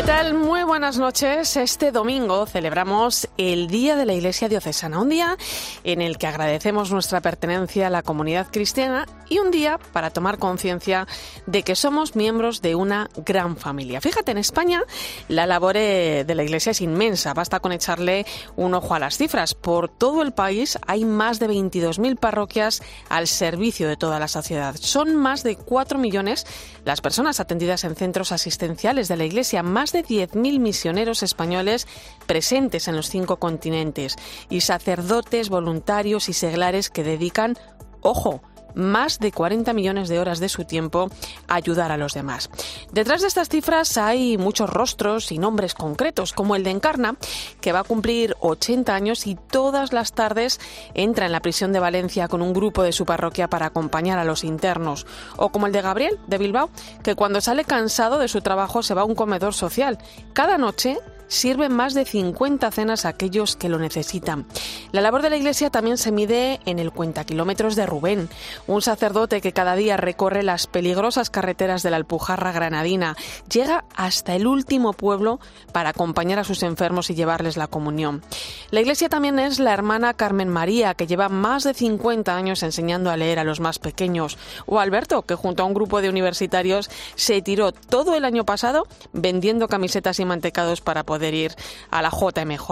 ¿Qué 0.00 0.06
tal? 0.06 0.32
Muy 0.32 0.62
buenas 0.62 0.96
noches. 0.96 1.58
Este 1.58 1.92
domingo 1.92 2.46
celebramos 2.46 3.28
el 3.36 3.68
Día 3.68 3.96
de 3.96 4.06
la 4.06 4.14
Iglesia 4.14 4.48
Diocesana, 4.48 4.98
un 4.98 5.10
día 5.10 5.36
en 5.84 6.00
el 6.00 6.16
que 6.16 6.26
agradecemos 6.26 6.90
nuestra 6.90 7.20
pertenencia 7.20 7.88
a 7.88 7.90
la 7.90 8.02
comunidad 8.02 8.46
cristiana 8.50 9.06
y 9.30 9.38
un 9.38 9.50
día 9.50 9.78
para 9.92 10.10
tomar 10.10 10.38
conciencia 10.38 11.06
de 11.46 11.62
que 11.62 11.76
somos 11.76 12.16
miembros 12.16 12.60
de 12.60 12.74
una 12.74 13.08
gran 13.24 13.56
familia. 13.56 14.02
Fíjate, 14.02 14.32
en 14.32 14.38
España 14.38 14.82
la 15.28 15.46
labor 15.46 15.76
eh, 15.78 16.24
de 16.26 16.34
la 16.34 16.42
Iglesia 16.42 16.72
es 16.72 16.82
inmensa, 16.82 17.32
basta 17.32 17.60
con 17.60 17.72
echarle 17.72 18.26
un 18.56 18.74
ojo 18.74 18.94
a 18.94 18.98
las 18.98 19.16
cifras. 19.16 19.54
Por 19.54 19.88
todo 19.88 20.20
el 20.20 20.32
país 20.32 20.78
hay 20.86 21.04
más 21.06 21.38
de 21.38 21.48
22.000 21.48 22.18
parroquias 22.18 22.82
al 23.08 23.28
servicio 23.28 23.88
de 23.88 23.96
toda 23.96 24.18
la 24.18 24.28
sociedad. 24.28 24.74
Son 24.78 25.14
más 25.14 25.42
de 25.44 25.56
4 25.56 25.98
millones 25.98 26.46
las 26.84 27.00
personas 27.00 27.40
atendidas 27.40 27.84
en 27.84 27.94
centros 27.94 28.32
asistenciales 28.32 29.06
de 29.08 29.16
la 29.16 29.24
Iglesia, 29.24 29.62
más 29.62 29.92
de 29.92 30.04
10.000 30.04 30.58
misioneros 30.58 31.22
españoles 31.22 31.86
presentes 32.26 32.88
en 32.88 32.96
los 32.96 33.08
cinco 33.08 33.38
continentes 33.38 34.16
y 34.48 34.62
sacerdotes, 34.62 35.48
voluntarios 35.48 36.28
y 36.28 36.32
seglares 36.32 36.90
que 36.90 37.04
dedican, 37.04 37.56
ojo, 38.00 38.42
más 38.74 39.18
de 39.18 39.32
40 39.32 39.72
millones 39.72 40.08
de 40.08 40.18
horas 40.18 40.40
de 40.40 40.48
su 40.48 40.64
tiempo 40.64 41.10
a 41.48 41.54
ayudar 41.54 41.92
a 41.92 41.96
los 41.96 42.14
demás. 42.14 42.50
Detrás 42.92 43.22
de 43.22 43.28
estas 43.28 43.48
cifras 43.48 43.96
hay 43.98 44.38
muchos 44.38 44.70
rostros 44.70 45.32
y 45.32 45.38
nombres 45.38 45.74
concretos, 45.74 46.32
como 46.32 46.56
el 46.56 46.64
de 46.64 46.70
Encarna, 46.70 47.16
que 47.60 47.72
va 47.72 47.80
a 47.80 47.84
cumplir 47.84 48.36
80 48.40 48.94
años 48.94 49.26
y 49.26 49.34
todas 49.34 49.92
las 49.92 50.12
tardes 50.12 50.60
entra 50.94 51.26
en 51.26 51.32
la 51.32 51.40
prisión 51.40 51.72
de 51.72 51.80
Valencia 51.80 52.28
con 52.28 52.42
un 52.42 52.52
grupo 52.52 52.82
de 52.82 52.92
su 52.92 53.04
parroquia 53.06 53.48
para 53.48 53.66
acompañar 53.66 54.18
a 54.18 54.24
los 54.24 54.44
internos, 54.44 55.06
o 55.36 55.50
como 55.50 55.66
el 55.66 55.72
de 55.72 55.82
Gabriel, 55.82 56.18
de 56.26 56.38
Bilbao, 56.38 56.70
que 57.02 57.14
cuando 57.14 57.40
sale 57.40 57.64
cansado 57.64 58.18
de 58.18 58.28
su 58.28 58.40
trabajo 58.40 58.82
se 58.82 58.94
va 58.94 59.02
a 59.02 59.04
un 59.04 59.14
comedor 59.14 59.54
social. 59.54 59.98
Cada 60.32 60.58
noche 60.58 60.98
sirven 61.30 61.72
más 61.72 61.94
de 61.94 62.04
50 62.04 62.70
cenas 62.72 63.06
a 63.06 63.10
aquellos 63.10 63.56
que 63.56 63.68
lo 63.68 63.78
necesitan. 63.78 64.44
La 64.92 65.00
labor 65.00 65.22
de 65.22 65.30
la 65.30 65.36
Iglesia 65.36 65.70
también 65.70 65.96
se 65.96 66.12
mide 66.12 66.60
en 66.66 66.78
el 66.78 66.90
cuenta 66.90 67.24
kilómetros 67.24 67.76
de 67.76 67.86
Rubén, 67.86 68.28
un 68.66 68.82
sacerdote 68.82 69.40
que 69.40 69.52
cada 69.52 69.76
día 69.76 69.96
recorre 69.96 70.42
las 70.42 70.66
peligrosas 70.66 71.30
carreteras 71.30 71.82
de 71.82 71.90
la 71.90 71.96
Alpujarra 71.96 72.52
granadina, 72.52 73.16
llega 73.50 73.84
hasta 73.94 74.34
el 74.34 74.46
último 74.46 74.92
pueblo 74.92 75.38
para 75.72 75.90
acompañar 75.90 76.40
a 76.40 76.44
sus 76.44 76.64
enfermos 76.64 77.08
y 77.10 77.14
llevarles 77.14 77.56
la 77.56 77.68
comunión. 77.68 78.22
La 78.70 78.80
Iglesia 78.80 79.08
también 79.08 79.38
es 79.38 79.60
la 79.60 79.72
hermana 79.72 80.14
Carmen 80.14 80.48
María, 80.48 80.94
que 80.94 81.06
lleva 81.06 81.28
más 81.28 81.62
de 81.62 81.74
50 81.74 82.36
años 82.36 82.62
enseñando 82.64 83.08
a 83.10 83.16
leer 83.16 83.38
a 83.38 83.44
los 83.44 83.60
más 83.60 83.78
pequeños, 83.78 84.36
o 84.66 84.80
Alberto, 84.80 85.22
que 85.22 85.36
junto 85.36 85.62
a 85.62 85.66
un 85.66 85.74
grupo 85.74 86.02
de 86.02 86.08
universitarios 86.08 86.90
se 87.14 87.40
tiró 87.40 87.70
todo 87.70 88.16
el 88.16 88.24
año 88.24 88.44
pasado 88.44 88.88
vendiendo 89.12 89.68
camisetas 89.68 90.18
y 90.18 90.24
mantecados 90.24 90.80
para 90.80 91.04
poder 91.04 91.19
ir 91.28 91.54
a 91.90 92.02
la 92.02 92.10
JMJ. 92.10 92.70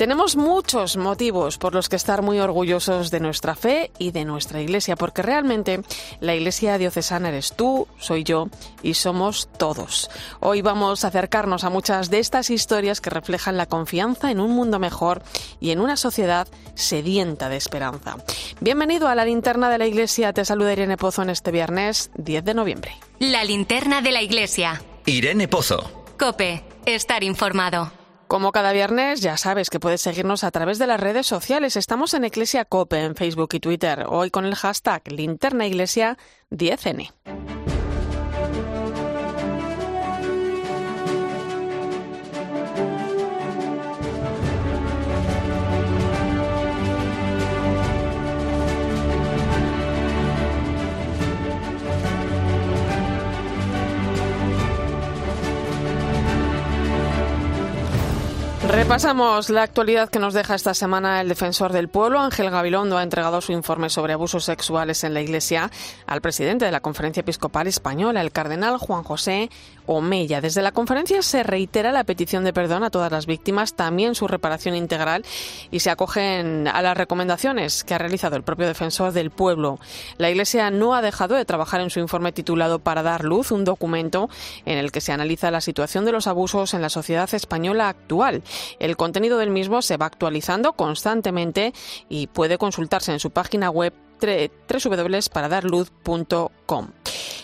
Tenemos 0.00 0.34
muchos 0.34 0.96
motivos 0.96 1.58
por 1.58 1.74
los 1.74 1.90
que 1.90 1.96
estar 1.96 2.22
muy 2.22 2.40
orgullosos 2.40 3.10
de 3.10 3.20
nuestra 3.20 3.54
fe 3.54 3.90
y 3.98 4.12
de 4.12 4.24
nuestra 4.24 4.62
iglesia, 4.62 4.96
porque 4.96 5.20
realmente 5.20 5.82
la 6.20 6.34
iglesia 6.34 6.78
diocesana 6.78 7.28
eres 7.28 7.52
tú, 7.52 7.86
soy 7.98 8.24
yo 8.24 8.48
y 8.82 8.94
somos 8.94 9.50
todos. 9.58 10.10
Hoy 10.40 10.62
vamos 10.62 11.04
a 11.04 11.08
acercarnos 11.08 11.64
a 11.64 11.70
muchas 11.70 12.08
de 12.08 12.18
estas 12.18 12.48
historias 12.48 13.02
que 13.02 13.10
reflejan 13.10 13.58
la 13.58 13.66
confianza 13.66 14.30
en 14.30 14.40
un 14.40 14.52
mundo 14.52 14.78
mejor 14.78 15.22
y 15.60 15.70
en 15.70 15.80
una 15.80 15.98
sociedad 15.98 16.48
sedienta 16.74 17.50
de 17.50 17.56
esperanza. 17.56 18.16
Bienvenido 18.60 19.06
a 19.06 19.14
la 19.14 19.26
linterna 19.26 19.68
de 19.68 19.76
la 19.76 19.86
iglesia, 19.86 20.32
te 20.32 20.46
saluda 20.46 20.72
Irene 20.72 20.96
Pozo 20.96 21.20
en 21.20 21.28
este 21.28 21.50
viernes 21.50 22.10
10 22.14 22.42
de 22.42 22.54
noviembre. 22.54 22.96
La 23.18 23.44
linterna 23.44 24.00
de 24.00 24.12
la 24.12 24.22
iglesia. 24.22 24.82
Irene 25.04 25.46
Pozo. 25.46 25.99
Cope, 26.20 26.62
estar 26.84 27.24
informado. 27.24 27.90
Como 28.28 28.52
cada 28.52 28.72
viernes, 28.72 29.22
ya 29.22 29.38
sabes 29.38 29.70
que 29.70 29.80
puedes 29.80 30.02
seguirnos 30.02 30.44
a 30.44 30.50
través 30.50 30.78
de 30.78 30.86
las 30.86 31.00
redes 31.00 31.26
sociales. 31.26 31.76
Estamos 31.76 32.12
en 32.12 32.26
Iglesia 32.26 32.66
Cope 32.66 33.02
en 33.02 33.16
Facebook 33.16 33.48
y 33.54 33.60
Twitter, 33.60 34.04
hoy 34.06 34.30
con 34.30 34.44
el 34.44 34.54
hashtag 34.54 35.10
Linterna 35.10 35.66
Iglesia 35.66 36.18
10N. 36.50 37.10
Repasamos 58.70 59.50
la 59.50 59.64
actualidad 59.64 60.10
que 60.10 60.20
nos 60.20 60.32
deja 60.32 60.54
esta 60.54 60.74
semana 60.74 61.20
el 61.20 61.28
defensor 61.28 61.72
del 61.72 61.88
pueblo, 61.88 62.20
Ángel 62.20 62.50
Gabilondo, 62.50 62.98
ha 62.98 63.02
entregado 63.02 63.40
su 63.40 63.50
informe 63.50 63.90
sobre 63.90 64.12
abusos 64.12 64.44
sexuales 64.44 65.02
en 65.02 65.12
la 65.12 65.20
Iglesia 65.20 65.72
al 66.06 66.20
presidente 66.20 66.66
de 66.66 66.70
la 66.70 66.78
Conferencia 66.78 67.22
Episcopal 67.22 67.66
Española, 67.66 68.20
el 68.20 68.30
cardenal 68.30 68.78
Juan 68.78 69.02
José 69.02 69.50
Omeya. 69.90 70.40
Desde 70.40 70.62
la 70.62 70.70
conferencia 70.70 71.20
se 71.20 71.42
reitera 71.42 71.90
la 71.90 72.04
petición 72.04 72.44
de 72.44 72.52
perdón 72.52 72.84
a 72.84 72.90
todas 72.90 73.10
las 73.10 73.26
víctimas, 73.26 73.74
también 73.74 74.14
su 74.14 74.28
reparación 74.28 74.76
integral 74.76 75.24
y 75.72 75.80
se 75.80 75.90
acogen 75.90 76.68
a 76.68 76.80
las 76.80 76.96
recomendaciones 76.96 77.82
que 77.82 77.94
ha 77.94 77.98
realizado 77.98 78.36
el 78.36 78.44
propio 78.44 78.68
defensor 78.68 79.12
del 79.12 79.32
pueblo. 79.32 79.80
La 80.16 80.30
Iglesia 80.30 80.70
no 80.70 80.94
ha 80.94 81.02
dejado 81.02 81.34
de 81.34 81.44
trabajar 81.44 81.80
en 81.80 81.90
su 81.90 81.98
informe 81.98 82.30
titulado 82.30 82.78
Para 82.78 83.02
dar 83.02 83.24
luz, 83.24 83.50
un 83.50 83.64
documento 83.64 84.30
en 84.64 84.78
el 84.78 84.92
que 84.92 85.00
se 85.00 85.10
analiza 85.10 85.50
la 85.50 85.60
situación 85.60 86.04
de 86.04 86.12
los 86.12 86.28
abusos 86.28 86.72
en 86.72 86.82
la 86.82 86.88
sociedad 86.88 87.28
española 87.34 87.88
actual. 87.88 88.44
El 88.78 88.96
contenido 88.96 89.38
del 89.38 89.50
mismo 89.50 89.82
se 89.82 89.96
va 89.96 90.06
actualizando 90.06 90.74
constantemente 90.74 91.74
y 92.08 92.28
puede 92.28 92.58
consultarse 92.58 93.10
en 93.10 93.18
su 93.18 93.32
página 93.32 93.70
web 93.70 93.92
www.paradarluz.com. 94.20 96.88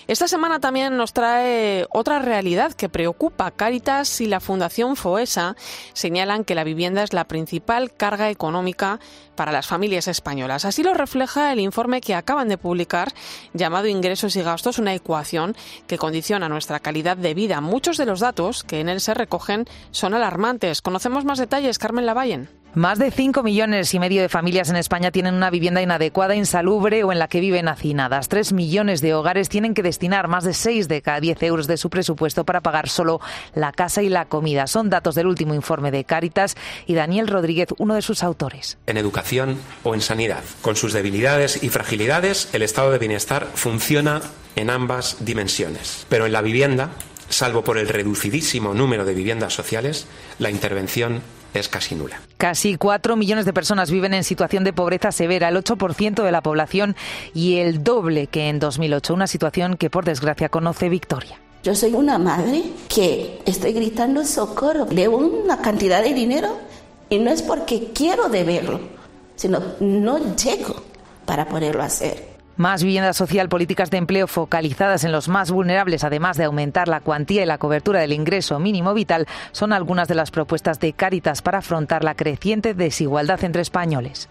Esta 0.08 0.28
semana 0.28 0.60
también 0.60 0.96
nos 0.96 1.12
trae 1.12 1.84
otra 1.90 2.20
realidad 2.20 2.72
que 2.74 2.88
preocupa. 2.88 3.50
Caritas 3.50 4.20
y 4.20 4.26
la 4.26 4.38
Fundación 4.38 4.94
FOESA 4.94 5.56
señalan 5.94 6.44
que 6.44 6.54
la 6.54 6.62
vivienda 6.62 7.02
es 7.02 7.12
la 7.12 7.24
principal 7.24 7.92
carga 7.92 8.30
económica 8.30 9.00
para 9.34 9.50
las 9.50 9.66
familias 9.66 10.06
españolas. 10.06 10.64
Así 10.64 10.84
lo 10.84 10.94
refleja 10.94 11.52
el 11.52 11.58
informe 11.58 12.00
que 12.00 12.14
acaban 12.14 12.48
de 12.48 12.56
publicar 12.56 13.12
llamado 13.52 13.88
Ingresos 13.88 14.36
y 14.36 14.42
Gastos, 14.42 14.78
una 14.78 14.94
ecuación 14.94 15.56
que 15.88 15.98
condiciona 15.98 16.48
nuestra 16.48 16.78
calidad 16.78 17.16
de 17.16 17.34
vida. 17.34 17.60
Muchos 17.60 17.96
de 17.96 18.06
los 18.06 18.20
datos 18.20 18.62
que 18.62 18.78
en 18.78 18.88
él 18.88 19.00
se 19.00 19.12
recogen 19.12 19.64
son 19.90 20.14
alarmantes. 20.14 20.82
Conocemos 20.82 21.24
más 21.24 21.40
detalles, 21.40 21.78
Carmen 21.78 22.06
Lavallen. 22.06 22.48
Más 22.76 22.98
de 22.98 23.10
5 23.10 23.42
millones 23.42 23.94
y 23.94 23.98
medio 23.98 24.20
de 24.20 24.28
familias 24.28 24.68
en 24.68 24.76
España 24.76 25.10
tienen 25.10 25.32
una 25.32 25.48
vivienda 25.48 25.80
inadecuada, 25.80 26.34
insalubre 26.34 27.04
o 27.04 27.10
en 27.10 27.18
la 27.18 27.26
que 27.26 27.40
viven 27.40 27.68
hacinadas. 27.68 28.28
3 28.28 28.52
millones 28.52 29.00
de 29.00 29.14
hogares 29.14 29.48
tienen 29.48 29.72
que 29.72 29.82
destinar 29.82 30.28
más 30.28 30.44
de 30.44 30.52
6 30.52 30.86
de 30.86 31.00
cada 31.00 31.18
10 31.18 31.42
euros 31.44 31.66
de 31.68 31.78
su 31.78 31.88
presupuesto 31.88 32.44
para 32.44 32.60
pagar 32.60 32.90
solo 32.90 33.18
la 33.54 33.72
casa 33.72 34.02
y 34.02 34.10
la 34.10 34.26
comida. 34.26 34.66
Son 34.66 34.90
datos 34.90 35.14
del 35.14 35.26
último 35.26 35.54
informe 35.54 35.90
de 35.90 36.04
Cáritas 36.04 36.54
y 36.86 36.92
Daniel 36.92 37.28
Rodríguez, 37.28 37.68
uno 37.78 37.94
de 37.94 38.02
sus 38.02 38.22
autores. 38.22 38.76
En 38.86 38.98
educación 38.98 39.56
o 39.82 39.94
en 39.94 40.02
sanidad. 40.02 40.44
Con 40.60 40.76
sus 40.76 40.92
debilidades 40.92 41.62
y 41.62 41.70
fragilidades, 41.70 42.50
el 42.52 42.60
estado 42.60 42.90
de 42.90 42.98
bienestar 42.98 43.46
funciona 43.54 44.20
en 44.54 44.68
ambas 44.68 45.16
dimensiones. 45.20 46.04
Pero 46.10 46.26
en 46.26 46.32
la 46.32 46.42
vivienda, 46.42 46.90
salvo 47.30 47.64
por 47.64 47.78
el 47.78 47.88
reducidísimo 47.88 48.74
número 48.74 49.06
de 49.06 49.14
viviendas 49.14 49.54
sociales, 49.54 50.06
la 50.38 50.50
intervención 50.50 51.22
es 51.58 51.68
casi 51.68 51.94
nula. 51.94 52.20
Casi 52.36 52.76
4 52.76 53.16
millones 53.16 53.44
de 53.44 53.52
personas 53.52 53.90
viven 53.90 54.14
en 54.14 54.24
situación 54.24 54.64
de 54.64 54.72
pobreza 54.72 55.12
severa, 55.12 55.48
el 55.48 55.56
8% 55.56 56.22
de 56.22 56.32
la 56.32 56.42
población 56.42 56.96
y 57.34 57.56
el 57.56 57.82
doble 57.82 58.26
que 58.26 58.48
en 58.48 58.58
2008, 58.58 59.14
una 59.14 59.26
situación 59.26 59.76
que 59.76 59.90
por 59.90 60.04
desgracia 60.04 60.48
conoce 60.48 60.88
Victoria. 60.88 61.40
Yo 61.62 61.74
soy 61.74 61.94
una 61.94 62.18
madre 62.18 62.62
que 62.88 63.40
estoy 63.44 63.72
gritando 63.72 64.24
socorro, 64.24 64.84
debo 64.84 65.18
una 65.18 65.58
cantidad 65.58 66.02
de 66.02 66.14
dinero 66.14 66.58
y 67.10 67.18
no 67.18 67.30
es 67.30 67.42
porque 67.42 67.90
quiero 67.92 68.28
deberlo, 68.28 68.80
sino 69.34 69.60
no 69.80 70.36
llego 70.36 70.82
para 71.24 71.48
poderlo 71.48 71.82
hacer. 71.82 72.35
Más 72.56 72.82
vivienda 72.82 73.12
social, 73.12 73.50
políticas 73.50 73.90
de 73.90 73.98
empleo 73.98 74.26
focalizadas 74.26 75.04
en 75.04 75.12
los 75.12 75.28
más 75.28 75.50
vulnerables, 75.50 76.04
además 76.04 76.38
de 76.38 76.44
aumentar 76.44 76.88
la 76.88 77.00
cuantía 77.00 77.42
y 77.42 77.46
la 77.46 77.58
cobertura 77.58 78.00
del 78.00 78.14
ingreso 78.14 78.58
mínimo 78.58 78.94
vital, 78.94 79.26
son 79.52 79.74
algunas 79.74 80.08
de 80.08 80.14
las 80.14 80.30
propuestas 80.30 80.80
de 80.80 80.94
Cáritas 80.94 81.42
para 81.42 81.58
afrontar 81.58 82.02
la 82.02 82.14
creciente 82.14 82.72
desigualdad 82.72 83.44
entre 83.44 83.60
españoles. 83.60 84.26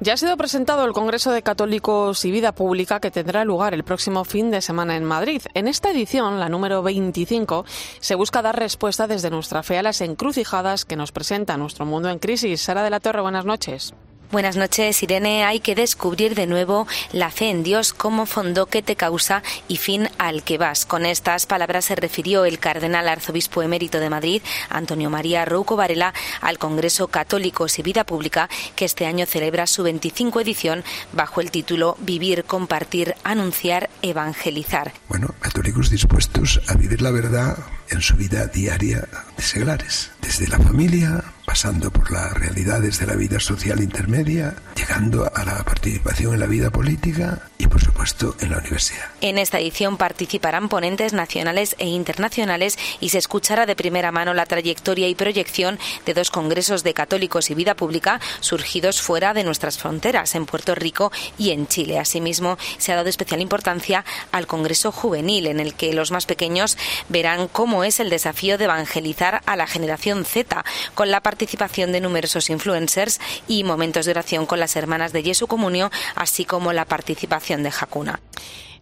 Ya 0.00 0.14
ha 0.14 0.16
sido 0.16 0.36
presentado 0.36 0.84
el 0.84 0.92
Congreso 0.92 1.30
de 1.30 1.42
Católicos 1.42 2.24
y 2.24 2.32
Vida 2.32 2.50
Pública 2.52 2.98
que 2.98 3.12
tendrá 3.12 3.44
lugar 3.44 3.72
el 3.72 3.84
próximo 3.84 4.24
fin 4.24 4.50
de 4.50 4.62
semana 4.62 4.96
en 4.96 5.04
Madrid. 5.04 5.42
En 5.54 5.68
esta 5.68 5.92
edición, 5.92 6.40
la 6.40 6.48
número 6.48 6.82
25, 6.82 7.64
se 8.00 8.14
busca 8.16 8.42
dar 8.42 8.58
respuesta 8.58 9.06
desde 9.06 9.30
nuestra 9.30 9.62
fe 9.62 9.78
a 9.78 9.84
las 9.84 10.00
encrucijadas 10.00 10.84
que 10.84 10.96
nos 10.96 11.12
presenta 11.12 11.56
nuestro 11.56 11.86
mundo 11.86 12.10
en 12.10 12.18
crisis. 12.18 12.62
Sara 12.62 12.82
de 12.82 12.90
la 12.90 12.98
Torre, 12.98 13.20
buenas 13.20 13.44
noches. 13.44 13.94
Buenas 14.32 14.56
noches, 14.56 15.02
Irene. 15.02 15.42
Hay 15.42 15.58
que 15.58 15.74
descubrir 15.74 16.36
de 16.36 16.46
nuevo 16.46 16.86
la 17.12 17.32
fe 17.32 17.50
en 17.50 17.64
Dios 17.64 17.92
como 17.92 18.26
fondo 18.26 18.66
que 18.66 18.80
te 18.80 18.94
causa 18.94 19.42
y 19.66 19.76
fin 19.76 20.08
al 20.18 20.44
que 20.44 20.56
vas. 20.56 20.86
Con 20.86 21.04
estas 21.04 21.46
palabras 21.46 21.86
se 21.86 21.96
refirió 21.96 22.44
el 22.44 22.60
cardenal 22.60 23.08
arzobispo 23.08 23.60
emérito 23.60 23.98
de 23.98 24.08
Madrid, 24.08 24.40
Antonio 24.68 25.10
María 25.10 25.44
Rouco 25.46 25.74
Varela, 25.74 26.14
al 26.42 26.58
Congreso 26.58 27.08
Católicos 27.08 27.80
y 27.80 27.82
Vida 27.82 28.04
Pública, 28.04 28.48
que 28.76 28.84
este 28.84 29.04
año 29.04 29.26
celebra 29.26 29.66
su 29.66 29.82
25 29.82 30.40
edición 30.40 30.84
bajo 31.12 31.40
el 31.40 31.50
título 31.50 31.96
Vivir, 31.98 32.44
Compartir, 32.44 33.16
Anunciar, 33.24 33.90
Evangelizar. 34.00 34.92
Bueno, 35.08 35.34
católicos 35.40 35.90
dispuestos 35.90 36.60
a 36.68 36.74
vivir 36.74 37.02
la 37.02 37.10
verdad 37.10 37.58
en 37.90 38.00
su 38.00 38.16
vida 38.16 38.46
diaria 38.46 39.06
de 39.36 39.42
seglares, 39.42 40.10
desde 40.22 40.48
la 40.48 40.58
familia, 40.58 41.24
pasando 41.44 41.90
por 41.90 42.12
las 42.12 42.32
realidades 42.32 43.00
de 43.00 43.06
la 43.06 43.16
vida 43.16 43.40
social 43.40 43.82
intermedia, 43.82 44.54
llegando 44.76 45.30
a 45.34 45.44
la 45.44 45.64
participación 45.64 46.34
en 46.34 46.40
la 46.40 46.46
vida 46.46 46.70
política 46.70 47.42
y, 47.58 47.66
por 47.66 47.82
supuesto, 47.82 48.36
en 48.40 48.52
la 48.52 48.58
universidad. 48.58 49.06
En 49.20 49.36
esta 49.36 49.58
edición 49.58 49.96
participarán 49.96 50.68
ponentes 50.68 51.12
nacionales 51.12 51.74
e 51.78 51.86
internacionales 51.88 52.78
y 53.00 53.08
se 53.08 53.18
escuchará 53.18 53.66
de 53.66 53.74
primera 53.74 54.12
mano 54.12 54.32
la 54.32 54.46
trayectoria 54.46 55.08
y 55.08 55.16
proyección 55.16 55.78
de 56.06 56.14
dos 56.14 56.30
congresos 56.30 56.84
de 56.84 56.94
católicos 56.94 57.50
y 57.50 57.54
vida 57.54 57.74
pública 57.74 58.20
surgidos 58.38 59.02
fuera 59.02 59.34
de 59.34 59.42
nuestras 59.42 59.76
fronteras, 59.76 60.36
en 60.36 60.46
Puerto 60.46 60.76
Rico 60.76 61.10
y 61.36 61.50
en 61.50 61.66
Chile. 61.66 61.98
Asimismo, 61.98 62.58
se 62.78 62.92
ha 62.92 62.96
dado 62.96 63.08
especial 63.08 63.40
importancia 63.40 64.04
al 64.30 64.46
Congreso 64.46 64.92
Juvenil, 64.92 65.48
en 65.48 65.58
el 65.58 65.74
que 65.74 65.92
los 65.92 66.12
más 66.12 66.26
pequeños 66.26 66.78
verán 67.08 67.48
cómo 67.48 67.79
es 67.84 68.00
el 68.00 68.10
desafío 68.10 68.58
de 68.58 68.64
evangelizar 68.64 69.42
a 69.46 69.56
la 69.56 69.66
generación 69.66 70.24
Z, 70.24 70.64
con 70.94 71.10
la 71.10 71.20
participación 71.20 71.92
de 71.92 72.00
numerosos 72.00 72.50
influencers 72.50 73.20
y 73.48 73.64
momentos 73.64 74.06
de 74.06 74.12
oración 74.12 74.46
con 74.46 74.60
las 74.60 74.76
hermanas 74.76 75.12
de 75.12 75.22
Jesu 75.22 75.46
Comunio, 75.46 75.90
así 76.14 76.44
como 76.44 76.72
la 76.72 76.84
participación 76.84 77.62
de 77.62 77.72
Hakuna. 77.78 78.20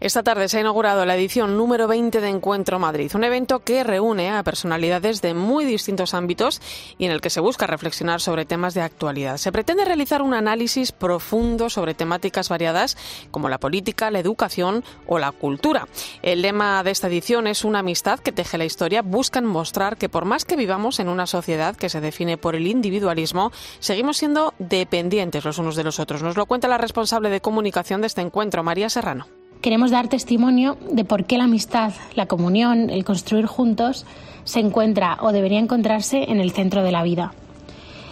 Esta 0.01 0.23
tarde 0.23 0.49
se 0.49 0.59
ha 0.59 0.61
inaugurado 0.61 1.05
la 1.05 1.17
edición 1.17 1.57
número 1.57 1.89
20 1.89 2.21
de 2.21 2.29
Encuentro 2.29 2.79
Madrid, 2.79 3.11
un 3.17 3.25
evento 3.25 3.59
que 3.59 3.83
reúne 3.83 4.31
a 4.31 4.45
personalidades 4.45 5.23
de 5.23 5.35
muy 5.35 5.65
distintos 5.65 6.15
ámbitos 6.15 6.63
y 6.99 7.07
en 7.07 7.11
el 7.11 7.21
que 7.21 7.31
se 7.31 7.41
busca 7.41 7.67
reflexionar 7.67 8.21
sobre 8.21 8.45
temas 8.45 8.75
de 8.75 8.83
actualidad. 8.83 9.39
Se 9.39 9.51
pretende 9.51 9.85
realizar 9.85 10.23
un 10.23 10.35
análisis 10.35 10.93
profundo 10.93 11.69
sobre 11.69 11.95
temáticas 11.95 12.49
variadas 12.49 12.97
como 13.33 13.49
la 13.49 13.59
política, 13.59 14.13
la 14.13 14.21
educación 14.21 14.85
o 15.09 15.19
la 15.19 15.33
cultura. 15.33 15.89
El 16.23 16.43
lema 16.43 16.85
de 16.85 16.93
esta 16.93 17.09
edición 17.09 17.49
es 17.49 17.65
una 17.65 17.81
amistad 17.81 18.21
que 18.21 18.31
teje 18.31 18.57
la 18.57 18.67
historia. 18.67 19.03
Buscan 19.03 19.47
mostrar 19.47 19.97
que 19.97 20.09
por 20.09 20.27
más 20.27 20.45
que 20.45 20.55
vivamos 20.55 21.01
en 21.01 21.09
una 21.09 21.27
sociedad 21.27 21.75
que 21.75 21.89
se 21.89 22.01
define 22.01 22.39
por 22.39 22.55
el 22.55 22.69
individualismo, 22.69 23.51
seguimos 23.81 24.19
siendo 24.19 24.55
dependientes 24.61 25.45
los 25.45 25.59
unos 25.59 25.75
de 25.75 25.83
los 25.83 25.99
otros. 25.99 26.23
Nos 26.23 26.37
lo 26.37 26.47
cuenta 26.47 26.69
la 26.69 26.79
responsable 26.79 27.31
de 27.31 27.41
comunicación 27.41 28.01
de 28.01 28.07
este 28.07 28.21
encuentro, 28.21 28.63
María 28.63 28.89
Serrano 28.91 29.38
queremos 29.61 29.91
dar 29.91 30.09
testimonio 30.09 30.77
de 30.91 31.05
por 31.05 31.25
qué 31.25 31.39
la 31.39 31.45
amistad, 31.45 31.93
la 32.15 32.27
comunión, 32.27 32.91
el 32.91 33.05
construir 33.05 33.47
juntos 33.47 34.07
se 34.45 34.61
encuentra 34.61 35.19
o 35.21 35.33
debería 35.33 35.59
encontrarse 35.59 36.31
en 36.31 36.41
el 36.41 36.53
centro 36.53 36.83
de 36.83 36.93
la 36.93 37.03
vida. 37.03 37.33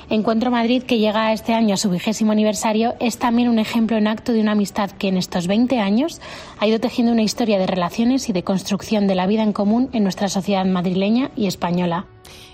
Encuentro 0.08 0.52
Madrid, 0.52 0.84
que 0.84 0.98
llega 0.98 1.32
este 1.32 1.52
año 1.52 1.74
a 1.74 1.76
su 1.76 1.90
vigésimo 1.90 2.30
aniversario, 2.30 2.94
es 3.00 3.18
también 3.18 3.48
un 3.48 3.58
ejemplo 3.58 3.96
en 3.96 4.06
acto 4.06 4.32
de 4.32 4.40
una 4.40 4.52
amistad 4.52 4.92
que 4.92 5.08
en 5.08 5.16
estos 5.16 5.48
20 5.48 5.80
años 5.80 6.20
ha 6.60 6.66
ido 6.68 6.78
tejiendo 6.78 7.12
una 7.12 7.22
historia 7.22 7.58
de 7.58 7.66
relaciones 7.66 8.28
y 8.28 8.32
de 8.32 8.44
construcción 8.44 9.08
de 9.08 9.16
la 9.16 9.26
vida 9.26 9.42
en 9.42 9.52
común 9.52 9.88
en 9.92 10.04
nuestra 10.04 10.28
sociedad 10.28 10.64
madrileña 10.64 11.32
y 11.34 11.48
española. 11.48 12.06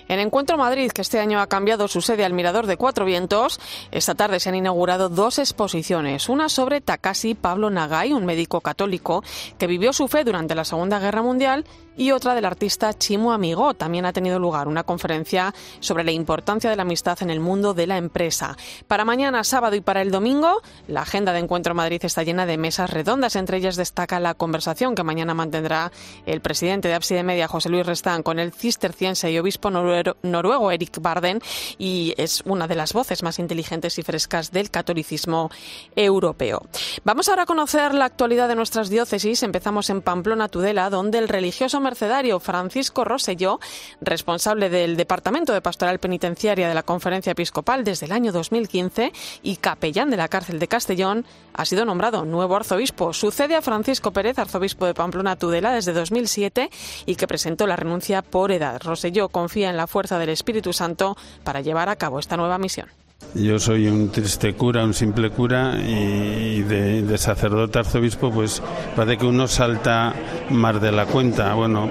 En 0.08 0.20
Encuentro 0.20 0.56
Madrid, 0.56 0.90
que 0.90 1.02
este 1.02 1.20
año 1.20 1.40
ha 1.40 1.46
cambiado 1.46 1.88
su 1.88 2.00
sede 2.00 2.24
al 2.24 2.32
Mirador 2.32 2.66
de 2.66 2.76
Cuatro 2.76 3.04
Vientos, 3.04 3.60
esta 3.90 4.14
tarde 4.14 4.40
se 4.40 4.48
han 4.48 4.54
inaugurado 4.54 5.08
dos 5.08 5.38
exposiciones. 5.38 6.28
Una 6.28 6.48
sobre 6.48 6.80
Takashi 6.80 7.34
Pablo 7.34 7.70
Nagai, 7.70 8.12
un 8.12 8.26
médico 8.26 8.60
católico 8.60 9.22
que 9.58 9.66
vivió 9.66 9.92
su 9.92 10.08
fe 10.08 10.24
durante 10.24 10.54
la 10.54 10.64
Segunda 10.64 10.98
Guerra 10.98 11.22
Mundial, 11.22 11.64
y 11.94 12.12
otra 12.12 12.34
del 12.34 12.46
artista 12.46 12.94
Chimo 12.94 13.32
Amigo. 13.32 13.74
También 13.74 14.06
ha 14.06 14.14
tenido 14.14 14.38
lugar 14.38 14.66
una 14.66 14.82
conferencia 14.82 15.54
sobre 15.80 16.04
la 16.04 16.12
importancia 16.12 16.70
de 16.70 16.76
la 16.76 16.82
amistad 16.82 17.18
en 17.22 17.28
el 17.28 17.38
mundo 17.38 17.74
de 17.74 17.86
la 17.86 17.98
empresa. 17.98 18.56
Para 18.88 19.04
mañana, 19.04 19.44
sábado 19.44 19.76
y 19.76 19.82
para 19.82 20.00
el 20.00 20.10
domingo, 20.10 20.62
la 20.88 21.02
agenda 21.02 21.34
de 21.34 21.40
Encuentro 21.40 21.74
Madrid 21.74 22.00
está 22.02 22.22
llena 22.22 22.46
de 22.46 22.56
mesas 22.56 22.88
redondas. 22.88 23.36
Entre 23.36 23.58
ellas 23.58 23.76
destaca 23.76 24.20
la 24.20 24.32
conversación 24.32 24.94
que 24.94 25.02
mañana 25.02 25.34
mantendrá 25.34 25.92
el 26.24 26.40
presidente 26.40 26.88
de 26.88 26.94
Abside 26.94 27.24
Media, 27.24 27.46
José 27.46 27.68
Luis 27.68 27.84
Restán, 27.84 28.22
con 28.22 28.38
el 28.38 28.52
cisterciense 28.52 29.30
y 29.30 29.38
obispo 29.38 29.70
noruego 29.70 29.91
Eric 29.94 31.00
Barden 31.00 31.40
y 31.78 32.14
es 32.16 32.42
una 32.44 32.66
de 32.66 32.74
las 32.74 32.92
voces 32.92 33.22
más 33.22 33.38
inteligentes 33.38 33.98
y 33.98 34.02
frescas 34.02 34.50
del 34.50 34.70
catolicismo 34.70 35.50
europeo. 35.96 36.62
Vamos 37.04 37.28
ahora 37.28 37.42
a 37.42 37.46
conocer 37.46 37.94
la 37.94 38.04
actualidad 38.04 38.48
de 38.48 38.54
nuestras 38.54 38.90
diócesis. 38.90 39.42
Empezamos 39.42 39.90
en 39.90 40.02
Pamplona, 40.02 40.48
Tudela, 40.48 40.90
donde 40.90 41.18
el 41.18 41.28
religioso 41.28 41.80
mercedario 41.80 42.40
Francisco 42.40 43.04
Rosselló, 43.04 43.60
responsable 44.00 44.68
del 44.68 44.96
Departamento 44.96 45.52
de 45.52 45.60
Pastoral 45.60 45.98
Penitenciaria 45.98 46.68
de 46.68 46.74
la 46.74 46.82
Conferencia 46.82 47.32
Episcopal 47.32 47.84
desde 47.84 48.06
el 48.06 48.12
año 48.12 48.32
2015 48.32 49.12
y 49.42 49.56
capellán 49.56 50.10
de 50.10 50.16
la 50.16 50.28
cárcel 50.28 50.58
de 50.58 50.68
Castellón, 50.68 51.24
ha 51.54 51.64
sido 51.64 51.84
nombrado 51.84 52.24
nuevo 52.24 52.56
arzobispo. 52.56 53.12
Sucede 53.12 53.56
a 53.56 53.62
Francisco 53.62 54.12
Pérez, 54.12 54.38
arzobispo 54.38 54.86
de 54.86 54.94
Pamplona 54.94 55.36
Tudela 55.36 55.72
desde 55.72 55.92
2007 55.92 56.70
y 57.06 57.16
que 57.16 57.28
presentó 57.28 57.66
la 57.66 57.76
renuncia 57.76 58.22
por 58.22 58.52
edad. 58.52 58.80
Rosselló 58.82 59.28
confía 59.28 59.70
en 59.70 59.76
la 59.76 59.81
fuerza 59.86 60.18
del 60.18 60.30
Espíritu 60.30 60.72
Santo 60.72 61.16
para 61.44 61.60
llevar 61.60 61.88
a 61.88 61.96
cabo 61.96 62.18
esta 62.18 62.36
nueva 62.36 62.58
misión. 62.58 62.88
Yo 63.34 63.58
soy 63.58 63.86
un 63.86 64.10
triste 64.10 64.52
cura, 64.54 64.84
un 64.84 64.92
simple 64.92 65.30
cura 65.30 65.78
y 65.78 66.62
de, 66.62 67.16
sacerdote 67.16 67.78
arzobispo 67.78 68.30
pues 68.30 68.62
parece 68.94 69.18
que 69.18 69.26
uno 69.26 69.48
salta 69.48 70.14
más 70.50 70.80
de 70.82 70.92
la 70.92 71.06
cuenta. 71.06 71.54
Bueno, 71.54 71.90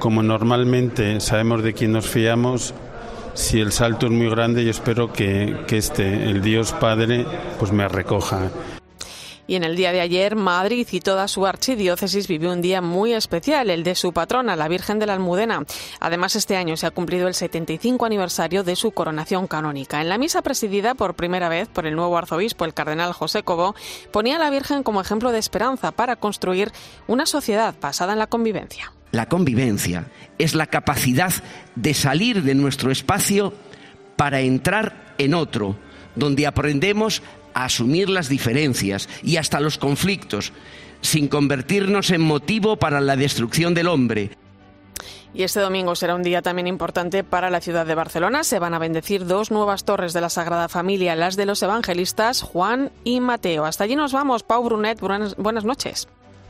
como 0.00 0.22
normalmente 0.22 1.20
sabemos 1.20 1.62
de 1.62 1.74
quién 1.74 1.92
nos 1.92 2.08
fiamos, 2.08 2.74
si 3.34 3.60
el 3.60 3.70
salto 3.70 4.06
es 4.06 4.12
muy 4.12 4.28
grande 4.28 4.64
yo 4.64 4.70
espero 4.70 5.12
que, 5.12 5.64
que 5.68 5.78
este, 5.78 6.24
el 6.24 6.42
Dios 6.42 6.72
Padre, 6.72 7.24
pues 7.58 7.70
me 7.70 7.86
recoja. 7.86 8.50
Y 9.46 9.56
en 9.56 9.64
el 9.64 9.76
día 9.76 9.92
de 9.92 10.00
ayer, 10.00 10.36
Madrid 10.36 10.86
y 10.90 11.00
toda 11.00 11.28
su 11.28 11.46
archidiócesis 11.46 12.28
vivió 12.28 12.52
un 12.52 12.62
día 12.62 12.80
muy 12.80 13.12
especial, 13.12 13.70
el 13.70 13.84
de 13.84 13.94
su 13.94 14.12
patrona, 14.12 14.56
la 14.56 14.68
Virgen 14.68 14.98
de 14.98 15.06
la 15.06 15.14
Almudena. 15.14 15.64
Además, 16.00 16.36
este 16.36 16.56
año 16.56 16.76
se 16.76 16.86
ha 16.86 16.90
cumplido 16.90 17.28
el 17.28 17.34
75 17.34 18.06
aniversario 18.06 18.64
de 18.64 18.76
su 18.76 18.92
coronación 18.92 19.46
canónica. 19.46 20.00
En 20.00 20.08
la 20.08 20.18
misa 20.18 20.42
presidida 20.42 20.94
por 20.94 21.14
primera 21.14 21.48
vez 21.48 21.68
por 21.68 21.86
el 21.86 21.96
nuevo 21.96 22.16
arzobispo, 22.16 22.64
el 22.64 22.74
cardenal 22.74 23.12
José 23.12 23.42
Cobo, 23.42 23.74
ponía 24.10 24.36
a 24.36 24.38
la 24.38 24.50
Virgen 24.50 24.82
como 24.82 25.00
ejemplo 25.00 25.30
de 25.30 25.38
esperanza 25.38 25.92
para 25.92 26.16
construir 26.16 26.72
una 27.06 27.26
sociedad 27.26 27.74
basada 27.80 28.14
en 28.14 28.18
la 28.18 28.26
convivencia. 28.26 28.92
La 29.12 29.28
convivencia 29.28 30.06
es 30.38 30.54
la 30.54 30.66
capacidad 30.66 31.32
de 31.76 31.94
salir 31.94 32.42
de 32.42 32.54
nuestro 32.54 32.90
espacio 32.90 33.52
para 34.16 34.40
entrar 34.40 35.14
en 35.18 35.34
otro, 35.34 35.76
donde 36.16 36.46
aprendemos 36.46 37.22
a 37.54 37.64
asumir 37.64 38.10
las 38.10 38.28
diferencias 38.28 39.08
y 39.22 39.36
hasta 39.36 39.60
los 39.60 39.78
conflictos, 39.78 40.52
sin 41.00 41.28
convertirnos 41.28 42.10
en 42.10 42.20
motivo 42.20 42.76
para 42.76 43.00
la 43.00 43.16
destrucción 43.16 43.74
del 43.74 43.88
hombre. 43.88 44.30
Y 45.34 45.42
este 45.42 45.60
domingo 45.60 45.96
será 45.96 46.14
un 46.14 46.22
día 46.22 46.42
también 46.42 46.68
importante 46.68 47.24
para 47.24 47.50
la 47.50 47.60
ciudad 47.60 47.86
de 47.86 47.96
Barcelona. 47.96 48.44
Se 48.44 48.60
van 48.60 48.72
a 48.72 48.78
bendecir 48.78 49.26
dos 49.26 49.50
nuevas 49.50 49.84
torres 49.84 50.12
de 50.12 50.20
la 50.20 50.30
Sagrada 50.30 50.68
Familia, 50.68 51.16
las 51.16 51.34
de 51.34 51.44
los 51.44 51.60
evangelistas 51.62 52.40
Juan 52.40 52.92
y 53.02 53.20
Mateo. 53.20 53.64
Hasta 53.64 53.82
allí 53.84 53.96
nos 53.96 54.12
vamos. 54.12 54.44
Pau 54.44 54.62
Brunet, 54.62 55.00
buenas, 55.00 55.34
buenas 55.36 55.64
noches. 55.64 56.06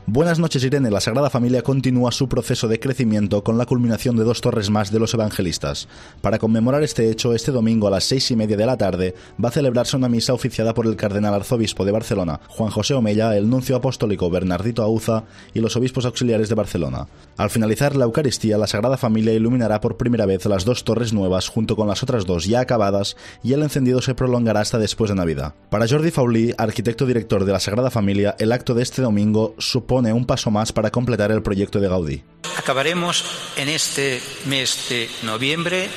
Buenas 0.07 0.37
noches, 0.37 0.63
Irene. 0.63 0.91
La 0.91 1.01
Sagrada 1.01 1.31
Familia 1.31 1.63
continúa 1.63 2.11
su 2.11 2.29
proceso 2.29 2.67
de 2.67 2.79
crecimiento 2.79 3.43
con 3.43 3.57
la 3.57 3.65
culminación 3.65 4.15
de 4.15 4.23
dos 4.23 4.39
torres 4.39 4.69
más 4.69 4.91
de 4.91 4.99
los 4.99 5.15
evangelistas. 5.15 5.87
Para 6.21 6.37
conmemorar 6.37 6.83
este 6.83 7.09
hecho, 7.09 7.33
este 7.33 7.51
domingo 7.51 7.87
a 7.87 7.89
las 7.89 8.03
seis 8.03 8.29
y 8.29 8.35
media 8.35 8.55
de 8.55 8.67
la 8.67 8.77
tarde 8.77 9.15
va 9.43 9.49
a 9.49 9.51
celebrarse 9.51 9.97
una 9.97 10.07
misa 10.07 10.35
oficiada 10.35 10.75
por 10.75 10.85
el 10.85 10.95
cardenal 10.95 11.33
arzobispo 11.33 11.85
de 11.85 11.91
Barcelona, 11.91 12.39
Juan 12.49 12.69
José 12.69 12.93
Omella, 12.93 13.35
el 13.35 13.49
nuncio 13.49 13.75
apostólico 13.75 14.29
Bernardito 14.29 14.83
Auza 14.83 15.23
y 15.55 15.59
los 15.59 15.75
obispos 15.75 16.05
auxiliares 16.05 16.49
de 16.49 16.55
Barcelona. 16.55 17.07
Al 17.35 17.49
finalizar 17.49 17.95
la 17.95 18.05
Eucaristía, 18.05 18.59
la 18.59 18.67
Sagrada 18.67 18.97
Familia 18.97 19.33
iluminará 19.33 19.81
por 19.81 19.97
primera 19.97 20.27
vez 20.27 20.45
las 20.45 20.65
dos 20.65 20.83
torres 20.83 21.13
nuevas 21.13 21.49
junto 21.49 21.75
con 21.75 21.87
las 21.87 22.03
otras 22.03 22.27
dos 22.27 22.45
ya 22.45 22.59
acabadas 22.59 23.17
y 23.41 23.53
el 23.53 23.63
encendido 23.63 24.03
se 24.03 24.13
prolongará 24.13 24.59
hasta 24.59 24.77
después 24.77 25.09
de 25.09 25.15
Navidad. 25.15 25.55
Para 25.71 25.87
Jordi 25.87 26.11
Faulí, 26.11 26.53
arquitecto 26.59 27.07
director 27.07 27.43
de 27.43 27.53
la 27.53 27.59
Sagrada 27.59 27.89
Familia, 27.89 28.35
el 28.37 28.51
acto 28.51 28.75
de 28.75 28.83
este 28.83 29.01
domingo 29.01 29.55
supone 29.57 29.94
pone 29.95 30.11
un 30.11 30.25
paso 30.25 30.51
más 30.51 30.73
para 30.73 30.91
completar 30.91 31.31
el 31.31 31.41
proyecto 31.41 31.79
de 31.79 31.87
Gaudí. 31.87 32.21
Acabaremos 32.57 33.23
en 33.55 33.69
este 33.69 34.21
mes 34.43 34.89
de 34.89 35.09
noviembre 35.23 35.87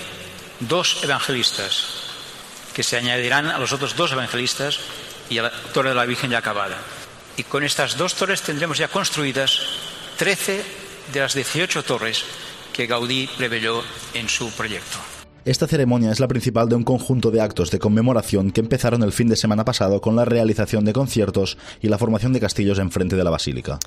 dos 0.60 1.02
evangelistas 1.02 1.84
que 2.72 2.84
se 2.84 2.96
añadirán 2.96 3.46
a 3.46 3.58
los 3.58 3.72
otros 3.72 3.96
dos 3.96 4.12
evangelistas 4.12 4.78
y 5.28 5.38
a 5.38 5.42
la 5.42 5.50
Torre 5.74 5.88
de 5.88 5.96
la 5.96 6.06
Virgen 6.06 6.30
ya 6.30 6.38
acabada. 6.38 6.78
Y 7.36 7.42
con 7.42 7.64
estas 7.64 7.98
dos 7.98 8.14
torres 8.14 8.42
tendremos 8.42 8.78
ya 8.78 8.86
construidas 8.86 9.62
13 10.16 10.64
de 11.12 11.18
las 11.18 11.34
18 11.34 11.82
torres 11.82 12.22
que 12.72 12.86
Gaudí 12.86 13.28
preveyó 13.36 13.82
en 14.14 14.28
su 14.28 14.52
proyecto. 14.52 15.17
Esta 15.48 15.66
ceremonia 15.66 16.12
es 16.12 16.20
la 16.20 16.28
principal 16.28 16.68
de 16.68 16.74
un 16.74 16.84
conjunto 16.84 17.30
de 17.30 17.40
actos 17.40 17.70
de 17.70 17.78
conmemoración 17.78 18.50
que 18.50 18.60
empezaron 18.60 19.02
el 19.02 19.12
fin 19.12 19.28
de 19.28 19.36
semana 19.36 19.64
pasado 19.64 20.02
con 20.02 20.14
la 20.14 20.26
realización 20.26 20.84
de 20.84 20.92
conciertos 20.92 21.56
y 21.80 21.88
la 21.88 21.96
formación 21.96 22.34
de 22.34 22.40
castillos 22.40 22.78
en 22.78 22.90
frente 22.90 23.16
de 23.16 23.24
la 23.24 23.30
basílica. 23.30 23.78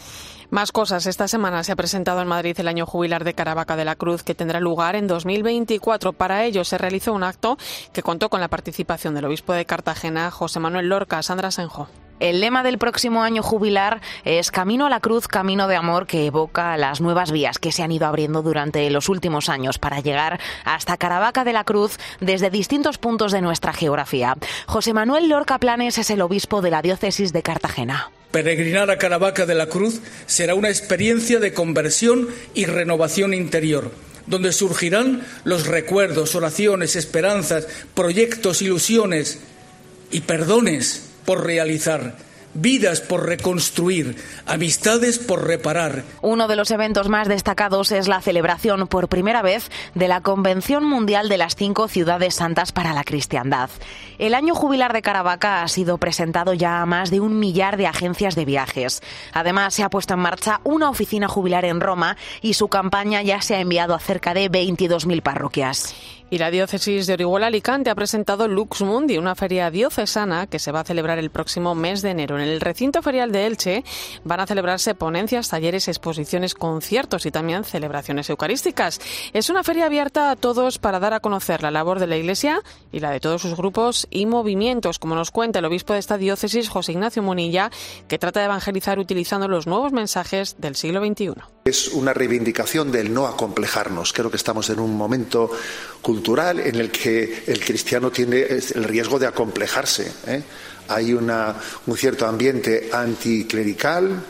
Más 0.49 0.71
cosas. 0.71 1.05
Esta 1.05 1.27
semana 1.27 1.63
se 1.63 1.71
ha 1.71 1.75
presentado 1.75 2.19
en 2.19 2.27
Madrid 2.27 2.59
el 2.59 2.67
año 2.67 2.87
jubilar 2.87 3.23
de 3.23 3.35
Caravaca 3.35 3.75
de 3.75 3.85
la 3.85 3.95
Cruz 3.95 4.23
que 4.23 4.33
tendrá 4.33 4.59
lugar 4.59 4.95
en 4.95 5.05
2024. 5.05 6.13
Para 6.13 6.45
ello 6.45 6.63
se 6.63 6.79
realizó 6.79 7.13
un 7.13 7.23
acto 7.23 7.59
que 7.93 8.01
contó 8.01 8.29
con 8.29 8.41
la 8.41 8.47
participación 8.47 9.13
del 9.13 9.25
obispo 9.25 9.53
de 9.53 9.67
Cartagena, 9.67 10.31
José 10.31 10.59
Manuel 10.59 10.89
Lorca, 10.89 11.21
Sandra 11.21 11.51
Senjo. 11.51 11.87
El 12.21 12.39
lema 12.39 12.61
del 12.61 12.77
próximo 12.77 13.23
año 13.23 13.41
jubilar 13.41 13.99
es 14.25 14.51
Camino 14.51 14.85
a 14.85 14.91
la 14.91 14.99
Cruz, 14.99 15.27
Camino 15.27 15.67
de 15.67 15.75
Amor, 15.75 16.05
que 16.05 16.27
evoca 16.27 16.77
las 16.77 17.01
nuevas 17.01 17.31
vías 17.31 17.57
que 17.57 17.71
se 17.71 17.81
han 17.81 17.91
ido 17.91 18.05
abriendo 18.05 18.43
durante 18.43 18.87
los 18.91 19.09
últimos 19.09 19.49
años 19.49 19.79
para 19.79 20.01
llegar 20.01 20.39
hasta 20.63 20.97
Caravaca 20.97 21.43
de 21.43 21.53
la 21.53 21.63
Cruz 21.63 21.97
desde 22.19 22.51
distintos 22.51 22.99
puntos 22.99 23.31
de 23.31 23.41
nuestra 23.41 23.73
geografía. 23.73 24.35
José 24.67 24.93
Manuel 24.93 25.29
Lorca 25.29 25.57
Planes 25.57 25.97
es 25.97 26.11
el 26.11 26.21
obispo 26.21 26.61
de 26.61 26.69
la 26.69 26.83
diócesis 26.83 27.33
de 27.33 27.41
Cartagena. 27.41 28.11
Peregrinar 28.29 28.91
a 28.91 28.99
Caravaca 28.99 29.47
de 29.47 29.55
la 29.55 29.65
Cruz 29.65 29.99
será 30.27 30.53
una 30.53 30.69
experiencia 30.69 31.39
de 31.39 31.55
conversión 31.55 32.27
y 32.53 32.65
renovación 32.65 33.33
interior 33.33 33.91
donde 34.27 34.53
surgirán 34.53 35.25
los 35.43 35.65
recuerdos, 35.65 36.35
oraciones, 36.35 36.95
esperanzas, 36.95 37.67
proyectos, 37.95 38.61
ilusiones 38.61 39.39
y 40.11 40.21
perdones 40.21 41.10
por 41.25 41.45
realizar 41.45 42.15
vidas 42.53 43.01
por 43.01 43.25
reconstruir, 43.25 44.15
amistades 44.45 45.19
por 45.19 45.47
reparar. 45.47 46.03
Uno 46.21 46.47
de 46.47 46.55
los 46.55 46.71
eventos 46.71 47.09
más 47.09 47.27
destacados 47.27 47.91
es 47.91 48.07
la 48.07 48.21
celebración 48.21 48.87
por 48.87 49.07
primera 49.07 49.41
vez 49.41 49.69
de 49.95 50.07
la 50.07 50.21
Convención 50.21 50.83
Mundial 50.83 51.29
de 51.29 51.37
las 51.37 51.55
Cinco 51.55 51.87
Ciudades 51.87 52.35
Santas 52.35 52.71
para 52.71 52.93
la 52.93 53.03
Cristiandad. 53.03 53.69
El 54.19 54.33
año 54.33 54.55
jubilar 54.55 54.93
de 54.93 55.01
Caravaca 55.01 55.63
ha 55.63 55.67
sido 55.67 55.97
presentado 55.97 56.53
ya 56.53 56.81
a 56.81 56.85
más 56.85 57.09
de 57.09 57.19
un 57.19 57.39
millar 57.39 57.77
de 57.77 57.87
agencias 57.87 58.35
de 58.35 58.45
viajes. 58.45 59.01
Además, 59.33 59.73
se 59.73 59.83
ha 59.83 59.89
puesto 59.89 60.13
en 60.13 60.19
marcha 60.19 60.61
una 60.63 60.89
oficina 60.89 61.27
jubilar 61.27 61.65
en 61.65 61.79
Roma 61.79 62.17
y 62.41 62.53
su 62.53 62.67
campaña 62.67 63.21
ya 63.21 63.41
se 63.41 63.55
ha 63.55 63.61
enviado 63.61 63.95
a 63.95 63.99
cerca 63.99 64.33
de 64.33 64.51
22.000 64.51 65.21
parroquias. 65.21 65.95
Y 66.31 66.37
la 66.37 66.49
diócesis 66.49 67.07
de 67.07 67.13
Orihuela 67.15 67.47
Alicante 67.47 67.89
ha 67.89 67.95
presentado 67.95 68.47
Lux 68.47 68.81
Mundi, 68.83 69.17
una 69.17 69.35
feria 69.35 69.69
diocesana 69.69 70.47
que 70.47 70.59
se 70.59 70.71
va 70.71 70.79
a 70.79 70.83
celebrar 70.85 71.19
el 71.19 71.29
próximo 71.29 71.75
mes 71.75 72.01
de 72.01 72.11
enero. 72.11 72.39
En 72.39 72.47
el 72.47 72.61
recinto 72.61 73.01
ferial 73.01 73.33
de 73.33 73.47
Elche 73.47 73.83
van 74.23 74.39
a 74.39 74.47
celebrarse 74.47 74.95
ponencias, 74.95 75.49
talleres, 75.49 75.89
exposiciones, 75.89 76.55
conciertos 76.55 77.25
y 77.25 77.31
también 77.31 77.65
celebraciones 77.65 78.29
eucarísticas. 78.29 79.01
Es 79.33 79.49
una 79.49 79.65
feria 79.65 79.87
abierta 79.87 80.31
a 80.31 80.37
todos 80.37 80.79
para 80.79 81.01
dar 81.01 81.13
a 81.13 81.19
conocer 81.19 81.63
la 81.63 81.69
labor 81.69 81.99
de 81.99 82.07
la 82.07 82.15
Iglesia 82.15 82.61
y 82.93 83.01
la 83.01 83.11
de 83.11 83.19
todos 83.19 83.41
sus 83.41 83.57
grupos 83.57 84.07
y 84.09 84.25
movimientos, 84.25 84.99
como 84.99 85.15
nos 85.15 85.31
cuenta 85.31 85.59
el 85.59 85.65
obispo 85.65 85.91
de 85.91 85.99
esta 85.99 86.17
diócesis, 86.17 86.69
José 86.69 86.93
Ignacio 86.93 87.21
Munilla, 87.21 87.71
que 88.07 88.17
trata 88.17 88.39
de 88.39 88.45
evangelizar 88.45 88.99
utilizando 88.99 89.49
los 89.49 89.67
nuevos 89.67 89.91
mensajes 89.91 90.55
del 90.59 90.77
siglo 90.77 91.05
XXI. 91.05 91.60
Es 91.63 91.89
una 91.89 92.11
reivindicación 92.11 92.91
del 92.91 93.13
no 93.13 93.27
acomplejarnos. 93.27 94.13
Creo 94.13 94.31
que 94.31 94.37
estamos 94.37 94.69
en 94.71 94.79
un 94.79 94.97
momento 94.97 95.51
cultural 96.01 96.59
en 96.59 96.75
el 96.75 96.89
que 96.89 97.43
el 97.45 97.63
cristiano 97.63 98.09
tiene 98.09 98.41
el 98.41 98.83
riesgo 98.83 99.19
de 99.19 99.27
acomplejarse. 99.27 100.11
¿eh? 100.25 100.41
Hay 100.87 101.13
una, 101.13 101.55
un 101.85 101.95
cierto 101.95 102.25
ambiente 102.25 102.89
anticlerical, 102.91 104.23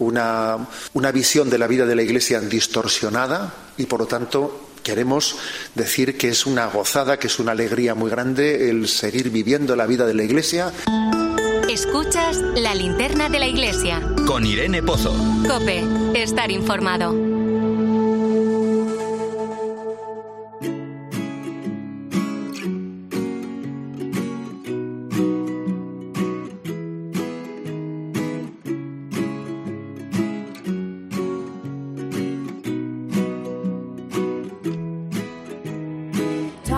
una, 0.00 0.68
una 0.92 1.12
visión 1.12 1.48
de 1.48 1.58
la 1.58 1.66
vida 1.66 1.86
de 1.86 1.96
la 1.96 2.02
Iglesia 2.02 2.40
distorsionada 2.40 3.54
y, 3.78 3.86
por 3.86 4.00
lo 4.00 4.06
tanto, 4.06 4.68
queremos 4.82 5.36
decir 5.74 6.18
que 6.18 6.28
es 6.28 6.44
una 6.44 6.66
gozada, 6.66 7.18
que 7.18 7.28
es 7.28 7.38
una 7.38 7.52
alegría 7.52 7.94
muy 7.94 8.10
grande 8.10 8.68
el 8.68 8.86
seguir 8.86 9.30
viviendo 9.30 9.74
la 9.76 9.86
vida 9.86 10.04
de 10.04 10.14
la 10.14 10.24
Iglesia. 10.24 10.72
Escuchas 11.68 12.38
la 12.54 12.74
linterna 12.74 13.28
de 13.28 13.40
la 13.40 13.48
Iglesia. 13.48 14.00
Con 14.26 14.46
Irene 14.46 14.82
Pozo. 14.82 15.12
Cope, 15.48 15.84
estar 16.14 16.50
informado. 16.50 17.12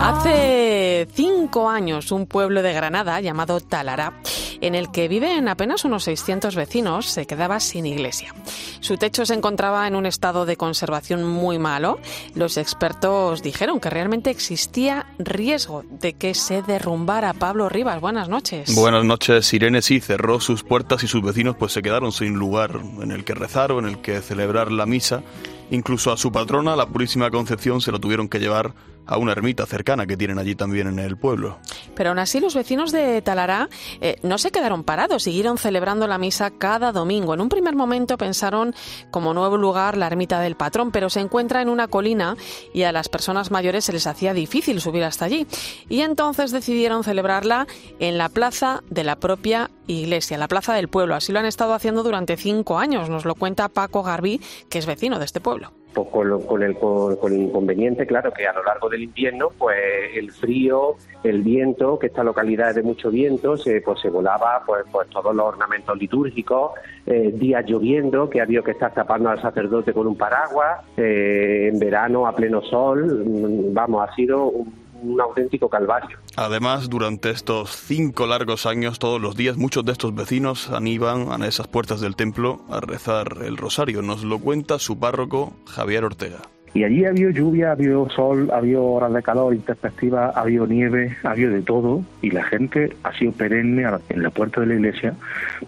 Hace 0.00 1.06
cinco 1.12 1.68
años, 1.68 2.10
un 2.10 2.26
pueblo 2.26 2.62
de 2.62 2.72
Granada 2.72 3.20
llamado 3.20 3.60
Talará, 3.60 4.14
en 4.60 4.74
el 4.74 4.90
que 4.90 5.08
viven 5.08 5.48
apenas 5.48 5.84
unos 5.84 6.04
600 6.04 6.54
vecinos, 6.54 7.06
se 7.06 7.26
quedaba 7.26 7.60
sin 7.60 7.86
iglesia. 7.86 8.34
Su 8.80 8.96
techo 8.96 9.26
se 9.26 9.34
encontraba 9.34 9.86
en 9.86 9.94
un 9.94 10.06
estado 10.06 10.46
de 10.46 10.56
conservación 10.56 11.24
muy 11.24 11.58
malo. 11.58 11.98
Los 12.34 12.56
expertos 12.56 13.42
dijeron 13.42 13.80
que 13.80 13.90
realmente 13.90 14.30
existía 14.30 15.06
riesgo 15.18 15.84
de 15.90 16.14
que 16.14 16.34
se 16.34 16.62
derrumbara. 16.62 17.32
Pablo 17.32 17.68
Rivas, 17.68 18.00
buenas 18.00 18.28
noches. 18.28 18.74
Buenas 18.74 19.04
noches. 19.04 19.52
Irene 19.52 19.82
sí 19.82 20.00
cerró 20.00 20.40
sus 20.40 20.62
puertas 20.62 21.02
y 21.02 21.08
sus 21.08 21.22
vecinos 21.22 21.56
pues 21.56 21.72
se 21.72 21.82
quedaron 21.82 22.12
sin 22.12 22.34
lugar 22.34 22.80
en 23.02 23.12
el 23.12 23.24
que 23.24 23.34
rezar 23.34 23.72
o 23.72 23.78
en 23.78 23.86
el 23.86 23.98
que 23.98 24.20
celebrar 24.20 24.70
la 24.70 24.86
misa. 24.86 25.22
Incluso 25.70 26.12
a 26.12 26.16
su 26.16 26.32
patrona, 26.32 26.76
la 26.76 26.86
Purísima 26.86 27.30
Concepción, 27.30 27.80
se 27.80 27.92
lo 27.92 27.98
tuvieron 27.98 28.28
que 28.28 28.38
llevar 28.38 28.74
a 29.08 29.16
una 29.16 29.32
ermita 29.32 29.66
cercana 29.66 30.06
que 30.06 30.16
tienen 30.16 30.38
allí 30.38 30.54
también 30.54 30.86
en 30.86 30.98
el 30.98 31.16
pueblo. 31.16 31.58
Pero 31.94 32.10
aún 32.10 32.18
así 32.18 32.40
los 32.40 32.54
vecinos 32.54 32.92
de 32.92 33.22
Talará 33.22 33.68
eh, 34.00 34.16
no 34.22 34.38
se 34.38 34.50
quedaron 34.50 34.84
parados, 34.84 35.22
siguieron 35.22 35.56
celebrando 35.56 36.06
la 36.06 36.18
misa 36.18 36.50
cada 36.50 36.92
domingo. 36.92 37.34
En 37.34 37.40
un 37.40 37.48
primer 37.48 37.74
momento 37.74 38.18
pensaron 38.18 38.74
como 39.10 39.32
nuevo 39.32 39.56
lugar 39.56 39.96
la 39.96 40.06
ermita 40.06 40.40
del 40.40 40.56
patrón, 40.56 40.92
pero 40.92 41.08
se 41.08 41.20
encuentra 41.20 41.62
en 41.62 41.70
una 41.70 41.88
colina 41.88 42.36
y 42.74 42.82
a 42.82 42.92
las 42.92 43.08
personas 43.08 43.50
mayores 43.50 43.86
se 43.86 43.94
les 43.94 44.06
hacía 44.06 44.34
difícil 44.34 44.80
subir 44.80 45.04
hasta 45.04 45.24
allí. 45.24 45.46
Y 45.88 46.02
entonces 46.02 46.50
decidieron 46.50 47.02
celebrarla 47.02 47.66
en 47.98 48.18
la 48.18 48.28
plaza 48.28 48.82
de 48.90 49.04
la 49.04 49.16
propia 49.16 49.70
iglesia, 49.86 50.36
la 50.36 50.48
plaza 50.48 50.74
del 50.74 50.88
pueblo. 50.88 51.14
Así 51.14 51.32
lo 51.32 51.38
han 51.38 51.46
estado 51.46 51.72
haciendo 51.72 52.02
durante 52.02 52.36
cinco 52.36 52.78
años, 52.78 53.08
nos 53.08 53.24
lo 53.24 53.34
cuenta 53.34 53.70
Paco 53.70 54.02
Garbí, 54.02 54.40
que 54.68 54.78
es 54.78 54.84
vecino 54.86 55.18
de 55.18 55.24
este 55.24 55.40
pueblo. 55.40 55.72
Pues 55.94 56.08
con, 56.08 56.62
el, 56.62 56.76
con, 56.76 57.32
el 57.32 57.40
inconveniente, 57.40 58.06
claro, 58.06 58.30
que 58.32 58.46
a 58.46 58.52
lo 58.52 58.62
largo 58.62 58.88
del 58.88 59.04
invierno, 59.04 59.48
pues 59.56 59.78
el 60.14 60.30
frío, 60.30 60.96
el 61.24 61.42
viento, 61.42 61.98
que 61.98 62.08
esta 62.08 62.22
localidad 62.22 62.70
es 62.70 62.76
de 62.76 62.82
mucho 62.82 63.10
viento, 63.10 63.56
se, 63.56 63.80
pues 63.80 64.00
se 64.00 64.10
volaba 64.10 64.62
pues, 64.66 64.84
pues 64.92 65.08
todos 65.08 65.34
los 65.34 65.46
ornamentos 65.46 65.98
litúrgicos, 65.98 66.72
eh, 67.06 67.32
días 67.34 67.64
lloviendo, 67.66 68.28
que 68.28 68.40
había 68.40 68.62
que 68.62 68.72
estar 68.72 68.92
tapando 68.92 69.30
al 69.30 69.40
sacerdote 69.40 69.92
con 69.92 70.06
un 70.06 70.16
paraguas, 70.16 70.84
eh, 70.96 71.70
en 71.72 71.78
verano 71.78 72.26
a 72.26 72.36
pleno 72.36 72.60
sol, 72.62 73.24
mm, 73.26 73.72
vamos, 73.72 74.08
ha 74.08 74.14
sido 74.14 74.44
un 74.44 74.72
un 75.02 75.20
auténtico 75.20 75.68
calvario. 75.68 76.18
Además, 76.36 76.88
durante 76.88 77.30
estos 77.30 77.70
cinco 77.70 78.26
largos 78.26 78.66
años, 78.66 78.98
todos 78.98 79.20
los 79.20 79.36
días, 79.36 79.56
muchos 79.56 79.84
de 79.84 79.92
estos 79.92 80.14
vecinos 80.14 80.70
han 80.70 80.86
iban 80.86 81.42
a 81.42 81.46
esas 81.46 81.68
puertas 81.68 82.00
del 82.00 82.16
templo 82.16 82.60
a 82.70 82.80
rezar 82.80 83.38
el 83.44 83.56
rosario. 83.56 84.02
Nos 84.02 84.24
lo 84.24 84.38
cuenta 84.38 84.78
su 84.78 84.98
párroco, 84.98 85.52
Javier 85.66 86.04
Ortega. 86.04 86.38
Y 86.74 86.84
allí 86.84 87.04
había 87.04 87.30
lluvia, 87.30 87.72
había 87.72 87.94
sol, 88.14 88.50
había 88.52 88.78
horas 88.80 89.12
de 89.12 89.22
calor 89.22 89.54
introspectiva, 89.54 90.30
había 90.30 90.60
nieve, 90.66 91.16
había 91.24 91.48
de 91.48 91.62
todo. 91.62 92.02
Y 92.22 92.30
la 92.30 92.44
gente 92.44 92.94
ha 93.02 93.12
sido 93.18 93.32
perenne 93.32 93.84
en 94.08 94.22
la 94.22 94.30
puerta 94.30 94.60
de 94.60 94.66
la 94.66 94.74
iglesia. 94.74 95.14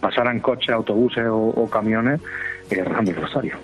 Pasaran 0.01 0.41
coches, 0.41 0.71
autobuses 0.71 1.25
o, 1.29 1.69
camiones, 1.71 2.21
eh, 2.71 2.85
el 2.85 3.17
rosario 3.17 3.57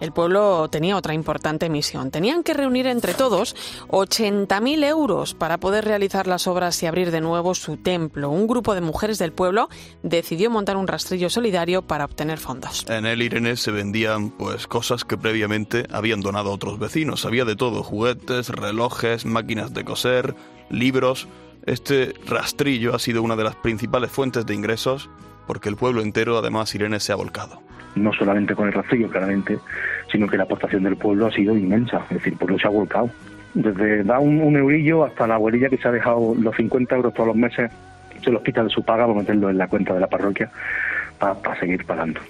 el 0.00 0.12
pueblo 0.12 0.68
tenía 0.68 0.96
otra 0.96 1.14
importante 1.14 1.68
misión. 1.68 2.10
Tenían 2.10 2.42
que 2.42 2.54
reunir 2.54 2.86
entre 2.86 3.14
todos 3.14 3.56
80.000 3.88 4.84
euros 4.84 5.34
para 5.34 5.58
poder 5.58 5.84
realizar 5.84 6.26
las 6.26 6.46
obras 6.46 6.82
y 6.82 6.86
abrir 6.86 7.10
de 7.10 7.20
nuevo 7.20 7.54
su 7.54 7.76
templo. 7.76 8.30
Un 8.30 8.46
grupo 8.46 8.74
de 8.74 8.80
mujeres 8.80 9.18
del 9.18 9.32
pueblo 9.32 9.68
decidió 10.02 10.50
montar 10.50 10.76
un 10.76 10.86
rastrillo 10.86 11.30
solidario 11.30 11.82
para 11.82 12.04
obtener 12.04 12.38
fondos. 12.38 12.86
En 12.88 13.06
el 13.06 13.22
Irene 13.22 13.56
se 13.56 13.70
vendían 13.70 14.30
pues 14.30 14.66
cosas 14.66 15.04
que 15.04 15.16
previamente 15.16 15.86
habían 15.90 16.20
donado 16.20 16.52
otros 16.52 16.78
vecinos. 16.78 17.24
Había 17.24 17.44
de 17.44 17.56
todo, 17.56 17.82
juguetes, 17.82 18.48
relojes, 18.48 19.24
máquinas 19.24 19.74
de 19.74 19.84
coser, 19.84 20.34
libros. 20.70 21.28
Este 21.66 22.14
rastrillo 22.26 22.94
ha 22.94 22.98
sido 22.98 23.22
una 23.22 23.36
de 23.36 23.44
las 23.44 23.56
principales 23.56 24.10
fuentes 24.10 24.44
de 24.44 24.54
ingresos 24.54 25.08
porque 25.46 25.68
el 25.68 25.76
pueblo 25.76 26.02
entero, 26.02 26.38
además, 26.38 26.74
Irene 26.74 27.00
se 27.00 27.12
ha 27.12 27.16
volcado 27.16 27.60
no 27.94 28.12
solamente 28.12 28.54
con 28.54 28.66
el 28.66 28.72
rastrillo, 28.72 29.08
claramente, 29.08 29.58
sino 30.10 30.26
que 30.26 30.36
la 30.36 30.44
aportación 30.44 30.82
del 30.82 30.96
pueblo 30.96 31.26
ha 31.26 31.32
sido 31.32 31.56
inmensa. 31.56 31.98
Es 32.10 32.16
decir, 32.16 32.32
el 32.32 32.38
pueblo 32.38 32.58
se 32.58 32.66
ha 32.66 32.70
volcado. 32.70 33.10
Desde 33.54 34.02
da 34.02 34.18
un, 34.18 34.56
eurillo 34.56 35.04
hasta 35.04 35.26
la 35.26 35.36
abuelilla 35.36 35.68
que 35.68 35.78
se 35.78 35.86
ha 35.86 35.92
dejado 35.92 36.34
los 36.34 36.56
50 36.56 36.96
euros 36.96 37.14
todos 37.14 37.28
los 37.28 37.36
meses, 37.36 37.70
se 38.22 38.30
los 38.30 38.42
quita 38.42 38.64
de 38.64 38.70
su 38.70 38.82
paga 38.82 39.06
para 39.06 39.18
meterlo 39.18 39.50
en 39.50 39.58
la 39.58 39.68
cuenta 39.68 39.94
de 39.94 40.00
la 40.00 40.08
parroquia 40.08 40.50
para 41.18 41.60
seguir 41.60 41.84
pagando. 41.86 42.20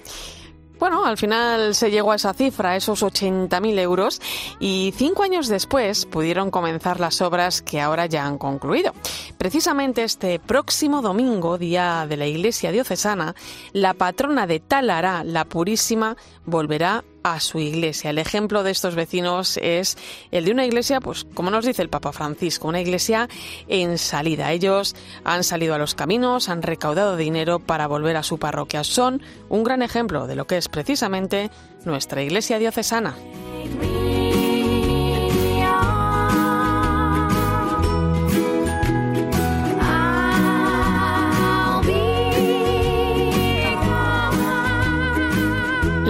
Bueno, 0.79 1.05
al 1.05 1.17
final 1.17 1.73
se 1.73 1.89
llegó 1.89 2.11
a 2.11 2.15
esa 2.15 2.33
cifra, 2.33 2.75
esos 2.75 3.01
80.000 3.01 3.79
euros, 3.79 4.21
y 4.59 4.93
cinco 4.97 5.23
años 5.23 5.47
después 5.47 6.05
pudieron 6.05 6.51
comenzar 6.51 6.99
las 6.99 7.21
obras 7.21 7.61
que 7.61 7.79
ahora 7.79 8.05
ya 8.07 8.25
han 8.25 8.37
concluido. 8.37 8.93
Precisamente 9.37 10.03
este 10.03 10.39
próximo 10.39 11.01
domingo, 11.01 11.57
día 11.57 12.05
de 12.07 12.17
la 12.17 12.27
Iglesia 12.27 12.71
Diocesana, 12.71 13.35
la 13.71 13.93
patrona 13.93 14.47
de 14.47 14.59
Talará, 14.59 15.23
la 15.23 15.45
Purísima, 15.45 16.17
volverá 16.45 17.03
a 17.25 17.39
su 17.39 17.57
iglesia. 17.57 18.11
El 18.11 18.19
ejemplo 18.19 18.61
de 18.61 18.69
estos 18.69 18.93
vecinos 18.93 19.57
es 19.57 19.97
el 20.29 20.45
de 20.45 20.51
una 20.51 20.63
iglesia, 20.63 21.01
pues 21.01 21.25
como 21.33 21.49
nos 21.49 21.65
dice 21.65 21.81
el 21.81 21.89
Papa 21.89 22.11
Francisco, 22.11 22.67
una 22.67 22.81
iglesia 22.81 23.27
en 23.67 23.97
salida. 23.97 24.51
Ellos 24.51 24.95
han 25.23 25.43
salido 25.43 25.73
a 25.73 25.79
los 25.79 25.95
caminos, 25.95 26.49
han 26.49 26.61
recaudado 26.61 27.17
dinero 27.17 27.57
para 27.57 27.87
volver 27.87 28.15
a 28.15 28.21
su 28.21 28.37
parroquia. 28.37 28.83
Son 28.83 29.23
un 29.49 29.63
gran 29.63 29.81
ejemplo 29.81 30.27
de 30.27 30.35
lo 30.35 30.45
que 30.45 30.57
es 30.57 30.69
precisamente 30.69 31.49
nuestra 31.83 32.21
iglesia 32.21 32.59
diocesana. 32.59 33.15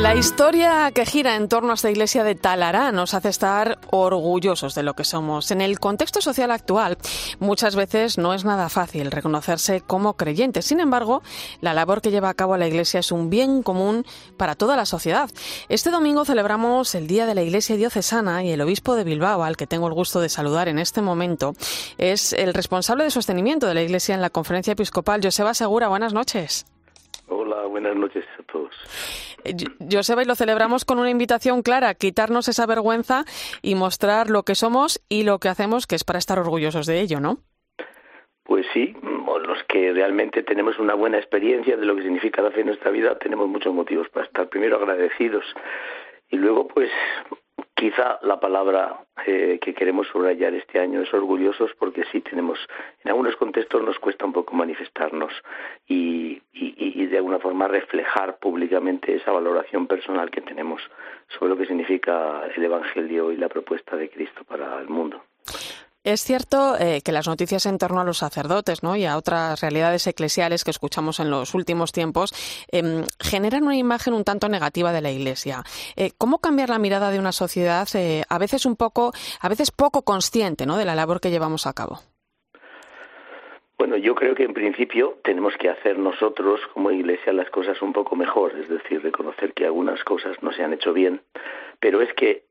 La 0.06 0.14
historia 0.14 0.92
que 0.94 1.04
gira 1.04 1.36
en 1.36 1.50
torno 1.50 1.72
a 1.72 1.74
esta 1.74 1.90
iglesia 1.90 2.24
de 2.24 2.36
Talará 2.36 2.92
nos 2.92 3.16
hace 3.16 3.30
estar 3.30 3.80
orgullosos 3.90 4.76
de 4.76 4.84
lo 4.84 4.94
que 4.94 5.04
somos. 5.04 5.50
En 5.50 5.62
el 5.62 5.80
contexto 5.80 6.22
social 6.22 6.52
actual, 6.52 7.00
muchas 7.40 7.76
veces 7.76 8.20
no 8.20 8.36
es 8.36 8.46
nada 8.46 8.70
fácil 8.70 9.10
reconocerse 9.10 9.82
como 9.82 10.16
creyente. 10.16 10.62
Sin 10.62 10.80
embargo, 10.80 11.24
la 11.60 11.74
labor 11.74 12.04
que 12.04 12.12
lleva 12.12 12.30
a 12.30 12.36
cabo 12.36 12.56
la 12.56 12.68
iglesia 12.68 13.00
es 13.00 13.12
un 13.12 13.32
bien 13.32 13.64
común 13.64 14.06
para 14.38 14.54
toda 14.54 14.76
la 14.76 14.86
sociedad. 14.86 15.28
Este 15.70 15.90
domingo 15.90 16.24
celebramos 16.24 16.94
el 16.94 17.08
Día 17.08 17.26
de 17.26 17.34
la 17.34 17.42
Iglesia 17.42 17.76
Diocesana 17.76 18.44
y 18.44 18.52
el 18.52 18.62
obispo 18.62 18.94
de 18.94 19.06
Bilbao, 19.06 19.44
al 19.44 19.58
que 19.58 19.66
tengo 19.66 19.88
el 19.88 19.96
gusto 19.96 20.22
de 20.22 20.30
saludar 20.30 20.68
en 20.68 20.78
este 20.78 21.02
momento, 21.02 21.54
es 21.98 22.32
el 22.32 22.54
responsable 22.54 23.06
de 23.06 23.10
sostenimiento 23.10 23.66
de 23.66 23.74
la 23.74 23.82
iglesia 23.82 24.14
en 24.14 24.22
la 24.22 24.30
conferencia 24.30 24.74
episcopal. 24.74 25.20
Joseba 25.24 25.56
Segura, 25.56 25.88
buenas 25.88 26.14
noches. 26.14 26.68
Hola, 27.28 27.66
buenas 27.66 27.96
noches 27.96 28.24
a 28.40 28.44
todos. 28.52 28.70
Joseba, 29.92 30.24
y 30.24 30.25
lo 30.25 30.36
celebramos 30.36 30.86
con 30.86 31.00
una 31.00 31.10
invitación 31.10 31.62
clara, 31.62 31.94
quitarnos 31.94 32.48
esa 32.48 32.66
vergüenza 32.66 33.25
y 33.62 33.75
mostrar 33.75 34.30
lo 34.30 34.44
que 34.44 34.56
somos 34.56 35.02
y 35.10 35.24
lo 35.24 35.40
que 35.40 35.50
hacemos, 35.50 35.88
que 35.88 35.96
es 35.96 36.04
para 36.04 36.20
estar 36.20 36.40
orgullosos 36.40 36.86
de 36.86 37.02
ello, 37.02 37.20
¿no? 37.20 37.40
Pues 38.44 38.66
sí, 38.74 38.96
los 39.46 39.64
que 39.68 39.94
realmente 39.94 40.44
tenemos 40.44 40.78
una 40.80 40.94
buena 40.94 41.18
experiencia 41.18 41.78
de 41.78 41.86
lo 41.86 41.96
que 41.96 42.04
significa 42.04 42.42
la 42.42 42.52
fe 42.52 42.62
en 42.62 42.68
nuestra 42.68 42.92
vida, 42.92 43.18
tenemos 43.18 43.48
muchos 43.48 43.74
motivos 43.74 44.10
para 44.10 44.25
estar 44.25 44.50
primero 44.50 44.78
agradecidos 44.78 45.46
y 46.30 46.38
luego 46.38 46.68
pues 46.68 46.90
Quizá 47.75 48.20
la 48.22 48.39
palabra 48.39 49.01
eh, 49.27 49.60
que 49.62 49.74
queremos 49.74 50.08
subrayar 50.08 50.53
este 50.53 50.79
año 50.79 51.01
es 51.01 51.13
orgullosos 51.13 51.72
porque 51.77 52.05
sí 52.10 52.22
tenemos, 52.22 52.58
en 53.03 53.10
algunos 53.10 53.36
contextos 53.36 53.84
nos 53.84 54.00
cuesta 54.00 54.24
un 54.24 54.32
poco 54.32 54.55
manifestarnos 54.55 55.34
y, 55.86 56.41
y, 56.53 57.05
de 57.05 57.17
alguna 57.17 57.39
forma 57.39 57.67
reflejar 57.67 58.38
públicamente 58.38 59.15
esa 59.15 59.32
valoración 59.32 59.88
personal 59.88 60.32
que 60.32 60.39
tenemos 60.39 60.82
sobre 61.27 61.50
lo 61.50 61.58
que 61.58 61.65
significa 61.65 62.44
el 62.55 62.63
Evangelio 62.63 63.34
y 63.34 63.38
la 63.38 63.50
propuesta 63.50 63.98
de 63.98 64.10
Cristo 64.10 64.46
para 64.46 64.79
el 64.79 64.88
mundo. 64.88 65.22
Es 66.06 66.24
cierto 66.24 66.76
eh, 66.80 67.02
que 67.04 67.12
las 67.12 67.28
noticias 67.28 67.66
en 67.66 67.80
torno 67.80 68.00
a 68.00 68.04
los 68.04 68.20
sacerdotes 68.20 68.84
¿no? 68.84 68.96
y 68.96 69.06
a 69.06 69.18
otras 69.18 69.60
realidades 69.60 70.06
eclesiales 70.06 70.64
que 70.64 70.70
escuchamos 70.70 71.20
en 71.20 71.32
los 71.32 71.56
últimos 71.56 71.92
tiempos 71.92 72.32
em, 72.72 73.06
generan 73.20 73.64
una 73.64 73.75
imagen 73.75 74.14
un 74.14 74.24
tanto 74.24 74.48
negativa 74.48 74.94
de 74.94 75.01
la 75.01 75.10
Iglesia. 75.10 75.64
Eh, 75.96 76.12
¿Cómo 76.16 76.38
cambiar 76.38 76.70
la 76.70 76.77
mirada 76.77 77.10
de 77.10 77.18
una 77.18 77.32
sociedad 77.32 77.88
eh, 77.96 78.22
a 78.29 78.38
veces 78.38 78.68
un 78.68 78.75
poco, 78.75 79.14
a 79.42 79.50
veces 79.50 79.72
poco 79.72 80.03
consciente 80.03 80.68
¿no? 80.68 80.77
de 80.77 80.86
la 80.86 80.94
labor 80.94 81.20
que 81.20 81.32
llevamos 81.32 81.66
a 81.66 81.74
cabo? 81.74 81.98
Bueno, 83.79 83.98
yo 83.98 84.14
creo 84.14 84.36
que 84.36 84.44
en 84.44 84.53
principio 84.53 85.18
tenemos 85.24 85.56
que 85.58 85.70
hacer 85.70 85.98
nosotros 85.98 86.62
como 86.75 86.92
Iglesia 86.92 87.34
las 87.34 87.50
cosas 87.50 87.82
un 87.82 87.94
poco 87.94 88.16
mejor, 88.16 88.56
es 88.56 88.70
decir, 88.70 89.01
reconocer 89.01 89.53
que 89.53 89.66
algunas 89.66 90.03
cosas 90.03 90.38
no 90.44 90.53
se 90.53 90.64
han 90.64 90.74
hecho 90.74 90.94
bien, 90.94 91.22
pero 91.79 92.00
es 92.03 92.14
que 92.14 92.44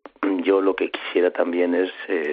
yo 0.42 0.60
lo 0.60 0.74
que 0.74 0.90
quisiera 0.90 1.30
también 1.30 1.76
es 1.76 1.92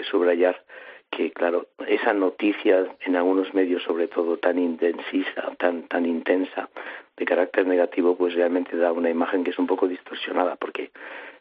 subrayar 0.09 0.63
que 1.11 1.31
claro, 1.31 1.67
esa 1.87 2.13
noticia 2.13 2.87
en 3.01 3.15
algunos 3.15 3.53
medios 3.53 3.83
sobre 3.83 4.07
todo 4.07 4.37
tan 4.37 4.57
intensisa, 4.57 5.53
tan 5.59 5.83
tan 5.87 6.05
intensa 6.05 6.69
de 7.17 7.25
carácter 7.25 7.67
negativo, 7.67 8.15
pues 8.15 8.33
realmente 8.33 8.75
da 8.77 8.91
una 8.91 9.09
imagen 9.09 9.43
que 9.43 9.51
es 9.51 9.59
un 9.59 9.67
poco 9.67 9.87
distorsionada 9.87 10.55
porque 10.55 10.91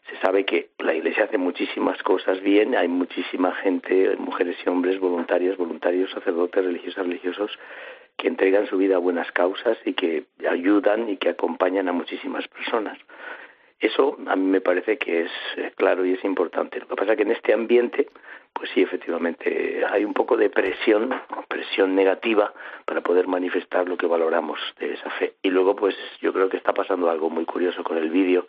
se 0.09 0.17
sabe 0.17 0.45
que 0.45 0.69
la 0.79 0.93
Iglesia 0.93 1.23
hace 1.23 1.37
muchísimas 1.37 2.01
cosas 2.03 2.41
bien, 2.41 2.75
hay 2.75 2.87
muchísima 2.87 3.53
gente, 3.53 4.15
mujeres 4.17 4.57
y 4.65 4.69
hombres 4.69 4.99
voluntarias, 4.99 5.57
voluntarios, 5.57 6.11
sacerdotes, 6.11 6.65
religiosas, 6.65 7.05
religiosos 7.05 7.57
que 8.17 8.27
entregan 8.27 8.67
su 8.67 8.77
vida 8.77 8.95
a 8.95 8.99
buenas 8.99 9.31
causas 9.31 9.77
y 9.85 9.93
que 9.93 10.25
ayudan 10.49 11.09
y 11.09 11.17
que 11.17 11.29
acompañan 11.29 11.87
a 11.87 11.93
muchísimas 11.93 12.47
personas. 12.49 12.97
Eso 13.79 14.17
a 14.27 14.35
mí 14.35 14.45
me 14.45 14.61
parece 14.61 14.97
que 14.97 15.21
es 15.21 15.31
eh, 15.57 15.71
claro 15.75 16.05
y 16.05 16.13
es 16.13 16.23
importante. 16.23 16.79
Lo 16.79 16.87
que 16.87 16.95
pasa 16.95 17.13
es 17.13 17.17
que 17.17 17.23
en 17.23 17.31
este 17.31 17.53
ambiente 17.53 18.07
pues 18.53 18.69
sí, 18.73 18.81
efectivamente, 18.81 19.83
hay 19.89 20.05
un 20.05 20.13
poco 20.13 20.37
de 20.37 20.49
presión, 20.49 21.13
presión 21.47 21.95
negativa 21.95 22.53
para 22.85 23.01
poder 23.01 23.27
manifestar 23.27 23.87
lo 23.87 23.97
que 23.97 24.05
valoramos 24.05 24.59
de 24.79 24.93
esa 24.93 25.09
fe. 25.11 25.33
Y 25.41 25.49
luego, 25.49 25.75
pues 25.75 25.95
yo 26.21 26.31
creo 26.33 26.49
que 26.49 26.57
está 26.57 26.73
pasando 26.73 27.09
algo 27.09 27.29
muy 27.29 27.45
curioso 27.45 27.83
con 27.83 27.97
el 27.97 28.09
vídeo, 28.09 28.47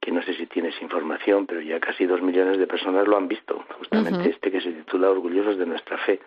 que 0.00 0.10
no 0.10 0.22
sé 0.22 0.34
si 0.34 0.46
tienes 0.46 0.80
información, 0.82 1.46
pero 1.46 1.60
ya 1.60 1.78
casi 1.80 2.06
dos 2.06 2.22
millones 2.22 2.58
de 2.58 2.66
personas 2.66 3.06
lo 3.06 3.16
han 3.16 3.28
visto, 3.28 3.64
justamente 3.78 4.30
este 4.30 4.50
que 4.50 4.60
se 4.60 4.72
titula 4.72 5.10
Orgullosos 5.10 5.58
de 5.58 5.66
nuestra 5.66 5.98
fe. 5.98 6.20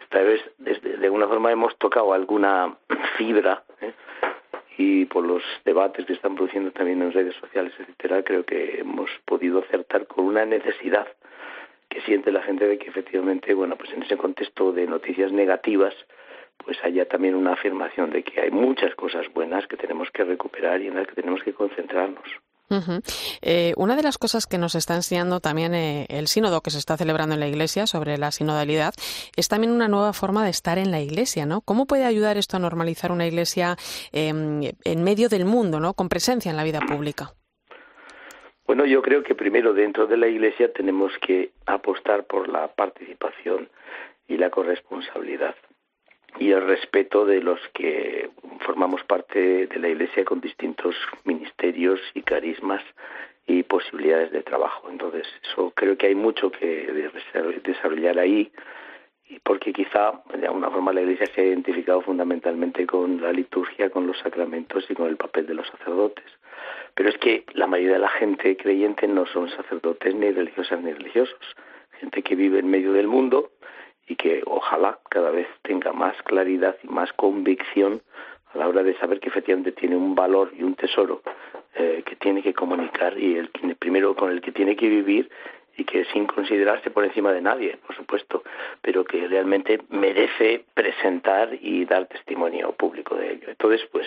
Esta 0.00 0.22
vez, 0.22 0.40
de 0.58 1.04
alguna 1.04 1.28
forma, 1.28 1.50
hemos 1.50 1.76
tocado 1.76 2.12
alguna 2.12 2.76
fibra, 3.16 3.62
¿eh? 3.80 3.92
y 4.76 5.04
por 5.04 5.26
los 5.26 5.42
debates 5.64 6.06
que 6.06 6.14
están 6.14 6.34
produciendo 6.34 6.70
también 6.70 7.02
en 7.02 7.12
redes 7.12 7.34
sociales, 7.36 7.72
etcétera, 7.78 8.22
creo 8.22 8.44
que 8.44 8.80
hemos 8.80 9.10
podido 9.24 9.58
acertar 9.58 10.06
con 10.06 10.24
una 10.24 10.44
necesidad 10.46 11.06
que 11.90 12.00
siente 12.02 12.32
la 12.32 12.42
gente 12.42 12.66
de 12.66 12.78
que 12.78 12.88
efectivamente, 12.88 13.52
bueno, 13.52 13.76
pues 13.76 13.92
en 13.92 14.04
ese 14.04 14.16
contexto 14.16 14.72
de 14.72 14.86
noticias 14.86 15.32
negativas, 15.32 15.94
pues 16.64 16.78
haya 16.84 17.06
también 17.06 17.34
una 17.34 17.54
afirmación 17.54 18.10
de 18.10 18.22
que 18.22 18.40
hay 18.40 18.50
muchas 18.50 18.94
cosas 18.94 19.26
buenas 19.34 19.66
que 19.66 19.76
tenemos 19.76 20.08
que 20.10 20.24
recuperar 20.24 20.80
y 20.80 20.86
en 20.86 20.94
las 20.94 21.06
que 21.06 21.14
tenemos 21.14 21.42
que 21.42 21.52
concentrarnos. 21.52 22.28
Eh, 23.42 23.72
una 23.76 23.96
de 23.96 24.02
las 24.04 24.16
cosas 24.16 24.46
que 24.46 24.56
nos 24.56 24.76
está 24.76 24.94
enseñando 24.94 25.40
también 25.40 25.74
eh, 25.74 26.06
el 26.08 26.28
sínodo 26.28 26.60
que 26.60 26.70
se 26.70 26.78
está 26.78 26.96
celebrando 26.96 27.34
en 27.34 27.40
la 27.40 27.48
Iglesia 27.48 27.88
sobre 27.88 28.16
la 28.16 28.30
sinodalidad 28.30 28.94
es 29.34 29.48
también 29.48 29.72
una 29.72 29.88
nueva 29.88 30.12
forma 30.12 30.44
de 30.44 30.50
estar 30.50 30.78
en 30.78 30.92
la 30.92 31.00
Iglesia, 31.00 31.46
¿no? 31.46 31.62
¿Cómo 31.62 31.86
puede 31.86 32.04
ayudar 32.04 32.36
esto 32.36 32.58
a 32.58 32.60
normalizar 32.60 33.10
una 33.10 33.26
Iglesia 33.26 33.76
em, 34.12 34.62
en 34.84 35.02
medio 35.02 35.28
del 35.28 35.46
mundo, 35.46 35.80
¿no? 35.80 35.94
Con 35.94 36.08
presencia 36.08 36.50
en 36.50 36.56
la 36.56 36.62
vida 36.62 36.78
pública. 36.80 37.34
Bueno, 38.70 38.86
yo 38.86 39.02
creo 39.02 39.24
que 39.24 39.34
primero 39.34 39.74
dentro 39.74 40.06
de 40.06 40.16
la 40.16 40.28
Iglesia 40.28 40.72
tenemos 40.72 41.10
que 41.18 41.50
apostar 41.66 42.22
por 42.28 42.48
la 42.48 42.68
participación 42.68 43.68
y 44.28 44.36
la 44.36 44.48
corresponsabilidad 44.50 45.56
y 46.38 46.52
el 46.52 46.64
respeto 46.64 47.26
de 47.26 47.40
los 47.40 47.58
que 47.74 48.30
formamos 48.60 49.02
parte 49.02 49.66
de 49.66 49.78
la 49.80 49.88
Iglesia 49.88 50.24
con 50.24 50.40
distintos 50.40 50.94
ministerios 51.24 51.98
y 52.14 52.22
carismas 52.22 52.80
y 53.44 53.64
posibilidades 53.64 54.30
de 54.30 54.44
trabajo. 54.44 54.88
Entonces, 54.88 55.26
eso 55.42 55.72
creo 55.74 55.98
que 55.98 56.06
hay 56.06 56.14
mucho 56.14 56.52
que 56.52 57.10
desarrollar 57.64 58.20
ahí, 58.20 58.52
porque 59.42 59.72
quizá 59.72 60.22
de 60.32 60.46
alguna 60.46 60.70
forma 60.70 60.92
la 60.92 61.02
Iglesia 61.02 61.26
se 61.34 61.40
ha 61.40 61.44
identificado 61.46 62.02
fundamentalmente 62.02 62.86
con 62.86 63.20
la 63.20 63.32
liturgia, 63.32 63.90
con 63.90 64.06
los 64.06 64.20
sacramentos 64.20 64.88
y 64.88 64.94
con 64.94 65.08
el 65.08 65.16
papel 65.16 65.48
de 65.48 65.54
los 65.54 65.66
sacerdotes 65.66 66.39
Pero 66.94 67.08
es 67.08 67.18
que 67.18 67.44
la 67.54 67.66
mayoría 67.66 67.94
de 67.94 68.00
la 68.00 68.08
gente 68.08 68.56
creyente 68.56 69.06
no 69.08 69.26
son 69.26 69.48
sacerdotes 69.50 70.14
ni 70.14 70.30
religiosas 70.30 70.80
ni 70.80 70.92
religiosos. 70.92 71.38
Gente 71.98 72.22
que 72.22 72.34
vive 72.34 72.58
en 72.58 72.70
medio 72.70 72.92
del 72.92 73.06
mundo 73.06 73.50
y 74.06 74.16
que 74.16 74.42
ojalá 74.46 74.98
cada 75.08 75.30
vez 75.30 75.46
tenga 75.62 75.92
más 75.92 76.20
claridad 76.22 76.76
y 76.82 76.88
más 76.88 77.12
convicción 77.12 78.02
a 78.52 78.58
la 78.58 78.68
hora 78.68 78.82
de 78.82 78.96
saber 78.98 79.20
que 79.20 79.28
efectivamente 79.28 79.72
tiene 79.72 79.96
un 79.96 80.14
valor 80.14 80.52
y 80.58 80.62
un 80.62 80.74
tesoro 80.74 81.22
eh, 81.74 82.02
que 82.04 82.16
tiene 82.16 82.42
que 82.42 82.52
comunicar 82.52 83.16
y 83.16 83.36
el 83.36 83.48
primero 83.78 84.16
con 84.16 84.30
el 84.30 84.40
que 84.40 84.50
tiene 84.50 84.74
que 84.74 84.88
vivir 84.88 85.30
y 85.76 85.84
que 85.84 86.04
sin 86.06 86.26
considerarse 86.26 86.90
por 86.90 87.04
encima 87.04 87.32
de 87.32 87.40
nadie, 87.40 87.78
por 87.86 87.96
supuesto, 87.96 88.42
pero 88.82 89.04
que 89.04 89.28
realmente 89.28 89.80
merece 89.88 90.64
presentar 90.74 91.56
y 91.60 91.84
dar 91.84 92.06
testimonio 92.06 92.72
público 92.72 93.14
de 93.14 93.32
ello. 93.32 93.48
Entonces, 93.48 93.80
pues 93.90 94.06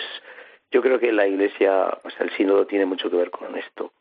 yo 0.74 0.82
creo 0.82 0.98
que 0.98 1.12
la 1.12 1.24
Iglesia, 1.24 1.86
o 2.02 2.10
sea, 2.10 2.26
el 2.26 2.36
sínodo 2.36 2.66
tiene 2.66 2.84
mucho 2.84 3.08
que 3.08 3.14
ver 3.14 3.30
con 3.30 3.56
esto 3.56 3.92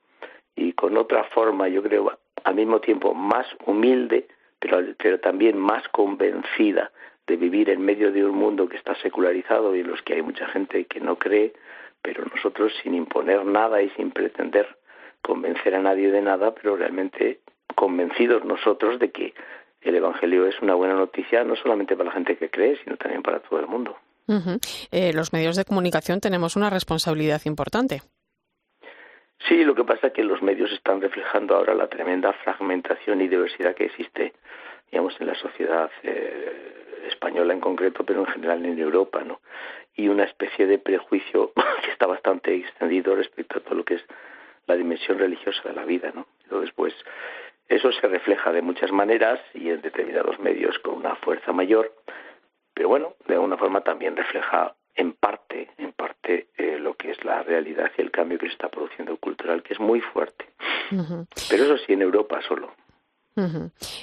y 0.56 0.74
con 0.74 0.98
otra 0.98 1.24
forma, 1.26 1.68
yo 1.68 1.84
creo, 1.84 2.18
al 2.44 2.56
mismo 2.56 2.82
tiempo 2.82 3.14
más 3.14 3.46
humilde, 3.68 4.28
pero, 4.58 4.80
pero 4.98 5.20
también 5.20 5.56
más 5.56 5.88
convencida 5.90 6.92
de 7.28 7.36
vivir 7.36 7.70
en 7.70 7.86
medio 7.86 8.12
de 8.12 8.26
un 8.26 8.36
mundo 8.36 8.68
que 8.68 8.78
está 8.78 8.96
secularizado 8.96 9.76
y 9.76 9.82
en 9.82 9.88
los 9.88 10.02
que 10.02 10.16
hay 10.16 10.24
mucha 10.24 10.48
gente 10.48 10.86
que 10.86 11.00
no 11.00 11.20
cree, 11.20 11.54
pero 12.02 12.26
nosotros 12.26 12.74
sin 12.82 12.96
imponer 12.96 13.46
nada 13.46 13.80
y 13.80 13.92
sin 13.92 14.10
pretender 14.10 14.68
convencer 15.22 15.76
a 15.76 15.80
nadie 15.80 16.10
de 16.10 16.24
nada, 16.24 16.56
pero 16.56 16.76
realmente 16.76 17.42
convencidos 17.76 18.44
nosotros 18.46 18.98
de 18.98 19.12
que 19.12 19.36
el 19.82 19.94
Evangelio 19.94 20.48
es 20.48 20.60
una 20.60 20.74
buena 20.74 20.96
noticia 20.96 21.44
no 21.44 21.56
solamente 21.56 21.96
para 21.96 22.10
la 22.10 22.16
gente 22.16 22.36
que 22.36 22.50
cree, 22.50 22.78
sino 22.84 22.98
también 22.98 23.22
para 23.22 23.42
todo 23.42 23.60
el 23.60 23.68
mundo. 23.68 23.96
Eh, 24.92 25.14
los 25.14 25.34
medios 25.34 25.56
de 25.56 25.66
comunicación 25.66 26.20
tenemos 26.20 26.56
una 26.56 26.70
responsabilidad 26.70 27.42
importante. 27.46 28.02
Sí, 29.48 29.64
lo 29.66 29.76
que 29.76 29.84
pasa 29.84 30.08
es 30.08 30.14
que 30.14 30.24
los 30.24 30.42
medios 30.42 30.72
están 30.72 31.02
reflejando 31.02 31.56
ahora 31.56 31.74
la 31.74 31.88
tremenda 31.88 32.32
fragmentación 32.32 33.20
y 33.22 33.28
diversidad 33.28 33.76
que 33.76 33.86
existe, 33.86 34.34
digamos, 34.90 35.20
en 35.20 35.28
la 35.28 35.36
sociedad 35.36 35.92
eh, 36.04 37.04
española 37.08 37.54
en 37.54 37.60
concreto, 37.60 38.06
pero 38.06 38.22
en 38.22 38.28
general 38.28 38.66
en 38.66 38.80
Europa, 38.80 39.24
¿no? 39.24 39.42
Y 39.96 40.08
una 40.08 40.24
especie 40.24 40.66
de 40.66 40.78
prejuicio 40.78 41.52
que 41.84 41.92
está 41.92 42.08
bastante 42.08 42.56
extendido 42.56 43.16
respecto 43.16 43.58
a 43.58 43.62
todo 43.62 43.76
lo 43.76 43.84
que 43.84 43.96
es 43.96 44.06
la 44.66 44.76
dimensión 44.76 45.20
religiosa 45.20 45.62
de 45.68 45.76
la 45.76 45.84
vida, 45.84 46.12
¿no? 46.16 46.26
Entonces, 46.44 46.72
pues, 46.74 46.94
eso 47.68 47.92
se 47.92 48.08
refleja 48.08 48.52
de 48.52 48.62
muchas 48.62 48.92
maneras 48.92 49.40
y 49.54 49.70
en 49.70 49.82
determinados 49.82 50.40
medios 50.40 50.80
con 50.80 50.96
una 50.96 51.16
fuerza 51.16 51.52
mayor, 51.52 51.92
pero 52.74 52.90
bueno, 52.90 53.14
de 53.28 53.36
alguna 53.36 53.58
forma 53.58 53.82
también 53.82 54.16
refleja 54.16 54.76
en 54.96 55.14
parte, 55.14 55.70
en 55.78 55.92
parte 55.94 56.48
eh, 56.58 56.78
lo 56.80 56.96
que 56.96 57.12
es 57.12 57.24
la 57.24 57.44
realidad 57.44 57.92
y 57.98 58.02
el 58.02 58.12
cambio 58.12 58.38
que 58.38 58.48
se 58.48 58.54
está 58.54 58.70
produciendo 58.70 59.16
cultural, 59.18 59.64
que 59.64 59.74
es 59.74 59.80
muy 59.80 60.02
fuerte. 60.02 60.46
Pero 61.50 61.64
eso 61.64 61.78
sí, 61.78 61.94
en 61.94 62.02
Europa 62.02 62.40
solo. 62.48 62.72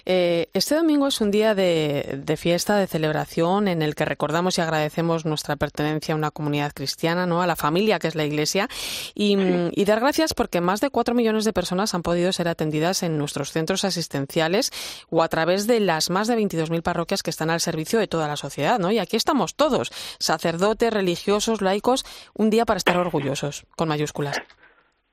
Eh, 0.07 0.49
este 0.55 0.75
domingo 0.75 1.07
es 1.07 1.21
un 1.21 1.31
día 1.31 1.55
de, 1.55 2.37
fiesta, 2.37 2.77
de 2.77 2.87
celebración, 2.87 3.69
en 3.69 3.83
el 3.83 3.95
que 3.95 4.05
recordamos 4.05 4.59
y 4.59 4.61
agradecemos 4.61 5.25
nuestra 5.25 5.57
pertenencia 5.57 6.15
a 6.15 6.17
una 6.17 6.31
comunidad 6.31 6.73
cristiana, 6.73 7.27
¿no? 7.27 7.43
a 7.43 7.47
la 7.47 7.57
familia 7.57 7.99
que 7.99 8.09
es 8.09 8.15
la 8.15 8.25
Iglesia, 8.25 8.69
y, 9.15 9.37
dar 9.85 10.01
gracias 10.01 10.35
porque 10.35 10.61
más 10.61 10.81
de 10.81 10.91
cuatro 10.91 11.15
millones 11.15 11.45
de 11.45 11.53
personas 11.53 11.95
han 11.95 12.03
podido 12.03 12.31
ser 12.33 12.47
atendidas 12.47 13.03
en 13.03 13.19
nuestros 13.19 13.51
centros 13.51 13.85
asistenciales 13.85 14.71
o 15.11 15.23
a 15.23 15.29
través 15.29 15.67
de 15.67 15.81
las 15.81 16.11
más 16.11 16.29
de 16.29 16.37
22.000 16.37 16.83
parroquias 16.83 17.25
que 17.25 17.31
están 17.31 17.51
al 17.51 17.59
servicio 17.59 17.99
de 17.99 18.07
toda 18.07 18.29
la 18.29 18.37
sociedad. 18.37 18.79
¿no? 18.79 18.93
Y 18.93 19.01
aquí 19.01 19.17
estamos 19.17 19.57
todos, 19.57 19.91
sacerdotes, 20.21 20.93
religiosos, 20.93 21.61
laicos, 21.61 22.05
un 22.35 22.51
día 22.51 22.65
para 22.65 22.79
estar 22.79 22.97
orgullosos, 22.97 23.67
con 23.77 23.89
mayúsculas. 23.89 24.41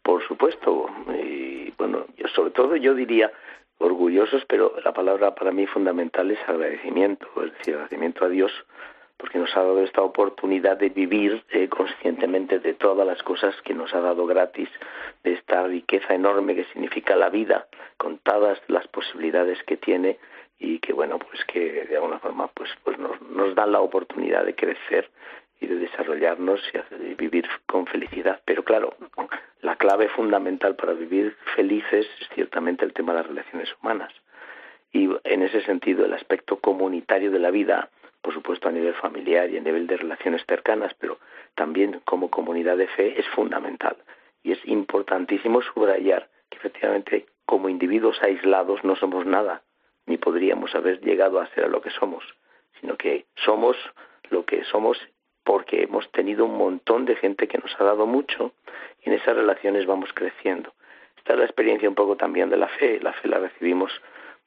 Por 0.03 0.25
supuesto, 0.27 0.85
y 1.11 1.73
bueno, 1.77 2.05
sobre 2.35 2.51
todo 2.51 2.75
yo 2.75 2.93
diría 2.93 3.31
orgullosos, 3.79 4.43
pero 4.45 4.73
la 4.83 4.93
palabra 4.93 5.35
para 5.35 5.51
mí 5.51 5.65
fundamental 5.67 6.31
es 6.31 6.39
agradecimiento, 6.47 7.27
es 7.43 7.53
decir, 7.57 7.75
agradecimiento 7.75 8.25
a 8.25 8.29
Dios 8.29 8.51
porque 9.17 9.39
nos 9.39 9.55
ha 9.57 9.61
dado 9.61 9.83
esta 9.83 10.01
oportunidad 10.01 10.77
de 10.77 10.89
vivir 10.89 11.43
eh, 11.49 11.67
conscientemente 11.67 12.59
de 12.59 12.73
todas 12.75 13.05
las 13.05 13.21
cosas 13.23 13.55
que 13.63 13.73
nos 13.73 13.93
ha 13.93 13.99
dado 13.99 14.25
gratis, 14.27 14.69
de 15.23 15.33
esta 15.33 15.63
riqueza 15.63 16.13
enorme 16.13 16.55
que 16.55 16.65
significa 16.65 17.15
la 17.15 17.29
vida, 17.29 17.67
con 17.97 18.19
todas 18.19 18.59
las 18.67 18.87
posibilidades 18.87 19.61
que 19.63 19.77
tiene 19.77 20.19
y 20.59 20.79
que 20.79 20.93
bueno, 20.93 21.19
pues 21.19 21.43
que 21.45 21.85
de 21.85 21.95
alguna 21.95 22.19
forma 22.19 22.47
pues, 22.47 22.69
pues 22.83 22.97
nos, 22.99 23.19
nos 23.21 23.55
dan 23.55 23.71
la 23.71 23.81
oportunidad 23.81 24.45
de 24.45 24.55
crecer 24.55 25.09
y 25.59 25.67
de 25.67 25.75
desarrollarnos 25.75 26.61
y 27.01 27.15
vivir 27.15 27.47
con 27.65 27.87
felicidad. 27.87 28.39
Pero 28.45 28.63
claro, 28.63 28.93
la 28.99 29.06
clave 29.77 30.09
fundamental 30.09 30.75
para 30.75 30.93
vivir 30.93 31.35
felices 31.55 32.07
es 32.19 32.29
ciertamente 32.33 32.85
el 32.85 32.93
tema 32.93 33.13
de 33.13 33.19
las 33.19 33.27
relaciones 33.27 33.69
humanas. 33.81 34.13
Y 34.91 35.09
en 35.23 35.43
ese 35.43 35.61
sentido, 35.61 36.05
el 36.05 36.13
aspecto 36.13 36.59
comunitario 36.59 37.31
de 37.31 37.39
la 37.39 37.51
vida, 37.51 37.89
por 38.21 38.33
supuesto 38.33 38.67
a 38.67 38.71
nivel 38.71 38.93
familiar 38.95 39.49
y 39.49 39.57
a 39.57 39.61
nivel 39.61 39.87
de 39.87 39.97
relaciones 39.97 40.43
cercanas, 40.47 40.93
pero 40.99 41.19
también 41.55 42.01
como 42.05 42.29
comunidad 42.29 42.77
de 42.77 42.87
fe, 42.87 43.19
es 43.19 43.27
fundamental. 43.29 43.97
Y 44.43 44.51
es 44.51 44.59
importantísimo 44.65 45.61
subrayar 45.61 46.29
que 46.49 46.57
efectivamente 46.57 47.25
como 47.45 47.69
individuos 47.69 48.21
aislados 48.21 48.83
no 48.83 48.95
somos 48.95 49.25
nada, 49.25 49.61
ni 50.05 50.17
podríamos 50.17 50.73
haber 50.75 51.01
llegado 51.01 51.39
a 51.39 51.47
ser 51.47 51.65
a 51.65 51.67
lo 51.67 51.81
que 51.81 51.91
somos, 51.91 52.23
sino 52.79 52.97
que 52.97 53.25
somos 53.35 53.77
lo 54.29 54.45
que 54.45 54.63
somos 54.65 54.97
porque 55.43 55.83
hemos 55.83 56.11
tenido 56.11 56.45
un 56.45 56.57
montón 56.57 57.05
de 57.05 57.15
gente 57.15 57.47
que 57.47 57.57
nos 57.57 57.73
ha 57.79 57.83
dado 57.85 58.05
mucho 58.05 58.51
en 59.07 59.13
esas 59.13 59.35
relaciones 59.35 59.85
vamos 59.85 60.11
creciendo. 60.13 60.73
Esta 61.17 61.33
es 61.33 61.39
la 61.39 61.45
experiencia 61.45 61.89
un 61.89 61.95
poco 61.95 62.15
también 62.15 62.49
de 62.49 62.57
la 62.57 62.67
fe. 62.67 62.99
La 63.01 63.13
fe 63.13 63.27
la 63.27 63.39
recibimos 63.39 63.91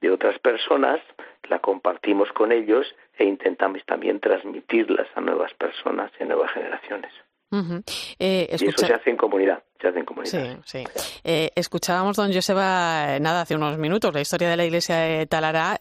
de 0.01 0.11
otras 0.11 0.39
personas, 0.39 1.01
la 1.49 1.59
compartimos 1.59 2.31
con 2.33 2.53
ellos 2.53 2.95
e 3.19 3.25
intentamos 3.25 3.85
también 3.85 4.21
transmitirlas 4.21 5.09
a 5.15 5.21
nuevas 5.21 5.53
personas 5.55 6.11
y 6.19 6.23
a 6.23 6.27
nuevas 6.27 6.51
generaciones. 6.53 7.13
Eh, 7.53 8.49
y 8.49 8.69
eso 8.69 8.87
se 8.87 8.95
hace 8.95 9.11
en 9.11 9.17
comunidad, 9.17 9.63
se 9.81 9.89
hace 9.89 9.99
en 9.99 10.05
comunidad. 10.05 10.59
Sí, 10.65 10.85
sí. 10.95 11.03
Eh, 11.25 11.51
escuchábamos, 11.57 12.17
don 12.17 12.33
Joseba, 12.33 13.17
eh, 13.17 13.21
nada, 13.21 13.43
hace 13.43 13.57
unos 13.57 13.77
minutos, 13.77 14.15
la 14.15 14.21
historia 14.21 14.49
de 14.49 14.57
la 14.57 14.65
iglesia 14.65 14.97
de 14.97 15.27
Talará. 15.27 15.79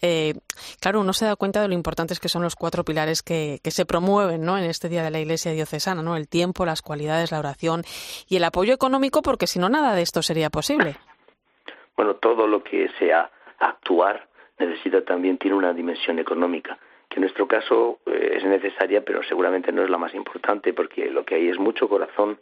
claro, 0.80 1.02
uno 1.02 1.14
se 1.14 1.26
da 1.26 1.36
cuenta 1.36 1.62
de 1.62 1.68
lo 1.68 1.76
importantes 1.76 2.20
que 2.20 2.28
son 2.28 2.42
los 2.42 2.56
cuatro 2.56 2.84
pilares 2.84 3.22
que, 3.22 3.60
que 3.64 3.72
se 3.72 3.86
promueven 3.86 4.44
¿no? 4.44 4.58
en 4.58 4.64
este 4.64 4.90
día 4.90 5.04
de 5.04 5.12
la 5.12 5.20
iglesia 5.20 5.52
diocesana, 5.52 6.02
¿no? 6.02 6.18
El 6.18 6.28
tiempo, 6.28 6.66
las 6.66 6.82
cualidades, 6.82 7.32
la 7.32 7.40
oración 7.40 7.84
y 8.28 8.38
el 8.38 8.44
apoyo 8.44 8.74
económico, 8.74 9.22
porque 9.22 9.46
si 9.46 9.60
no, 9.60 9.70
nada 9.70 9.94
de 9.94 10.02
esto 10.02 10.24
sería 10.24 10.50
posible. 10.50 10.96
Bueno, 11.96 12.16
todo 12.16 12.48
lo 12.48 12.64
que 12.64 12.90
sea 12.98 13.30
actuar 13.60 14.28
necesita 14.58 15.04
también, 15.04 15.38
tiene 15.38 15.56
una 15.56 15.74
dimensión 15.74 16.18
económica 16.18 16.80
que 17.10 17.16
en 17.16 17.22
nuestro 17.22 17.48
caso 17.48 18.00
eh, 18.06 18.36
es 18.38 18.44
necesaria, 18.44 19.04
pero 19.04 19.24
seguramente 19.24 19.72
no 19.72 19.84
es 19.84 19.90
la 19.90 19.98
más 19.98 20.14
importante, 20.14 20.74
porque 20.74 21.10
lo 21.10 21.26
que 21.26 21.36
hay 21.36 21.50
es 21.50 21.58
mucho 21.58 21.90
corazón, 21.90 22.40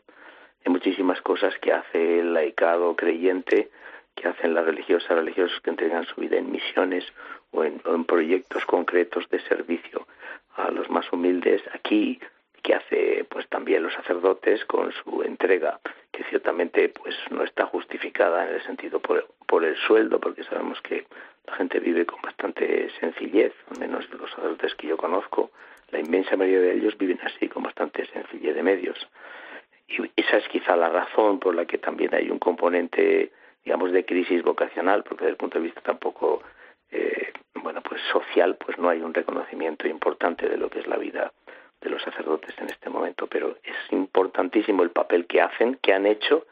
hay 0.66 0.72
muchísimas 0.72 1.22
cosas 1.22 1.58
que 1.60 1.72
hace 1.72 2.20
el 2.20 2.34
laicado 2.34 2.96
creyente, 2.96 3.70
que 4.16 4.28
hacen 4.28 4.54
las 4.54 4.66
religiosas, 4.66 5.10
religiosos 5.10 5.60
que 5.62 5.70
entregan 5.70 6.06
su 6.06 6.20
vida 6.20 6.38
en 6.38 6.52
misiones 6.52 7.06
o 7.52 7.64
en, 7.64 7.82
o 7.86 7.96
en 7.96 8.04
proyectos 8.04 8.66
concretos 8.66 9.30
de 9.30 9.40
servicio 9.42 10.08
a 10.56 10.72
los 10.72 10.90
más 10.90 11.12
humildes. 11.14 11.62
Aquí 11.74 12.20
que 12.68 12.74
hace 12.74 13.26
pues 13.30 13.48
también 13.48 13.84
los 13.84 13.94
sacerdotes 13.94 14.66
con 14.66 14.92
su 14.92 15.24
entrega 15.24 15.80
que 16.12 16.26
ciertamente 16.26 16.90
pues 16.90 17.16
no 17.32 17.44
está 17.44 17.66
justificada 17.66 18.46
en 18.46 18.56
el 18.56 18.64
sentido 18.64 19.00
por, 19.00 19.26
por 19.46 19.64
el 19.64 19.78
sueldo 19.78 20.20
porque 20.20 20.44
sabemos 20.44 20.82
que 20.82 21.06
la 21.48 21.56
gente 21.56 21.80
vive 21.80 22.06
con 22.06 22.22
bastante 22.22 22.90
sencillez 23.00 23.54
al 23.72 23.80
menos 23.80 24.08
los 24.12 24.30
sacerdotes 24.32 24.76
que 24.76 24.88
yo 24.88 24.98
conozco. 24.98 25.52
La 25.90 26.00
inmensa 26.00 26.36
mayoría 26.36 26.60
de 26.60 26.76
ellos 26.76 26.98
viven 26.98 27.20
así 27.24 27.48
con 27.48 27.64
bastante 27.64 28.06
sencillez 28.08 28.54
de 28.54 28.64
medios. 28.64 29.08
Y 29.88 30.02
esa 30.18 30.38
es 30.38 30.48
quizá 30.50 30.76
la 30.76 30.90
razón 30.90 31.40
por 31.40 31.56
la 31.56 31.66
que 31.66 31.78
también 31.78 32.14
hay 32.14 32.30
un 32.30 32.40
componente 32.40 33.32
digamos 33.64 33.92
de 33.92 34.06
crisis 34.06 34.44
vocacional 34.44 35.04
porque 35.04 35.26
desde 35.26 35.32
el 35.32 35.38
punto 35.38 35.60
de 35.60 35.66
vista 35.66 35.82
tampoco 35.82 36.42
eh, 36.92 37.34
bueno 37.56 37.82
pues 37.82 38.02
social 38.12 38.56
pues 38.56 38.78
no 38.78 38.90
hay 38.90 39.02
un 39.02 39.14
reconocimiento 39.14 39.88
importante 39.88 40.48
de 40.48 40.58
lo 40.58 40.70
que 40.70 40.80
es 40.80 40.88
la 40.88 40.98
vida 40.98 41.32
de 41.82 41.90
los 41.90 42.02
sacerdotes 42.02 42.56
en 42.58 42.70
este 42.70 42.90
momento, 42.90 43.28
pero 43.28 43.58
es 43.64 43.76
importantísimo 43.92 44.84
el 44.84 44.92
papel 44.92 45.28
que 45.28 45.42
hacen, 45.42 45.76
que 45.82 45.94
han 45.94 46.06
hecho 46.06 46.48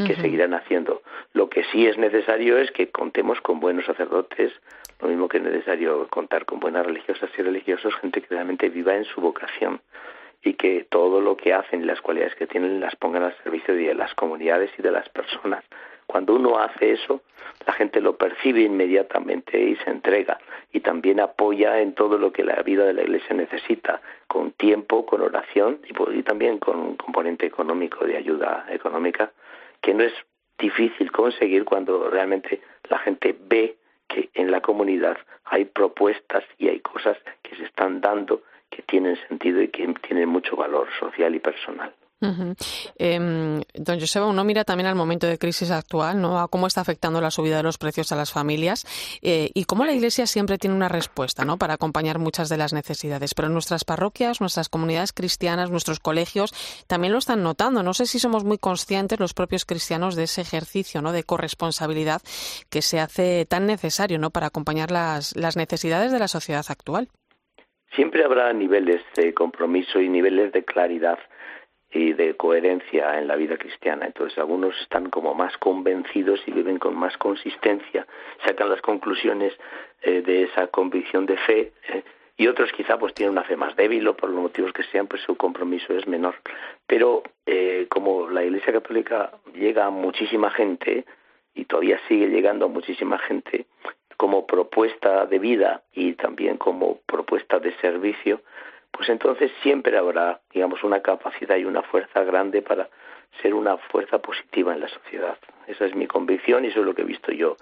y 0.00 0.04
que 0.04 0.20
seguirán 0.20 0.54
haciendo. 0.54 1.02
Lo 1.32 1.48
que 1.48 1.64
sí 1.64 1.86
es 1.86 1.98
necesario 1.98 2.58
es 2.58 2.70
que 2.70 2.90
contemos 2.90 3.40
con 3.40 3.60
buenos 3.60 3.84
sacerdotes, 3.86 4.52
lo 5.00 5.08
mismo 5.08 5.28
que 5.28 5.38
es 5.38 5.42
necesario 5.42 6.06
contar 6.08 6.44
con 6.44 6.60
buenas 6.60 6.86
religiosas 6.86 7.30
y 7.36 7.42
religiosos, 7.42 7.94
gente 7.96 8.20
que 8.20 8.34
realmente 8.34 8.68
viva 8.68 8.94
en 8.94 9.04
su 9.04 9.20
vocación 9.20 9.80
y 10.42 10.54
que 10.54 10.86
todo 10.88 11.20
lo 11.20 11.36
que 11.36 11.52
hacen 11.52 11.82
y 11.82 11.84
las 11.84 12.00
cualidades 12.00 12.34
que 12.34 12.46
tienen 12.46 12.80
las 12.80 12.96
pongan 12.96 13.24
al 13.24 13.36
servicio 13.42 13.74
de 13.74 13.94
las 13.94 14.14
comunidades 14.14 14.70
y 14.78 14.82
de 14.82 14.90
las 14.90 15.08
personas. 15.10 15.64
Cuando 16.06 16.34
uno 16.34 16.58
hace 16.58 16.92
eso, 16.92 17.22
la 17.66 17.72
gente 17.72 18.00
lo 18.00 18.16
percibe 18.16 18.62
inmediatamente 18.62 19.60
y 19.60 19.76
se 19.76 19.90
entrega 19.90 20.38
y 20.72 20.80
también 20.80 21.20
apoya 21.20 21.80
en 21.80 21.94
todo 21.94 22.18
lo 22.18 22.32
que 22.32 22.42
la 22.42 22.60
vida 22.62 22.84
de 22.84 22.94
la 22.94 23.02
Iglesia 23.02 23.36
necesita, 23.36 24.00
con 24.26 24.52
tiempo, 24.52 25.06
con 25.06 25.20
oración 25.20 25.78
y, 25.86 26.22
también 26.22 26.58
con 26.58 26.78
un 26.78 26.96
componente 26.96 27.46
económico 27.46 28.04
de 28.04 28.16
ayuda 28.16 28.66
económica 28.70 29.30
que 29.80 29.94
no 29.94 30.04
es 30.04 30.12
difícil 30.58 31.10
conseguir 31.10 31.64
cuando 31.64 32.10
realmente 32.10 32.60
la 32.88 32.98
gente 32.98 33.36
ve 33.38 33.76
que 34.08 34.28
en 34.34 34.50
la 34.50 34.60
comunidad 34.60 35.16
hay 35.44 35.64
propuestas 35.64 36.44
y 36.58 36.68
hay 36.68 36.80
cosas 36.80 37.16
que 37.42 37.56
se 37.56 37.64
están 37.64 38.00
dando 38.00 38.42
que 38.70 38.82
tienen 38.82 39.16
sentido 39.28 39.62
y 39.62 39.68
que 39.68 39.86
tienen 40.06 40.28
mucho 40.28 40.56
valor 40.56 40.88
social 40.98 41.34
y 41.34 41.40
personal. 41.40 41.92
Em, 42.98 43.62
don 43.74 43.98
Joseba, 43.98 44.26
uno 44.26 44.44
mira 44.44 44.64
también 44.64 44.86
al 44.86 44.94
momento 44.94 45.26
de 45.26 45.38
crisis 45.38 45.70
actual, 45.70 46.20
¿no? 46.20 46.38
A 46.38 46.48
cómo 46.48 46.66
está 46.66 46.82
afectando 46.82 47.20
la 47.20 47.30
subida 47.30 47.56
de 47.56 47.62
los 47.62 47.78
precios 47.78 48.12
a 48.12 48.16
las 48.16 48.30
familias 48.30 48.86
eh, 49.22 49.50
y 49.54 49.64
cómo 49.64 49.86
la 49.86 49.92
Iglesia 49.92 50.26
siempre 50.26 50.58
tiene 50.58 50.76
una 50.76 50.88
respuesta, 50.88 51.44
¿no? 51.44 51.56
Para 51.56 51.74
acompañar 51.74 52.18
muchas 52.18 52.48
de 52.50 52.58
las 52.58 52.74
necesidades. 52.74 53.34
Pero 53.34 53.48
nuestras 53.48 53.84
parroquias, 53.84 54.40
nuestras 54.40 54.68
comunidades 54.68 55.12
cristianas, 55.12 55.70
nuestros 55.70 55.98
colegios 55.98 56.52
también 56.86 57.12
lo 57.12 57.18
están 57.18 57.42
notando. 57.42 57.82
No 57.82 57.94
sé 57.94 58.04
si 58.04 58.18
somos 58.18 58.44
muy 58.44 58.58
conscientes 58.58 59.18
los 59.18 59.32
propios 59.32 59.64
cristianos 59.64 60.14
de 60.14 60.24
ese 60.24 60.42
ejercicio, 60.42 61.00
¿no? 61.00 61.12
De 61.12 61.24
corresponsabilidad 61.24 62.20
que 62.68 62.82
se 62.82 63.00
hace 63.00 63.46
tan 63.46 63.66
necesario, 63.66 64.18
¿no? 64.18 64.30
Para 64.30 64.48
acompañar 64.48 64.90
las, 64.90 65.34
las 65.36 65.56
necesidades 65.56 66.12
de 66.12 66.18
la 66.18 66.28
sociedad 66.28 66.66
actual. 66.68 67.08
Siempre 67.96 68.24
habrá 68.24 68.52
niveles 68.52 69.02
de 69.16 69.34
compromiso 69.34 70.00
y 70.00 70.08
niveles 70.08 70.52
de 70.52 70.64
claridad 70.64 71.18
y 71.92 72.12
de 72.12 72.36
coherencia 72.36 73.18
en 73.18 73.26
la 73.26 73.36
vida 73.36 73.56
cristiana. 73.56 74.06
Entonces 74.06 74.38
algunos 74.38 74.78
están 74.80 75.10
como 75.10 75.34
más 75.34 75.56
convencidos 75.58 76.40
y 76.46 76.52
viven 76.52 76.78
con 76.78 76.96
más 76.96 77.16
consistencia, 77.18 78.06
sacan 78.44 78.68
las 78.68 78.80
conclusiones 78.80 79.52
eh, 80.02 80.22
de 80.22 80.44
esa 80.44 80.68
convicción 80.68 81.26
de 81.26 81.36
fe 81.38 81.72
eh, 81.88 82.02
y 82.36 82.46
otros 82.46 82.72
quizá 82.72 82.98
pues 82.98 83.12
tienen 83.12 83.32
una 83.32 83.44
fe 83.44 83.56
más 83.56 83.76
débil 83.76 84.06
o 84.08 84.16
por 84.16 84.30
los 84.30 84.40
motivos 84.40 84.72
que 84.72 84.84
sean 84.84 85.06
pues 85.06 85.20
su 85.22 85.36
compromiso 85.36 85.92
es 85.92 86.06
menor. 86.06 86.36
Pero 86.86 87.22
eh, 87.44 87.86
como 87.90 88.30
la 88.30 88.44
Iglesia 88.44 88.72
Católica 88.72 89.32
llega 89.52 89.86
a 89.86 89.90
muchísima 89.90 90.50
gente 90.50 91.04
y 91.54 91.64
todavía 91.64 92.00
sigue 92.08 92.28
llegando 92.28 92.66
a 92.66 92.68
muchísima 92.68 93.18
gente 93.18 93.66
como 94.16 94.46
propuesta 94.46 95.26
de 95.26 95.38
vida 95.38 95.82
y 95.92 96.12
también 96.12 96.56
como 96.58 96.98
propuesta 97.06 97.58
de 97.58 97.74
servicio, 97.80 98.42
pues 99.00 99.08
entonces 99.08 99.50
siempre 99.62 99.96
habrá, 99.96 100.40
digamos, 100.52 100.84
una 100.84 101.00
capacidad 101.00 101.56
y 101.56 101.64
una 101.64 101.80
fuerza 101.80 102.22
grande 102.22 102.60
para 102.60 102.86
ser 103.40 103.54
una 103.54 103.78
fuerza 103.78 104.18
positiva 104.18 104.74
en 104.74 104.80
la 104.80 104.88
sociedad. 104.88 105.38
Esa 105.66 105.86
es 105.86 105.94
mi 105.94 106.06
convicción 106.06 106.66
y 106.66 106.68
eso 106.68 106.80
es 106.80 106.84
lo 106.84 106.94
que 106.94 107.00
he 107.00 107.06
visto 107.06 107.32
yo 107.32 107.56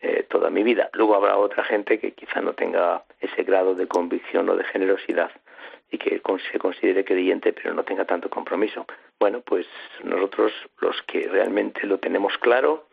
eh, 0.00 0.24
toda 0.30 0.48
mi 0.48 0.62
vida. 0.62 0.88
Luego 0.94 1.14
habrá 1.14 1.36
otra 1.36 1.62
gente 1.64 1.98
que 1.98 2.12
quizá 2.12 2.40
no 2.40 2.54
tenga 2.54 3.04
ese 3.20 3.42
grado 3.42 3.74
de 3.74 3.86
convicción 3.86 4.48
o 4.48 4.56
de 4.56 4.64
generosidad 4.64 5.30
y 5.90 5.98
que 5.98 6.22
se 6.50 6.58
considere 6.58 7.04
creyente 7.04 7.52
pero 7.52 7.74
no 7.74 7.82
tenga 7.82 8.06
tanto 8.06 8.30
compromiso. 8.30 8.86
Bueno, 9.20 9.42
pues 9.42 9.66
nosotros 10.04 10.52
los 10.80 11.02
que 11.02 11.28
realmente 11.28 11.86
lo 11.86 11.98
tenemos 11.98 12.38
claro 12.38 12.86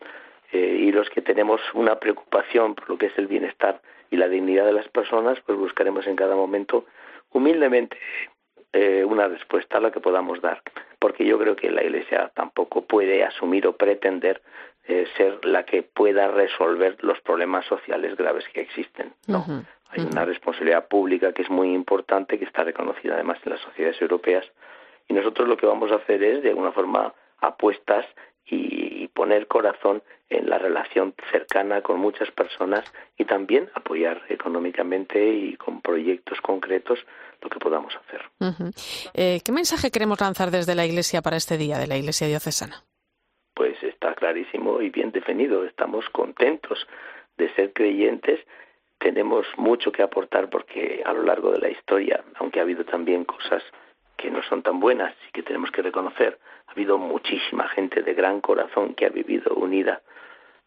eh, 0.52 0.80
y 0.80 0.92
los 0.92 1.08
que 1.08 1.22
tenemos 1.22 1.62
una 1.72 1.98
preocupación 1.98 2.74
por 2.74 2.90
lo 2.90 2.98
que 2.98 3.06
es 3.06 3.16
el 3.16 3.26
bienestar 3.26 3.80
y 4.10 4.16
la 4.18 4.28
dignidad 4.28 4.66
de 4.66 4.74
las 4.74 4.88
personas, 4.88 5.40
pues 5.46 5.56
buscaremos 5.56 6.06
en 6.06 6.16
cada 6.16 6.36
momento 6.36 6.84
humildemente 7.30 7.98
eh, 8.72 9.04
una 9.04 9.28
respuesta 9.28 9.78
a 9.78 9.80
la 9.80 9.90
que 9.90 10.00
podamos 10.00 10.40
dar, 10.40 10.62
porque 10.98 11.24
yo 11.24 11.38
creo 11.38 11.56
que 11.56 11.70
la 11.70 11.82
Iglesia 11.82 12.30
tampoco 12.34 12.82
puede 12.82 13.24
asumir 13.24 13.66
o 13.66 13.76
pretender 13.76 14.42
eh, 14.88 15.06
ser 15.16 15.44
la 15.44 15.64
que 15.64 15.82
pueda 15.82 16.28
resolver 16.28 16.96
los 17.02 17.20
problemas 17.20 17.64
sociales 17.66 18.16
graves 18.16 18.44
que 18.52 18.60
existen. 18.60 19.12
No, 19.26 19.44
hay 19.88 20.04
una 20.04 20.24
responsabilidad 20.24 20.88
pública 20.88 21.32
que 21.32 21.42
es 21.42 21.50
muy 21.50 21.72
importante, 21.72 22.38
que 22.38 22.44
está 22.44 22.64
reconocida 22.64 23.14
además 23.14 23.38
en 23.44 23.52
las 23.52 23.60
sociedades 23.60 24.00
europeas, 24.02 24.44
y 25.08 25.14
nosotros 25.14 25.48
lo 25.48 25.56
que 25.56 25.66
vamos 25.66 25.90
a 25.92 25.96
hacer 25.96 26.22
es, 26.22 26.42
de 26.42 26.50
alguna 26.50 26.72
forma, 26.72 27.14
apuestas 27.40 28.04
y, 28.44 28.85
poner 29.16 29.48
corazón 29.48 30.02
en 30.28 30.48
la 30.50 30.58
relación 30.58 31.14
cercana 31.32 31.80
con 31.80 31.98
muchas 31.98 32.30
personas 32.30 32.84
y 33.16 33.24
también 33.24 33.70
apoyar 33.74 34.22
económicamente 34.28 35.18
y 35.26 35.56
con 35.56 35.80
proyectos 35.80 36.38
concretos 36.42 36.98
lo 37.40 37.48
que 37.48 37.58
podamos 37.58 37.96
hacer. 37.96 38.20
Eh, 39.14 39.40
¿Qué 39.42 39.52
mensaje 39.52 39.90
queremos 39.90 40.20
lanzar 40.20 40.50
desde 40.50 40.74
la 40.74 40.84
Iglesia 40.84 41.22
para 41.22 41.38
este 41.38 41.56
día 41.56 41.78
de 41.78 41.86
la 41.86 41.96
Iglesia 41.96 42.26
diocesana? 42.26 42.84
Pues 43.54 43.82
está 43.82 44.14
clarísimo 44.14 44.82
y 44.82 44.90
bien 44.90 45.12
definido. 45.12 45.64
Estamos 45.64 46.04
contentos 46.10 46.86
de 47.38 47.48
ser 47.54 47.72
creyentes. 47.72 48.40
Tenemos 48.98 49.46
mucho 49.56 49.90
que 49.92 50.02
aportar 50.02 50.50
porque 50.50 51.02
a 51.06 51.14
lo 51.14 51.22
largo 51.22 51.52
de 51.52 51.60
la 51.60 51.70
historia, 51.70 52.22
aunque 52.34 52.60
ha 52.60 52.64
habido 52.64 52.84
también 52.84 53.24
cosas 53.24 53.62
que 54.18 54.30
no 54.30 54.42
son 54.42 54.62
tan 54.62 54.78
buenas 54.78 55.14
y 55.28 55.32
que 55.32 55.42
tenemos 55.42 55.70
que 55.70 55.82
reconocer, 55.82 56.38
habido 56.76 56.98
muchísima 56.98 57.66
gente 57.68 58.02
de 58.02 58.12
gran 58.12 58.42
corazón 58.42 58.92
que 58.92 59.06
ha 59.06 59.08
vivido 59.08 59.54
unida 59.54 60.02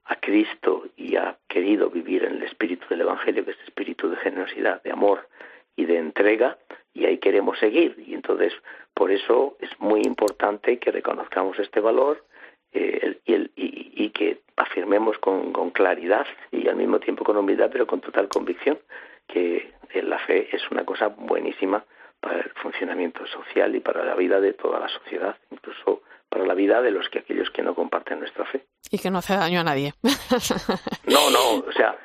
a 0.05 0.15
Cristo 0.15 0.87
y 0.97 1.15
ha 1.17 1.37
querido 1.47 1.91
vivir 1.91 2.23
en 2.23 2.37
el 2.37 2.43
espíritu 2.43 2.87
del 2.89 3.01
Evangelio, 3.01 3.45
que 3.45 3.51
es 3.51 3.57
el 3.57 3.65
espíritu 3.65 4.09
de 4.09 4.17
generosidad, 4.17 4.81
de 4.81 4.91
amor 4.91 5.27
y 5.75 5.85
de 5.85 5.99
entrega, 5.99 6.57
y 6.95 7.05
ahí 7.05 7.19
queremos 7.19 7.59
seguir. 7.59 7.95
Y 8.07 8.15
entonces, 8.15 8.53
por 8.95 9.11
eso 9.11 9.55
es 9.59 9.69
muy 9.79 10.01
importante 10.01 10.79
que 10.79 10.91
reconozcamos 10.91 11.59
este 11.59 11.79
valor 11.79 12.25
eh, 12.73 13.19
y, 13.27 14.09
que 14.09 14.39
afirmemos 14.55 15.19
con, 15.19 15.53
con 15.53 15.69
claridad 15.69 16.25
y 16.51 16.67
al 16.67 16.75
mismo 16.75 16.99
tiempo 16.99 17.23
con 17.23 17.37
humildad, 17.37 17.69
pero 17.71 17.85
con 17.85 18.01
total 18.01 18.27
convicción, 18.29 18.79
que 19.27 19.71
la 19.93 20.17
fe 20.17 20.49
es 20.51 20.71
una 20.71 20.83
cosa 20.83 21.09
buenísima 21.09 21.85
para 22.19 22.39
el 22.39 22.51
funcionamiento 22.61 23.25
social 23.27 23.75
y 23.75 23.79
para 23.79 24.03
la 24.03 24.15
vida 24.15 24.39
de 24.39 24.53
toda 24.53 24.79
la 24.79 24.89
sociedad, 24.89 25.37
incluso 25.51 26.01
para 26.29 26.45
la 26.45 26.53
vida 26.53 26.81
de 26.81 26.91
los 26.91 27.09
que 27.09 27.19
aquellos 27.19 27.49
que 27.49 27.63
no 27.63 27.73
comparten 27.73 28.19
nuestra 28.19 28.45
fe. 28.45 28.65
Y 28.91 28.99
que 28.99 29.09
no 29.09 29.19
hace 29.19 29.35
daño 29.35 29.61
a 29.61 29.63
nadie. 29.63 29.93
no, 31.05 31.29
no, 31.31 31.65
o 31.67 31.71
sea, 31.71 31.97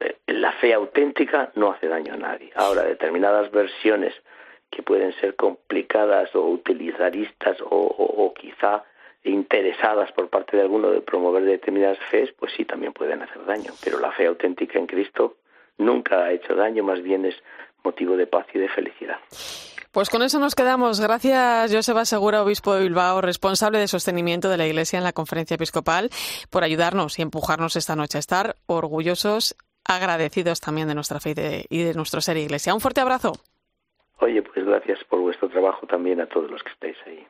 eh, 0.00 0.18
la 0.26 0.52
fe 0.52 0.74
auténtica 0.74 1.50
no 1.54 1.72
hace 1.72 1.88
daño 1.88 2.14
a 2.14 2.16
nadie. 2.16 2.52
Ahora, 2.54 2.82
determinadas 2.82 3.50
versiones 3.50 4.14
que 4.70 4.82
pueden 4.82 5.12
ser 5.20 5.36
complicadas 5.36 6.34
o 6.34 6.48
utilizaristas 6.48 7.60
o, 7.60 7.68
o 7.68 8.34
quizá 8.34 8.84
interesadas 9.24 10.12
por 10.12 10.28
parte 10.28 10.56
de 10.56 10.62
alguno 10.62 10.90
de 10.90 11.00
promover 11.00 11.44
determinadas 11.44 11.98
fees, 12.10 12.32
pues 12.32 12.52
sí, 12.56 12.64
también 12.64 12.92
pueden 12.92 13.22
hacer 13.22 13.44
daño. 13.46 13.72
Pero 13.82 13.98
la 13.98 14.12
fe 14.12 14.26
auténtica 14.26 14.78
en 14.78 14.86
Cristo 14.86 15.36
nunca 15.78 16.24
ha 16.24 16.32
hecho 16.32 16.54
daño, 16.54 16.84
más 16.84 17.02
bien 17.02 17.24
es 17.24 17.36
motivo 17.84 18.16
de 18.16 18.26
paz 18.26 18.46
y 18.54 18.58
de 18.58 18.68
felicidad. 18.68 19.18
Pues 19.94 20.10
con 20.10 20.22
eso 20.22 20.40
nos 20.40 20.56
quedamos. 20.56 21.00
Gracias, 21.00 21.72
Joseba 21.72 22.04
Segura, 22.04 22.42
obispo 22.42 22.74
de 22.74 22.82
Bilbao, 22.82 23.20
responsable 23.20 23.78
de 23.78 23.86
sostenimiento 23.86 24.48
de 24.48 24.56
la 24.56 24.66
Iglesia 24.66 24.96
en 24.96 25.04
la 25.04 25.12
conferencia 25.12 25.54
episcopal, 25.54 26.10
por 26.50 26.64
ayudarnos 26.64 27.16
y 27.20 27.22
empujarnos 27.22 27.76
esta 27.76 27.94
noche 27.94 28.18
a 28.18 28.20
estar 28.20 28.56
orgullosos, 28.66 29.54
agradecidos 29.84 30.60
también 30.60 30.88
de 30.88 30.96
nuestra 30.96 31.20
fe 31.20 31.66
y 31.68 31.82
de, 31.84 31.94
nuestro 31.94 32.20
ser 32.20 32.38
Iglesia. 32.38 32.74
Un 32.74 32.80
fuerte 32.80 33.02
abrazo. 33.02 33.34
Oye, 34.18 34.42
pues 34.42 34.66
gracias 34.66 34.98
por 35.04 35.20
vuestro 35.20 35.48
trabajo 35.48 35.86
también 35.86 36.20
a 36.20 36.26
todos 36.26 36.50
los 36.50 36.60
que 36.64 36.70
estáis 36.70 36.96
ahí. 37.06 37.24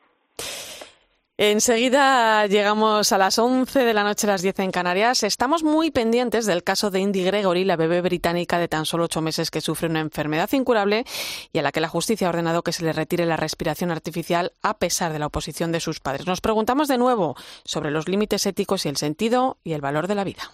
Enseguida 1.37 2.47
llegamos 2.47 3.11
a 3.11 3.17
las 3.17 3.37
11 3.37 3.83
de 3.83 3.93
la 3.93 4.05
noche, 4.05 4.25
las 4.25 4.41
10 4.41 4.59
en 4.59 4.71
Canarias. 4.71 5.21
Estamos 5.23 5.63
muy 5.63 5.91
pendientes 5.91 6.45
del 6.45 6.63
caso 6.63 6.91
de 6.91 7.01
Indy 7.01 7.25
Gregory, 7.25 7.65
la 7.65 7.75
bebé 7.75 7.99
británica 7.99 8.57
de 8.57 8.69
tan 8.69 8.85
solo 8.85 9.03
ocho 9.03 9.19
meses 9.19 9.51
que 9.51 9.59
sufre 9.59 9.89
una 9.89 9.99
enfermedad 9.99 10.49
incurable 10.53 11.03
y 11.51 11.59
a 11.59 11.61
la 11.61 11.73
que 11.73 11.81
la 11.81 11.89
justicia 11.89 12.27
ha 12.27 12.29
ordenado 12.29 12.63
que 12.63 12.71
se 12.71 12.85
le 12.85 12.93
retire 12.93 13.25
la 13.25 13.35
respiración 13.35 13.91
artificial 13.91 14.53
a 14.61 14.77
pesar 14.77 15.11
de 15.11 15.19
la 15.19 15.25
oposición 15.25 15.73
de 15.73 15.81
sus 15.81 15.99
padres. 15.99 16.25
Nos 16.25 16.39
preguntamos 16.39 16.87
de 16.87 16.97
nuevo 16.97 17.35
sobre 17.65 17.91
los 17.91 18.07
límites 18.07 18.45
éticos 18.45 18.85
y 18.85 18.89
el 18.89 18.95
sentido 18.95 19.57
y 19.65 19.73
el 19.73 19.81
valor 19.81 20.07
de 20.07 20.15
la 20.15 20.23
vida. 20.23 20.53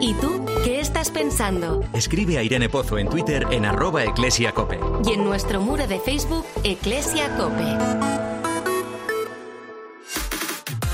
¿Y 0.00 0.14
tú 0.14 0.44
qué 0.64 0.80
estás 0.80 1.12
pensando? 1.12 1.84
Escribe 1.92 2.38
a 2.38 2.42
Irene 2.42 2.68
Pozo 2.68 2.98
en 2.98 3.08
Twitter 3.08 3.46
en 3.52 3.66
arroba 3.66 4.02
eclesiacope. 4.02 4.80
Y 5.06 5.12
en 5.12 5.22
nuestro 5.22 5.60
muro 5.60 5.86
de 5.86 6.00
Facebook, 6.00 6.44
Eclesia 6.64 7.36
Cope. 7.36 8.49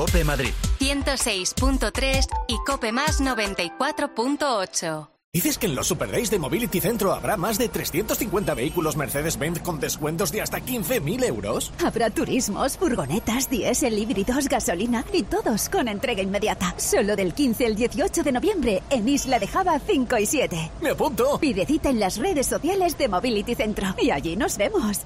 Cope 0.00 0.24
Madrid. 0.24 0.54
106.3 0.78 2.26
y 2.48 2.56
Cope 2.64 2.90
Más 2.90 3.20
94.8. 3.20 5.10
¿Dices 5.30 5.58
que 5.58 5.66
en 5.66 5.74
los 5.74 5.88
Super 5.88 6.10
Days 6.10 6.30
de 6.30 6.38
Mobility 6.38 6.80
Centro 6.80 7.12
habrá 7.12 7.36
más 7.36 7.58
de 7.58 7.68
350 7.68 8.54
vehículos 8.54 8.96
Mercedes-Benz 8.96 9.60
con 9.60 9.78
descuentos 9.78 10.32
de 10.32 10.40
hasta 10.40 10.60
15.000 10.60 11.24
euros? 11.26 11.70
Habrá 11.84 12.08
turismos, 12.08 12.78
furgonetas, 12.78 13.50
diésel, 13.50 13.98
híbridos, 13.98 14.48
gasolina 14.48 15.04
y 15.12 15.24
todos 15.24 15.68
con 15.68 15.86
entrega 15.86 16.22
inmediata. 16.22 16.74
Solo 16.78 17.14
del 17.14 17.34
15 17.34 17.66
al 17.66 17.74
18 17.74 18.22
de 18.22 18.32
noviembre 18.32 18.82
en 18.88 19.06
Isla 19.06 19.38
de 19.38 19.48
Java 19.48 19.78
5 19.86 20.16
y 20.16 20.24
7. 20.24 20.70
¡Me 20.80 20.90
apunto! 20.92 21.38
Pide 21.38 21.66
cita 21.66 21.90
en 21.90 22.00
las 22.00 22.16
redes 22.16 22.46
sociales 22.46 22.96
de 22.96 23.06
Mobility 23.06 23.54
Centro 23.54 23.88
y 24.00 24.12
allí 24.12 24.34
nos 24.34 24.56
vemos. 24.56 25.02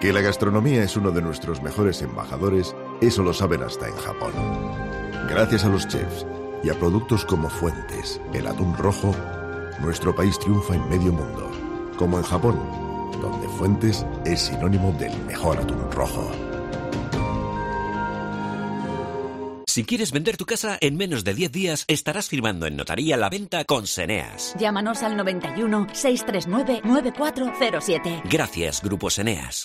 Que 0.00 0.12
la 0.12 0.20
gastronomía 0.20 0.82
es 0.82 0.98
uno 0.98 1.12
de 1.12 1.22
nuestros 1.22 1.62
mejores 1.62 2.02
embajadores, 2.02 2.74
eso 3.00 3.22
lo 3.22 3.32
saben 3.32 3.62
hasta 3.62 3.88
en 3.88 3.96
Japón. 3.96 4.32
Gracias 5.28 5.64
a 5.64 5.68
los 5.68 5.86
chefs 5.88 6.26
y 6.62 6.70
a 6.70 6.74
productos 6.74 7.24
como 7.24 7.48
Fuentes, 7.48 8.20
el 8.32 8.46
atún 8.46 8.76
rojo, 8.76 9.14
nuestro 9.80 10.14
país 10.14 10.38
triunfa 10.38 10.74
en 10.74 10.88
medio 10.88 11.12
mundo, 11.12 11.50
como 11.98 12.18
en 12.18 12.24
Japón, 12.24 12.58
donde 13.20 13.48
Fuentes 13.48 14.06
es 14.24 14.40
sinónimo 14.40 14.92
del 14.98 15.16
mejor 15.24 15.58
atún 15.58 15.90
rojo. 15.92 16.30
Si 19.74 19.82
quieres 19.84 20.12
vender 20.12 20.36
tu 20.36 20.46
casa 20.46 20.78
en 20.80 20.96
menos 20.96 21.24
de 21.24 21.34
10 21.34 21.50
días, 21.50 21.84
estarás 21.88 22.28
firmando 22.28 22.66
en 22.66 22.76
notaría 22.76 23.16
la 23.16 23.28
venta 23.28 23.64
con 23.64 23.88
Seneas. 23.88 24.54
Llámanos 24.56 25.02
al 25.02 25.16
91 25.16 25.88
639 25.92 26.82
9407. 26.84 28.22
Gracias, 28.30 28.80
Grupo 28.80 29.10
Seneas. 29.10 29.64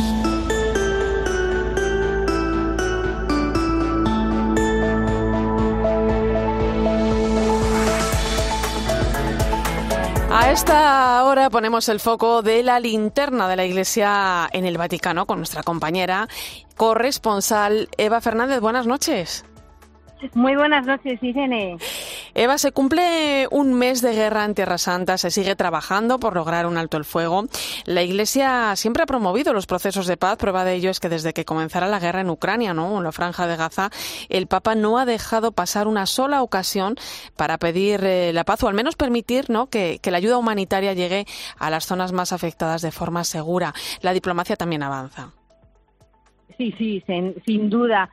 Esta 10.51 11.23
hora 11.23 11.49
ponemos 11.49 11.87
el 11.87 12.01
foco 12.01 12.41
de 12.41 12.61
la 12.61 12.81
linterna 12.81 13.47
de 13.47 13.55
la 13.55 13.63
Iglesia 13.63 14.49
en 14.51 14.65
el 14.65 14.77
Vaticano 14.77 15.25
con 15.25 15.37
nuestra 15.37 15.63
compañera 15.63 16.27
corresponsal 16.75 17.87
Eva 17.97 18.19
Fernández. 18.19 18.59
Buenas 18.59 18.85
noches. 18.85 19.45
Muy 20.33 20.57
buenas 20.57 20.85
noches, 20.85 21.23
Irene. 21.23 21.77
Eva, 22.33 22.57
se 22.57 22.71
cumple 22.71 23.47
un 23.51 23.73
mes 23.73 24.01
de 24.01 24.13
guerra 24.13 24.45
en 24.45 24.55
Tierra 24.55 24.77
Santa, 24.77 25.17
se 25.17 25.31
sigue 25.31 25.55
trabajando 25.55 26.19
por 26.19 26.35
lograr 26.35 26.65
un 26.65 26.77
alto 26.77 26.97
el 26.97 27.03
fuego. 27.03 27.45
La 27.85 28.03
Iglesia 28.03 28.75
siempre 28.75 29.03
ha 29.03 29.05
promovido 29.05 29.53
los 29.53 29.67
procesos 29.67 30.07
de 30.07 30.17
paz. 30.17 30.37
Prueba 30.37 30.63
de 30.63 30.75
ello 30.75 30.89
es 30.89 30.99
que 30.99 31.09
desde 31.09 31.33
que 31.33 31.43
comenzara 31.43 31.87
la 31.87 31.99
guerra 31.99 32.21
en 32.21 32.29
Ucrania, 32.29 32.73
¿no? 32.73 32.97
en 32.97 33.03
la 33.03 33.11
franja 33.11 33.47
de 33.47 33.57
Gaza, 33.57 33.89
el 34.29 34.47
Papa 34.47 34.75
no 34.75 34.97
ha 34.97 35.05
dejado 35.05 35.51
pasar 35.51 35.87
una 35.87 36.05
sola 36.05 36.41
ocasión 36.41 36.95
para 37.35 37.57
pedir 37.57 38.03
eh, 38.03 38.31
la 38.33 38.45
paz 38.45 38.63
o 38.63 38.67
al 38.67 38.73
menos 38.73 38.95
permitir 38.95 39.49
¿no? 39.49 39.67
que, 39.67 39.99
que 40.01 40.11
la 40.11 40.17
ayuda 40.17 40.37
humanitaria 40.37 40.93
llegue 40.93 41.25
a 41.57 41.69
las 41.69 41.85
zonas 41.85 42.13
más 42.13 42.31
afectadas 42.31 42.81
de 42.81 42.91
forma 42.91 43.23
segura. 43.23 43.73
La 44.01 44.13
diplomacia 44.13 44.55
también 44.55 44.83
avanza. 44.83 45.33
Sí, 46.57 46.73
sí, 46.77 47.03
sin, 47.07 47.35
sin 47.45 47.69
duda 47.69 48.09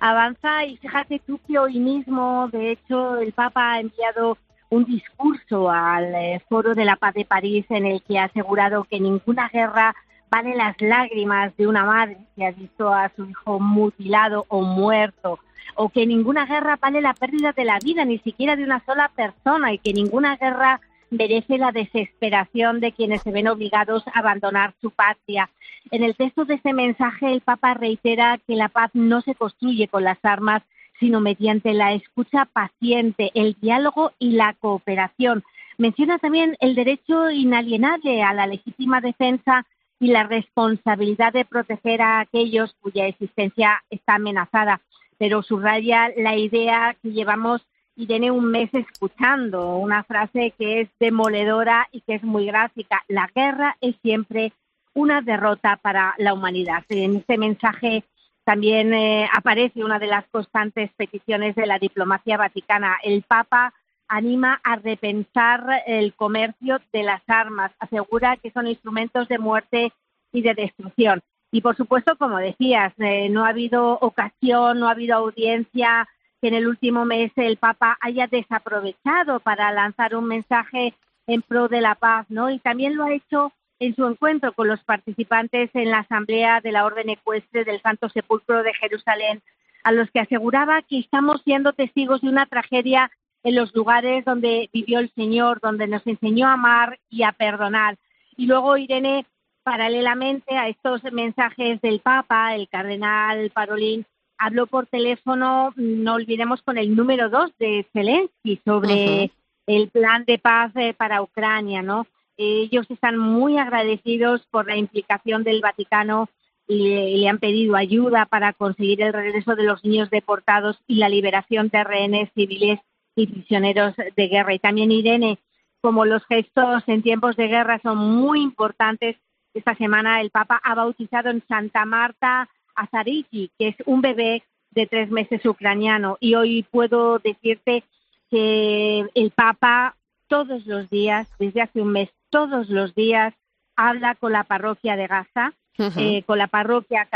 avanza 0.00 0.64
y 0.64 0.76
fíjate 0.76 1.20
tú 1.26 1.40
que 1.46 1.58
hoy 1.58 1.78
mismo, 1.78 2.48
de 2.52 2.72
hecho, 2.72 3.18
el 3.18 3.32
Papa 3.32 3.72
ha 3.72 3.80
enviado 3.80 4.38
un 4.70 4.84
discurso 4.84 5.70
al 5.70 6.14
eh, 6.14 6.42
Foro 6.48 6.74
de 6.74 6.84
la 6.84 6.96
Paz 6.96 7.14
de 7.14 7.24
París 7.24 7.64
en 7.70 7.86
el 7.86 8.02
que 8.02 8.18
ha 8.18 8.24
asegurado 8.24 8.84
que 8.84 9.00
ninguna 9.00 9.48
guerra 9.48 9.94
vale 10.30 10.54
las 10.54 10.80
lágrimas 10.80 11.56
de 11.56 11.66
una 11.66 11.84
madre 11.84 12.18
que 12.36 12.46
ha 12.46 12.50
visto 12.50 12.92
a 12.92 13.10
su 13.16 13.24
hijo 13.24 13.60
mutilado 13.60 14.44
o 14.48 14.62
muerto, 14.62 15.38
o 15.74 15.88
que 15.88 16.06
ninguna 16.06 16.44
guerra 16.44 16.76
vale 16.76 17.00
la 17.00 17.14
pérdida 17.14 17.52
de 17.52 17.64
la 17.64 17.78
vida, 17.78 18.04
ni 18.04 18.18
siquiera 18.18 18.56
de 18.56 18.64
una 18.64 18.84
sola 18.84 19.10
persona, 19.14 19.72
y 19.72 19.78
que 19.78 19.92
ninguna 19.92 20.36
guerra 20.36 20.80
merece 21.10 21.56
la 21.56 21.72
desesperación 21.72 22.80
de 22.80 22.92
quienes 22.92 23.22
se 23.22 23.30
ven 23.30 23.48
obligados 23.48 24.06
a 24.08 24.18
abandonar 24.18 24.74
su 24.80 24.90
patria. 24.90 25.48
En 25.90 26.02
el 26.02 26.16
texto 26.16 26.44
de 26.44 26.54
ese 26.54 26.74
mensaje, 26.74 27.32
el 27.32 27.40
Papa 27.40 27.72
reitera 27.72 28.38
que 28.46 28.56
la 28.56 28.68
paz 28.68 28.90
no 28.92 29.22
se 29.22 29.34
construye 29.34 29.88
con 29.88 30.04
las 30.04 30.18
armas, 30.22 30.62
sino 31.00 31.20
mediante 31.20 31.72
la 31.72 31.94
escucha 31.94 32.44
paciente, 32.44 33.30
el 33.34 33.56
diálogo 33.60 34.12
y 34.18 34.32
la 34.32 34.54
cooperación. 34.54 35.44
Menciona 35.78 36.18
también 36.18 36.56
el 36.60 36.74
derecho 36.74 37.30
inalienable 37.30 38.22
a 38.22 38.34
la 38.34 38.46
legítima 38.46 39.00
defensa 39.00 39.64
y 39.98 40.08
la 40.08 40.24
responsabilidad 40.24 41.32
de 41.32 41.44
proteger 41.44 42.02
a 42.02 42.20
aquellos 42.20 42.74
cuya 42.80 43.06
existencia 43.06 43.82
está 43.88 44.16
amenazada, 44.16 44.82
pero 45.16 45.42
subraya 45.42 46.10
la 46.16 46.36
idea 46.36 46.96
que 47.02 47.12
llevamos 47.12 47.66
y 47.96 48.06
tiene 48.06 48.30
un 48.30 48.50
mes 48.50 48.68
escuchando, 48.74 49.76
una 49.76 50.04
frase 50.04 50.52
que 50.58 50.82
es 50.82 50.88
demoledora 51.00 51.88
y 51.92 52.02
que 52.02 52.14
es 52.14 52.22
muy 52.22 52.46
gráfica. 52.46 53.02
La 53.08 53.28
guerra 53.34 53.76
es 53.80 53.96
siempre 54.02 54.52
una 54.98 55.22
derrota 55.22 55.78
para 55.80 56.14
la 56.18 56.34
humanidad. 56.34 56.82
En 56.88 57.16
este 57.16 57.38
mensaje 57.38 58.02
también 58.44 58.92
eh, 58.92 59.28
aparece 59.32 59.84
una 59.84 60.00
de 60.00 60.08
las 60.08 60.26
constantes 60.28 60.90
peticiones 60.96 61.54
de 61.54 61.66
la 61.66 61.78
diplomacia 61.78 62.36
vaticana. 62.36 62.96
El 63.04 63.22
Papa 63.22 63.72
anima 64.08 64.60
a 64.64 64.74
repensar 64.76 65.84
el 65.86 66.14
comercio 66.14 66.80
de 66.92 67.04
las 67.04 67.22
armas, 67.28 67.70
asegura 67.78 68.38
que 68.38 68.50
son 68.50 68.66
instrumentos 68.66 69.28
de 69.28 69.38
muerte 69.38 69.92
y 70.32 70.42
de 70.42 70.54
destrucción. 70.54 71.20
Y 71.52 71.60
por 71.60 71.76
supuesto, 71.76 72.16
como 72.16 72.38
decías, 72.38 72.92
eh, 72.98 73.28
no 73.28 73.44
ha 73.44 73.50
habido 73.50 73.98
ocasión, 74.00 74.80
no 74.80 74.88
ha 74.88 74.92
habido 74.92 75.16
audiencia 75.16 76.08
que 76.42 76.48
en 76.48 76.54
el 76.54 76.66
último 76.66 77.04
mes 77.04 77.30
el 77.36 77.56
Papa 77.56 77.96
haya 78.00 78.26
desaprovechado 78.26 79.38
para 79.40 79.70
lanzar 79.70 80.16
un 80.16 80.26
mensaje 80.26 80.94
en 81.28 81.42
pro 81.42 81.68
de 81.68 81.82
la 81.82 81.94
paz, 81.94 82.26
¿no? 82.30 82.50
Y 82.50 82.58
también 82.58 82.96
lo 82.96 83.04
ha 83.04 83.12
hecho 83.12 83.52
en 83.80 83.94
su 83.94 84.06
encuentro 84.06 84.52
con 84.52 84.68
los 84.68 84.82
participantes 84.84 85.70
en 85.74 85.90
la 85.90 86.00
Asamblea 86.00 86.60
de 86.60 86.72
la 86.72 86.84
Orden 86.84 87.10
Ecuestre 87.10 87.64
del 87.64 87.80
Santo 87.80 88.08
Sepulcro 88.08 88.62
de 88.62 88.74
Jerusalén, 88.74 89.42
a 89.84 89.92
los 89.92 90.10
que 90.10 90.20
aseguraba 90.20 90.82
que 90.82 90.98
estamos 90.98 91.42
siendo 91.44 91.72
testigos 91.72 92.20
de 92.20 92.28
una 92.28 92.46
tragedia 92.46 93.10
en 93.44 93.54
los 93.54 93.74
lugares 93.74 94.24
donde 94.24 94.68
vivió 94.72 94.98
el 94.98 95.12
Señor, 95.14 95.60
donde 95.60 95.86
nos 95.86 96.06
enseñó 96.06 96.48
a 96.48 96.54
amar 96.54 96.98
y 97.08 97.22
a 97.22 97.32
perdonar. 97.32 97.96
Y 98.36 98.46
luego, 98.46 98.76
Irene, 98.76 99.26
paralelamente 99.62 100.56
a 100.56 100.68
estos 100.68 101.02
mensajes 101.12 101.80
del 101.80 102.00
Papa, 102.00 102.54
el 102.54 102.68
cardenal 102.68 103.50
Parolín 103.50 104.06
habló 104.38 104.66
por 104.66 104.86
teléfono, 104.86 105.72
no 105.76 106.14
olvidemos, 106.14 106.62
con 106.62 106.78
el 106.78 106.94
número 106.94 107.28
dos 107.28 107.50
de 107.58 107.86
Zelensky 107.92 108.60
sobre 108.64 109.32
el 109.66 109.88
plan 109.90 110.24
de 110.24 110.38
paz 110.38 110.72
eh, 110.76 110.94
para 110.94 111.22
Ucrania, 111.22 111.82
¿no? 111.82 112.06
Ellos 112.38 112.86
están 112.88 113.18
muy 113.18 113.58
agradecidos 113.58 114.46
por 114.52 114.68
la 114.68 114.76
implicación 114.76 115.42
del 115.42 115.60
Vaticano 115.60 116.28
y 116.68 117.16
le, 117.16 117.28
han 117.28 117.38
pedido 117.38 117.74
ayuda 117.74 118.26
para 118.26 118.52
conseguir 118.52 119.02
el 119.02 119.12
regreso 119.12 119.56
de 119.56 119.64
los 119.64 119.84
niños 119.84 120.08
deportados 120.08 120.78
y 120.86 120.96
la 120.96 121.08
liberación 121.08 121.68
de 121.68 121.82
rehenes 121.82 122.30
civiles 122.34 122.78
y 123.16 123.26
prisioneros 123.26 123.94
de 123.96 124.28
guerra. 124.28 124.54
Y 124.54 124.60
también 124.60 124.92
Irene, 124.92 125.38
como 125.80 126.04
los 126.04 126.24
gestos 126.26 126.84
en 126.86 127.02
tiempos 127.02 127.34
de 127.36 127.48
guerra 127.48 127.80
son 127.82 127.98
muy 127.98 128.40
importantes, 128.40 129.16
esta 129.52 129.74
semana 129.74 130.20
el 130.20 130.30
Papa 130.30 130.60
ha 130.62 130.76
bautizado 130.76 131.30
en 131.30 131.42
Santa 131.48 131.84
Marta 131.86 132.48
Azariki, 132.76 133.50
que 133.58 133.68
es 133.68 133.76
un 133.86 134.00
bebé 134.00 134.44
de 134.70 134.86
tres 134.86 135.10
meses 135.10 135.44
ucraniano. 135.44 136.18
Y 136.20 136.36
hoy 136.36 136.62
puedo 136.70 137.18
decirte 137.18 137.82
que 138.30 139.08
el 139.14 139.30
Papa 139.32 139.96
todos 140.28 140.66
los 140.66 140.88
días, 140.90 141.26
desde 141.38 141.62
hace 141.62 141.80
un 141.80 141.92
mes, 141.92 142.10
todos 142.30 142.68
los 142.68 142.94
días, 142.94 143.34
habla 143.76 144.14
con 144.14 144.32
la 144.32 144.44
parroquia 144.44 144.96
de 144.96 145.06
Gaza, 145.06 145.52
eh, 145.96 146.24
con 146.24 146.38
la 146.38 146.48
parroquia 146.48 147.08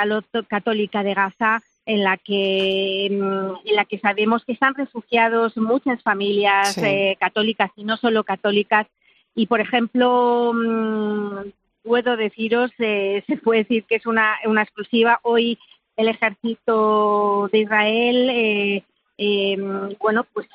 católica 0.49 1.03
de 1.03 1.15
Gaza, 1.15 1.63
en 1.85 2.05
la 2.05 2.17
que 2.17 3.07
en 3.07 3.77
la 3.77 3.85
que 3.85 3.99
sabemos 3.99 4.45
que 4.45 4.53
están 4.53 4.75
refugiados 4.75 5.57
muchas 5.57 6.01
familias 6.03 6.79
eh, 6.79 7.17
católicas 7.19 7.73
y 7.75 7.85
no 7.85 7.97
solo 7.97 8.23
católicas. 8.23 8.87
Y 9.35 9.47
por 9.47 9.61
ejemplo 9.61 10.53
mm, 10.55 11.51
puedo 11.83 12.17
deciros 12.17 12.71
eh, 12.79 13.25
se 13.27 13.37
puede 13.37 13.65
decir 13.65 13.85
que 13.85 13.97
es 13.97 14.07
una, 14.07 14.37
una 14.47 14.63
exclusiva. 14.63 15.19
Hoy 15.23 15.59
el 15.97 16.09
ejército 16.09 17.49
de 17.53 17.59
Israel 17.59 18.85
eh, 19.19 19.57
bueno 20.01 20.25
pues 20.33 20.49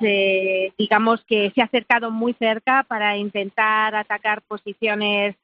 digamos 0.77 1.23
que 1.25 1.51
se 1.53 1.61
ha 1.61 1.65
acercado 1.65 2.11
muy 2.11 2.33
cerca 2.33 2.83
para 2.83 3.17
intentar 3.17 3.95
atacar 3.95 4.41
posiciones 4.43 5.35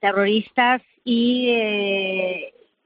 terroristas 0.00 0.82
y 1.04 1.48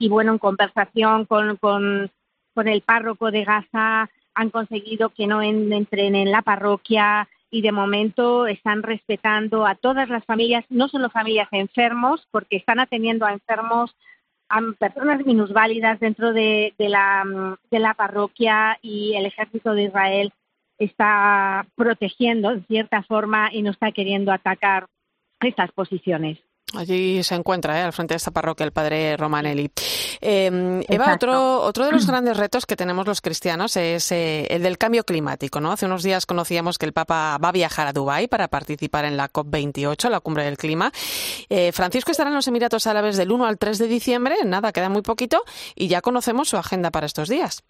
y 0.03 0.09
bueno, 0.09 0.33
en 0.33 0.39
conversación 0.39 1.27
con, 1.27 1.57
con, 1.59 2.11
el 2.57 2.83
párroco 2.83 3.31
de 3.31 3.45
Gaza 3.45 4.11
han 4.35 4.51
conseguido 4.51 5.11
que 5.11 5.29
no 5.29 5.43
entren 5.43 6.17
en 6.17 6.33
la 6.33 6.43
parroquia 6.43 7.29
y 7.53 7.63
de 7.63 7.71
momento 7.71 8.49
están 8.49 8.83
respetando 8.83 9.65
a 9.65 9.77
todas 9.77 10.09
las 10.09 10.25
familias, 10.25 10.65
no 10.71 10.89
solo 10.89 11.09
familias 11.09 11.47
enfermos, 11.53 12.27
porque 12.33 12.57
están 12.57 12.81
atendiendo 12.81 13.27
a 13.27 13.33
enfermos, 13.33 13.95
a 14.53 14.61
personas 14.79 15.25
minusválidas 15.25 15.99
dentro 15.99 16.35
de, 16.35 16.75
la, 16.79 17.57
de 17.71 17.79
la 17.79 17.95
parroquia 17.95 18.79
y 18.83 19.15
el 19.15 19.25
ejército 19.25 19.73
de 19.73 19.85
Israel 19.85 20.33
está 20.79 21.67
protegiendo 21.75 22.51
en 22.51 22.67
cierta 22.67 23.03
forma 23.03 23.49
y 23.51 23.63
no 23.63 23.71
está 23.71 23.93
queriendo 23.93 24.31
atacar 24.31 24.89
estas 25.41 25.73
posiciones. 25.73 26.39
Allí 26.75 27.23
se 27.23 27.35
encuentra, 27.35 27.79
¿eh? 27.79 27.83
al 27.83 27.93
frente 27.93 28.15
de 28.15 28.17
esta 28.17 28.31
parroquia, 28.31 28.65
el 28.65 28.73
padre 28.73 29.17
Romanelli. 29.19 29.71
Eh, 30.23 30.81
Eva, 30.89 31.15
otro, 31.15 31.61
otro 31.61 31.85
de 31.85 31.93
los 31.93 32.07
grandes 32.07 32.37
retos 32.37 32.65
que 32.65 32.77
tenemos 32.77 33.07
los 33.07 33.21
cristianos 33.21 33.77
es 33.77 34.11
eh, 34.13 34.47
el 34.49 34.63
del 34.63 34.79
cambio 34.79 35.05
climático. 35.05 35.61
¿no? 35.61 35.71
Hace 35.71 35.85
unos 35.85 36.03
días 36.03 36.25
conocíamos 36.25 36.79
que 36.79 36.87
el 36.87 36.95
Papa 36.95 37.37
va 37.43 37.49
a 37.51 37.53
viajar 37.53 37.89
a 37.89 37.93
Dubái 37.93 38.27
para 38.27 38.49
participar 38.49 39.05
en 39.05 39.19
la 39.19 39.29
COP28, 39.29 40.09
la 40.09 40.21
cumbre 40.21 40.45
del 40.45 40.57
clima. 40.57 40.91
Eh, 41.51 41.73
Francisco 41.73 42.11
estará 42.11 42.31
en 42.31 42.37
los 42.37 42.49
Emiratos 42.49 42.87
Árabes 42.87 43.19
del 43.19 43.33
1 43.33 43.45
al 43.45 43.59
3 43.59 43.77
de 43.79 43.89
diciembre, 43.89 44.37
nada, 44.47 44.73
queda 44.73 44.89
muy 44.89 45.03
poquito, 45.03 45.43
y 45.75 45.89
ya 45.89 46.01
conocemos 46.01 46.49
su 46.49 46.57
agenda 46.57 46.91
para 46.91 47.07
estos 47.07 47.29
días. 47.29 47.65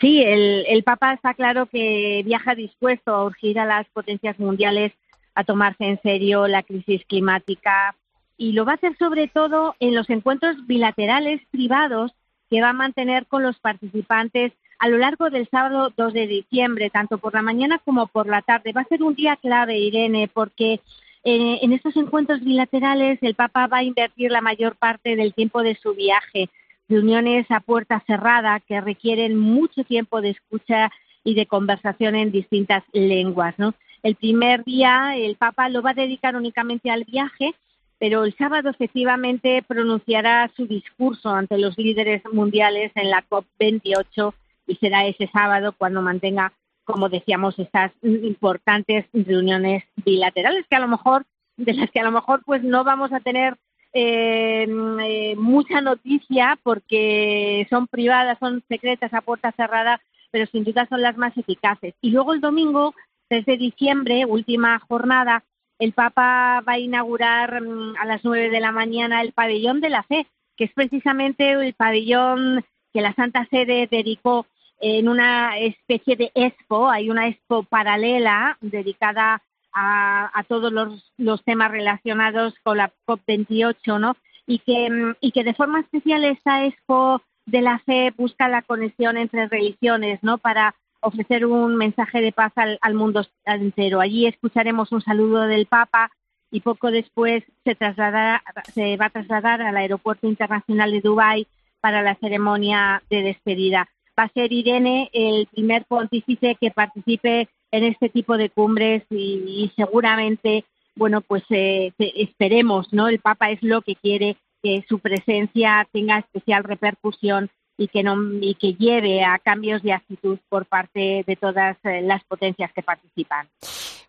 Sí, 0.00 0.22
el, 0.22 0.64
el 0.68 0.84
Papa 0.84 1.14
está 1.14 1.34
claro 1.34 1.66
que 1.66 2.22
viaja 2.24 2.54
dispuesto 2.54 3.12
a 3.12 3.24
urgir 3.24 3.58
a 3.58 3.64
las 3.64 3.88
potencias 3.88 4.38
mundiales 4.38 4.92
a 5.34 5.44
tomarse 5.44 5.84
en 5.84 6.00
serio 6.02 6.46
la 6.46 6.62
crisis 6.62 7.04
climática 7.06 7.94
y 8.36 8.52
lo 8.52 8.64
va 8.64 8.72
a 8.72 8.74
hacer 8.76 8.96
sobre 8.98 9.28
todo 9.28 9.76
en 9.80 9.94
los 9.94 10.10
encuentros 10.10 10.66
bilaterales 10.66 11.40
privados 11.50 12.12
que 12.50 12.60
va 12.60 12.70
a 12.70 12.74
mantener 12.74 13.26
con 13.26 13.42
los 13.42 13.58
participantes 13.58 14.52
a 14.78 14.88
lo 14.88 14.98
largo 14.98 15.30
del 15.30 15.48
sábado 15.48 15.92
2 15.96 16.12
de 16.12 16.26
diciembre, 16.26 16.90
tanto 16.90 17.18
por 17.18 17.34
la 17.34 17.42
mañana 17.42 17.80
como 17.84 18.06
por 18.06 18.26
la 18.26 18.42
tarde. 18.42 18.72
Va 18.72 18.82
a 18.82 18.88
ser 18.88 19.02
un 19.02 19.14
día 19.14 19.36
clave, 19.36 19.78
Irene, 19.78 20.28
porque 20.32 20.80
eh, 21.24 21.58
en 21.62 21.72
estos 21.72 21.96
encuentros 21.96 22.40
bilaterales 22.40 23.18
el 23.22 23.34
Papa 23.34 23.66
va 23.66 23.78
a 23.78 23.82
invertir 23.84 24.30
la 24.30 24.40
mayor 24.40 24.76
parte 24.76 25.16
del 25.16 25.32
tiempo 25.32 25.62
de 25.62 25.74
su 25.76 25.94
viaje, 25.94 26.50
reuniones 26.88 27.50
a 27.50 27.60
puerta 27.60 28.02
cerrada 28.06 28.60
que 28.60 28.80
requieren 28.80 29.38
mucho 29.38 29.84
tiempo 29.84 30.20
de 30.20 30.30
escucha 30.30 30.90
y 31.22 31.34
de 31.34 31.46
conversación 31.46 32.14
en 32.14 32.30
distintas 32.30 32.84
lenguas, 32.92 33.54
¿no? 33.58 33.74
El 34.04 34.16
primer 34.16 34.64
día 34.64 35.16
el 35.16 35.36
Papa 35.36 35.70
lo 35.70 35.80
va 35.80 35.92
a 35.92 35.94
dedicar 35.94 36.36
únicamente 36.36 36.90
al 36.90 37.04
viaje, 37.04 37.54
pero 37.98 38.24
el 38.24 38.36
sábado 38.36 38.68
efectivamente 38.68 39.64
pronunciará 39.66 40.50
su 40.54 40.66
discurso 40.66 41.30
ante 41.30 41.56
los 41.56 41.78
líderes 41.78 42.22
mundiales 42.30 42.92
en 42.96 43.08
la 43.08 43.24
COP28 43.26 44.34
y 44.66 44.76
será 44.76 45.06
ese 45.06 45.26
sábado 45.28 45.72
cuando 45.72 46.02
mantenga, 46.02 46.52
como 46.84 47.08
decíamos, 47.08 47.58
estas 47.58 47.92
importantes 48.02 49.06
reuniones 49.14 49.84
bilaterales 50.04 50.66
que 50.68 50.76
a 50.76 50.80
lo 50.80 50.88
mejor 50.88 51.24
de 51.56 51.72
las 51.72 51.90
que 51.90 52.00
a 52.00 52.04
lo 52.04 52.12
mejor 52.12 52.42
pues 52.44 52.62
no 52.62 52.84
vamos 52.84 53.10
a 53.10 53.20
tener 53.20 53.56
eh, 53.94 54.66
eh, 55.00 55.34
mucha 55.36 55.80
noticia 55.80 56.58
porque 56.62 57.66
son 57.70 57.86
privadas, 57.86 58.38
son 58.38 58.62
secretas 58.68 59.14
a 59.14 59.22
puerta 59.22 59.50
cerrada, 59.52 59.98
pero 60.30 60.44
sin 60.44 60.62
duda 60.62 60.86
son 60.90 61.00
las 61.00 61.16
más 61.16 61.34
eficaces. 61.38 61.94
Y 62.02 62.10
luego 62.10 62.34
el 62.34 62.42
domingo 62.42 62.94
de 63.42 63.56
diciembre, 63.56 64.24
última 64.24 64.78
jornada, 64.78 65.44
el 65.78 65.92
Papa 65.92 66.62
va 66.66 66.74
a 66.74 66.78
inaugurar 66.78 67.60
mm, 67.60 67.96
a 67.98 68.04
las 68.04 68.24
nueve 68.24 68.50
de 68.50 68.60
la 68.60 68.72
mañana 68.72 69.22
el 69.22 69.32
pabellón 69.32 69.80
de 69.80 69.90
la 69.90 70.02
fe, 70.04 70.26
que 70.56 70.64
es 70.64 70.72
precisamente 70.72 71.52
el 71.52 71.74
pabellón 71.74 72.64
que 72.92 73.00
la 73.00 73.14
Santa 73.14 73.46
Sede 73.50 73.88
dedicó 73.90 74.46
en 74.80 75.08
una 75.08 75.58
especie 75.58 76.16
de 76.16 76.30
expo, 76.34 76.90
hay 76.90 77.10
una 77.10 77.28
expo 77.28 77.64
paralela 77.64 78.56
dedicada 78.60 79.42
a, 79.72 80.44
todos 80.46 80.72
los, 80.72 81.44
temas 81.44 81.70
relacionados 81.70 82.54
con 82.62 82.78
la 82.78 82.92
COP28, 83.06 83.98
¿no? 83.98 84.16
Y 84.46 84.60
que, 84.60 84.88
mm, 84.88 85.14
y 85.20 85.32
que 85.32 85.42
de 85.42 85.54
forma 85.54 85.80
especial 85.80 86.24
esta 86.24 86.64
expo 86.64 87.22
de 87.46 87.60
la 87.60 87.80
fe 87.80 88.12
busca 88.16 88.48
la 88.48 88.62
conexión 88.62 89.16
entre 89.16 89.48
religiones, 89.48 90.20
¿no? 90.22 90.38
Para 90.38 90.76
ofrecer 91.04 91.46
un 91.46 91.76
mensaje 91.76 92.20
de 92.20 92.32
paz 92.32 92.52
al, 92.56 92.94
mundo 92.94 93.24
entero. 93.44 94.00
Allí 94.00 94.26
escucharemos 94.26 94.90
un 94.92 95.02
saludo 95.02 95.42
del 95.42 95.66
Papa 95.66 96.10
y 96.50 96.60
poco 96.60 96.90
después 96.90 97.44
se, 97.64 97.76
se 97.76 98.96
va 98.96 99.06
a 99.06 99.10
trasladar 99.10 99.62
al 99.62 99.76
Aeropuerto 99.76 100.26
Internacional 100.26 100.90
de 100.90 101.00
Dubái 101.00 101.46
para 101.80 102.02
la 102.02 102.14
ceremonia 102.16 103.02
de 103.10 103.22
despedida. 103.22 103.88
Va 104.18 104.24
a 104.24 104.32
ser 104.32 104.52
Irene 104.52 105.10
el 105.12 105.46
primer 105.48 105.84
pontífice 105.84 106.56
que 106.58 106.70
participe 106.70 107.48
en 107.70 107.84
este 107.84 108.08
tipo 108.08 108.38
de 108.38 108.48
cumbres 108.48 109.02
y, 109.10 109.70
seguramente, 109.76 110.64
bueno, 110.94 111.20
pues 111.20 111.42
eh, 111.50 111.92
esperemos, 111.98 112.92
¿no? 112.92 113.08
El 113.08 113.18
Papa 113.18 113.50
es 113.50 113.62
lo 113.62 113.82
que 113.82 113.96
quiere 113.96 114.36
que 114.62 114.84
su 114.88 115.00
presencia 115.00 115.86
tenga 115.92 116.20
especial 116.20 116.64
repercusión 116.64 117.50
y 117.76 117.88
que, 117.88 118.02
no, 118.02 118.16
y 118.40 118.54
que 118.54 118.74
lleve 118.74 119.24
a 119.24 119.38
cambios 119.38 119.82
de 119.82 119.92
actitud 119.92 120.38
por 120.48 120.66
parte 120.66 121.24
de 121.26 121.36
todas 121.36 121.76
eh, 121.84 122.02
las 122.02 122.22
potencias 122.24 122.72
que 122.72 122.82
participan. 122.82 123.48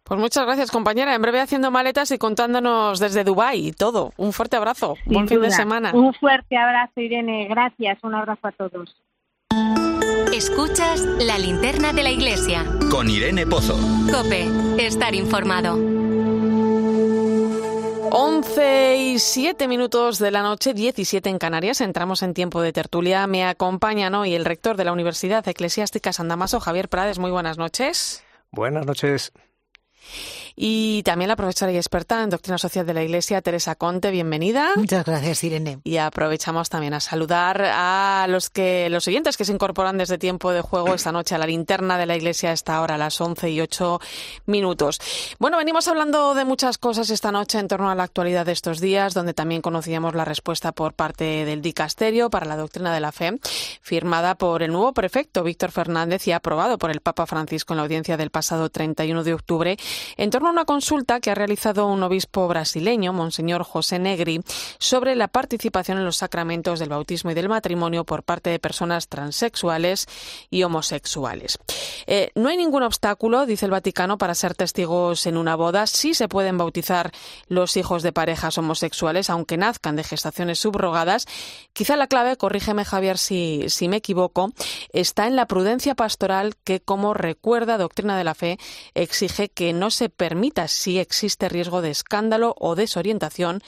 Pues 0.04 0.20
muchas 0.20 0.46
gracias, 0.46 0.70
compañera. 0.70 1.16
En 1.16 1.22
breve 1.22 1.42
haciendo 1.42 1.72
maletas 1.72 2.12
y 2.12 2.20
contándonos 2.20 3.00
desde 3.00 3.24
Dubái 3.24 3.70
y 3.70 3.72
todo. 3.72 4.14
Un 4.18 4.34
fuerte 4.34 4.56
abrazo. 4.56 4.96
Buen 5.06 5.28
fin 5.28 5.42
de 5.42 5.50
semana. 5.50 5.92
Un 5.96 6.14
fuerte 6.14 6.56
abrazo, 6.56 7.02
Irene. 7.02 7.48
Gracias. 7.50 7.98
Un 8.04 8.14
abrazo 8.14 8.48
a 8.48 8.52
todos. 8.52 8.96
Escuchas 10.32 11.00
la 11.00 11.40
linterna 11.40 11.92
de 11.92 12.04
la 12.04 12.12
iglesia. 12.12 12.66
Con 12.92 13.10
Irene 13.10 13.48
Pozo. 13.48 13.78
Cope, 14.12 14.46
estar 14.78 15.16
informado. 15.16 16.05
11 18.18 18.96
y 18.96 19.20
7 19.20 19.68
minutos 19.68 20.20
de 20.20 20.32
la 20.32 20.42
noche, 20.42 20.74
17 20.74 21.30
en 21.30 21.38
Canarias. 21.38 21.82
Entramos 21.82 22.24
en 22.24 22.34
tiempo 22.34 22.62
de 22.62 22.72
tertulia. 22.72 23.28
Me 23.28 23.44
acompañan 23.44 24.16
hoy 24.16 24.36
el 24.36 24.46
rector 24.46 24.78
de 24.78 24.86
la 24.86 24.94
Universidad 24.94 25.46
Eclesiástica 25.46 26.14
San 26.14 26.30
Damaso, 26.30 26.62
Javier 26.62 26.88
Prades. 26.88 27.20
Muy 27.20 27.30
buenas 27.30 27.58
noches. 27.58 28.24
Buenas 28.52 28.86
noches. 28.86 29.34
Y 30.58 31.04
también 31.04 31.28
la 31.28 31.36
profesora 31.36 31.72
y 31.74 31.76
experta 31.76 32.24
en 32.24 32.30
doctrina 32.30 32.58
social 32.58 32.86
de 32.86 32.94
la 32.94 33.04
Iglesia, 33.04 33.42
Teresa 33.42 33.76
Conte, 33.76 34.10
bienvenida. 34.10 34.72
Muchas 34.78 35.04
gracias, 35.04 35.44
Irene. 35.44 35.80
Y 35.84 35.98
aprovechamos 35.98 36.70
también 36.70 36.94
a 36.94 37.02
saludar 37.02 37.62
a 37.62 38.26
los 38.30 38.50
que 38.50 38.90
los 38.90 39.06
oyentes 39.10 39.36
que 39.36 39.44
se 39.44 39.52
incorporan 39.52 39.98
desde 39.98 40.18
tiempo 40.18 40.52
de 40.52 40.62
juego 40.62 40.94
esta 40.94 41.12
noche 41.12 41.36
a 41.36 41.38
la 41.38 41.46
linterna 41.46 41.98
de 41.98 42.06
la 42.06 42.16
Iglesia 42.16 42.52
a 42.52 42.54
esta 42.54 42.82
hora, 42.82 42.96
a 42.96 42.98
las 42.98 43.20
11 43.20 43.50
y 43.50 43.60
8 43.60 44.00
minutos. 44.46 45.02
Bueno, 45.40 45.58
venimos 45.58 45.90
hablando 45.90 46.34
de 46.34 46.46
muchas 46.46 46.78
cosas 46.78 47.10
esta 47.10 47.34
noche 47.34 47.60
en 47.60 47.68
torno 47.68 47.90
a 47.90 47.96
la 47.96 48.04
actualidad 48.04 48.46
de 48.46 48.54
estos 48.54 48.80
días, 48.80 49.14
donde 49.14 49.34
también 49.34 49.62
conocíamos 49.62 50.16
la 50.16 50.24
respuesta 50.24 50.72
por 50.72 50.94
parte 50.94 51.44
del 51.44 51.62
dicasterio 51.62 52.30
para 52.30 52.46
la 52.46 52.56
doctrina 52.56 52.94
de 52.94 53.02
la 53.02 53.12
fe, 53.12 53.38
firmada 53.82 54.36
por 54.36 54.64
el 54.64 54.72
nuevo 54.72 54.94
prefecto 54.94 55.44
Víctor 55.44 55.72
Fernández 55.72 56.26
y 56.28 56.32
aprobado 56.32 56.78
por 56.78 56.92
el 56.92 57.02
Papa 57.02 57.26
Francisco 57.26 57.74
en 57.74 57.78
la 57.78 57.84
audiencia 57.84 58.16
del 58.16 58.30
pasado 58.30 58.70
31 58.70 59.26
de 59.26 59.34
octubre, 59.34 59.78
en 60.16 60.30
torno 60.30 60.45
una 60.50 60.66
consulta 60.66 61.20
que 61.20 61.32
ha 61.32 61.36
realizado 61.36 61.88
un 61.88 62.04
obispo 62.04 62.48
brasileño, 62.48 63.14
Monseñor 63.14 63.64
José 63.64 64.00
Negri, 64.00 64.42
sobre 64.78 65.16
la 65.16 65.28
participación 65.28 65.98
en 65.98 66.06
los 66.06 66.18
sacramentos 66.18 66.80
del 66.80 66.90
bautismo 66.90 67.32
y 67.32 67.34
del 67.34 67.50
matrimonio 67.50 68.04
por 68.04 68.24
parte 68.24 68.50
de 68.50 68.60
personas 68.60 69.08
transexuales 69.08 70.08
y 70.50 70.64
homosexuales. 70.64 71.58
Eh, 72.08 72.32
no 72.36 72.50
hay 72.50 72.58
ningún 72.58 72.84
obstáculo, 72.84 73.46
dice 73.46 73.66
el 73.66 73.72
Vaticano, 73.72 74.18
para 74.18 74.36
ser 74.36 74.56
testigos 74.56 75.26
en 75.26 75.38
una 75.38 75.56
boda. 75.56 75.88
Sí 75.88 76.14
se 76.14 76.28
pueden 76.28 76.58
bautizar 76.58 77.12
los 77.48 77.78
hijos 77.78 78.04
de 78.04 78.12
parejas 78.12 78.58
homosexuales, 78.58 79.30
aunque 79.30 79.58
nazcan 79.58 79.96
de 79.96 80.04
gestaciones 80.04 80.60
subrogadas. 80.60 81.26
Quizá 81.74 81.96
la 81.96 82.08
clave, 82.08 82.38
corrígeme 82.38 82.86
Javier 82.86 83.18
si, 83.18 83.66
si 83.68 83.88
me 83.88 83.98
equivoco, 83.98 84.52
está 84.94 85.28
en 85.28 85.36
la 85.36 85.48
prudencia 85.48 85.96
pastoral 85.96 86.56
que, 86.64 86.80
como 86.80 87.14
recuerda 87.14 87.78
Doctrina 87.78 88.18
de 88.18 88.24
la 88.24 88.36
Fe, 88.36 88.60
exige 88.94 89.50
que 89.50 89.74
no 89.74 89.90
se 89.90 90.10
permita 90.10 90.35
ermitas 90.36 90.72
si 90.72 91.00
existe 91.00 91.50
riesgo 91.50 91.82
de 91.82 91.92
escándalo 91.92 92.56
o 92.60 92.76
desorientación 92.76 93.62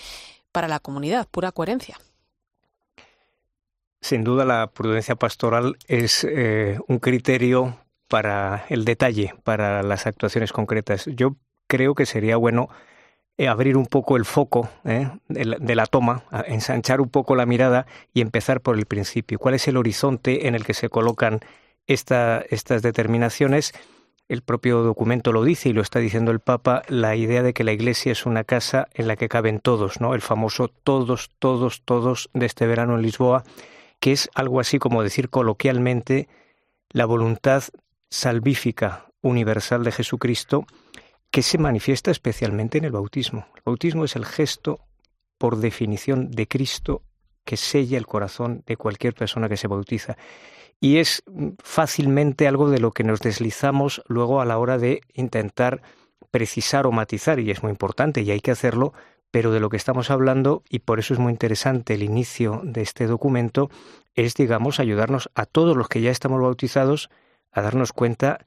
para 0.51 0.67
la 0.67 0.79
comunidad. 0.79 1.27
Pura 1.29 1.51
coherencia. 1.51 1.97
Sin 4.01 4.23
duda 4.23 4.45
la 4.45 4.67
prudencia 4.67 5.15
pastoral 5.15 5.77
es 5.87 6.23
eh, 6.23 6.79
un 6.87 6.99
criterio 6.99 7.77
para 8.07 8.65
el 8.69 8.85
detalle, 8.85 9.33
para 9.43 9.81
las 9.83 10.07
actuaciones 10.07 10.53
concretas. 10.53 11.05
Yo 11.07 11.35
creo 11.67 11.95
que 11.95 12.05
sería 12.05 12.37
bueno 12.37 12.69
eh, 13.37 13.47
abrir 13.47 13.75
un 13.75 13.85
poco 13.85 14.15
el 14.15 14.25
foco 14.25 14.69
eh, 14.85 15.09
de, 15.27 15.75
la, 15.75 15.85
toma, 15.87 16.23
ensanchar 16.47 17.01
un 17.01 17.09
poco 17.09 17.35
la 17.35 17.45
mirada 17.45 17.85
y 18.13 18.21
empezar 18.21 18.61
por 18.61 18.77
el 18.77 18.85
principio. 18.85 19.39
¿Cuál 19.39 19.55
es 19.55 19.67
el 19.67 19.77
horizonte 19.77 20.47
en 20.47 20.55
el 20.55 20.63
que 20.63 20.73
se 20.73 20.89
colocan 20.89 21.39
estas 21.87 22.81
determinaciones? 22.81 23.73
El 24.27 24.41
propio 24.41 24.83
documento 24.83 25.31
lo 25.31 25.43
dice 25.43 25.69
y 25.69 25.73
lo 25.73 25.81
está 25.81 25.99
diciendo 25.99 26.31
el 26.31 26.41
Papa, 26.41 26.83
la 26.89 27.15
idea 27.15 27.43
de 27.43 27.53
que 27.53 27.63
la 27.63 27.71
Iglesia 27.71 28.11
es 28.11 28.25
una 28.25 28.43
casa 28.43 28.89
en 28.93 29.07
la 29.07 29.15
que 29.15 29.29
caben 29.29 29.61
todos, 29.61 30.01
¿no? 30.01 30.13
El 30.13 30.21
famoso 30.21 30.67
todos, 30.67 31.29
todos, 31.39 31.81
todos 31.83 32.29
de 32.33 32.45
este 32.45 32.67
verano 32.67 32.95
en 32.95 33.03
Lisboa, 33.03 33.43
que 34.01 34.11
es 34.11 34.29
algo 34.35 34.59
así 34.59 34.79
como 34.79 35.01
decir 35.01 35.29
coloquialmente 35.29 36.27
la 36.89 37.05
voluntad 37.05 37.63
salvífica 38.09 39.05
universal 39.21 39.83
de 39.83 39.93
Jesucristo 39.93 40.65
que 41.31 41.41
se 41.41 41.57
manifiesta 41.57 42.11
especialmente 42.11 42.77
en 42.77 42.85
el 42.85 42.91
bautismo. 42.91 43.47
El 43.55 43.61
bautismo 43.65 44.05
es 44.05 44.15
el 44.15 44.25
gesto, 44.25 44.79
por 45.37 45.57
definición, 45.57 46.31
de 46.31 46.47
Cristo 46.47 47.01
que 47.45 47.57
sella 47.57 47.97
el 47.97 48.05
corazón 48.05 48.63
de 48.65 48.75
cualquier 48.75 49.13
persona 49.13 49.47
que 49.47 49.55
se 49.55 49.67
bautiza. 49.67 50.17
Y 50.79 50.97
es 50.97 51.23
fácilmente 51.63 52.47
algo 52.47 52.69
de 52.69 52.79
lo 52.79 52.91
que 52.91 53.03
nos 53.03 53.19
deslizamos 53.19 54.01
luego 54.07 54.41
a 54.41 54.45
la 54.45 54.57
hora 54.57 54.77
de 54.77 55.01
intentar 55.13 55.81
precisar 56.31 56.85
o 56.85 56.91
matizar, 56.91 57.39
y 57.39 57.49
es 57.51 57.63
muy 57.63 57.71
importante 57.71 58.21
y 58.21 58.31
hay 58.31 58.41
que 58.41 58.51
hacerlo, 58.51 58.93
pero 59.31 59.51
de 59.51 59.59
lo 59.59 59.69
que 59.69 59.77
estamos 59.77 60.11
hablando, 60.11 60.63
y 60.69 60.79
por 60.79 60.99
eso 60.99 61.13
es 61.13 61.19
muy 61.19 61.31
interesante 61.31 61.93
el 61.95 62.03
inicio 62.03 62.61
de 62.63 62.81
este 62.81 63.07
documento, 63.07 63.69
es, 64.13 64.35
digamos, 64.35 64.79
ayudarnos 64.79 65.29
a 65.35 65.45
todos 65.45 65.75
los 65.75 65.87
que 65.89 66.01
ya 66.01 66.11
estamos 66.11 66.41
bautizados 66.41 67.09
a 67.51 67.61
darnos 67.61 67.91
cuenta 67.91 68.45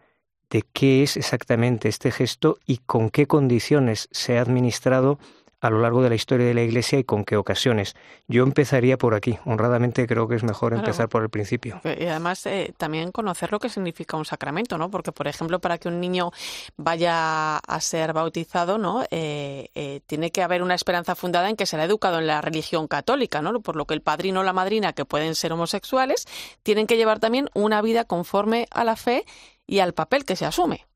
de 0.50 0.62
qué 0.72 1.02
es 1.02 1.16
exactamente 1.16 1.88
este 1.88 2.10
gesto 2.10 2.58
y 2.66 2.78
con 2.78 3.10
qué 3.10 3.26
condiciones 3.26 4.08
se 4.10 4.38
ha 4.38 4.42
administrado 4.42 5.18
a 5.60 5.70
lo 5.70 5.80
largo 5.80 6.02
de 6.02 6.08
la 6.08 6.14
historia 6.14 6.46
de 6.46 6.54
la 6.54 6.62
Iglesia 6.62 6.98
y 6.98 7.04
con 7.04 7.24
qué 7.24 7.36
ocasiones. 7.36 7.94
Yo 8.28 8.42
empezaría 8.42 8.96
por 8.96 9.14
aquí. 9.14 9.38
Honradamente 9.44 10.06
creo 10.06 10.26
que 10.26 10.36
es 10.36 10.42
mejor 10.42 10.72
empezar 10.72 11.08
por 11.08 11.22
el 11.22 11.28
principio. 11.28 11.80
Y 11.84 12.06
además 12.06 12.46
eh, 12.46 12.72
también 12.76 13.12
conocer 13.12 13.52
lo 13.52 13.58
que 13.58 13.68
significa 13.68 14.16
un 14.16 14.24
sacramento, 14.24 14.78
¿no? 14.78 14.90
Porque, 14.90 15.12
por 15.12 15.28
ejemplo, 15.28 15.60
para 15.60 15.78
que 15.78 15.88
un 15.88 16.00
niño 16.00 16.30
vaya 16.76 17.58
a 17.58 17.80
ser 17.80 18.12
bautizado, 18.12 18.78
¿no? 18.78 19.04
Eh, 19.10 19.68
eh, 19.74 20.00
tiene 20.06 20.30
que 20.30 20.42
haber 20.42 20.62
una 20.62 20.74
esperanza 20.74 21.14
fundada 21.14 21.50
en 21.50 21.56
que 21.56 21.66
será 21.66 21.84
educado 21.84 22.18
en 22.18 22.26
la 22.26 22.40
religión 22.40 22.88
católica, 22.88 23.42
¿no? 23.42 23.60
Por 23.60 23.76
lo 23.76 23.84
que 23.84 23.94
el 23.94 24.02
padrino 24.02 24.40
o 24.40 24.42
la 24.42 24.52
madrina, 24.52 24.92
que 24.92 25.04
pueden 25.04 25.34
ser 25.34 25.52
homosexuales, 25.52 26.26
tienen 26.62 26.86
que 26.86 26.96
llevar 26.96 27.20
también 27.20 27.50
una 27.54 27.82
vida 27.82 28.04
conforme 28.04 28.66
a 28.70 28.84
la 28.84 28.96
fe 28.96 29.24
y 29.66 29.80
al 29.80 29.92
papel 29.92 30.24
que 30.24 30.36
se 30.36 30.46
asume 30.46 30.89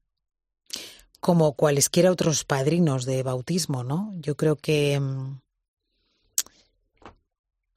como 1.25 1.55
cualesquiera 1.55 2.11
otros 2.11 2.45
padrinos 2.45 3.07
de 3.07 3.22
bautismo, 3.22 3.83
¿no? 3.83 4.12
Yo 4.16 4.37
creo 4.37 4.57
que, 4.57 5.01
mm, 5.01 5.41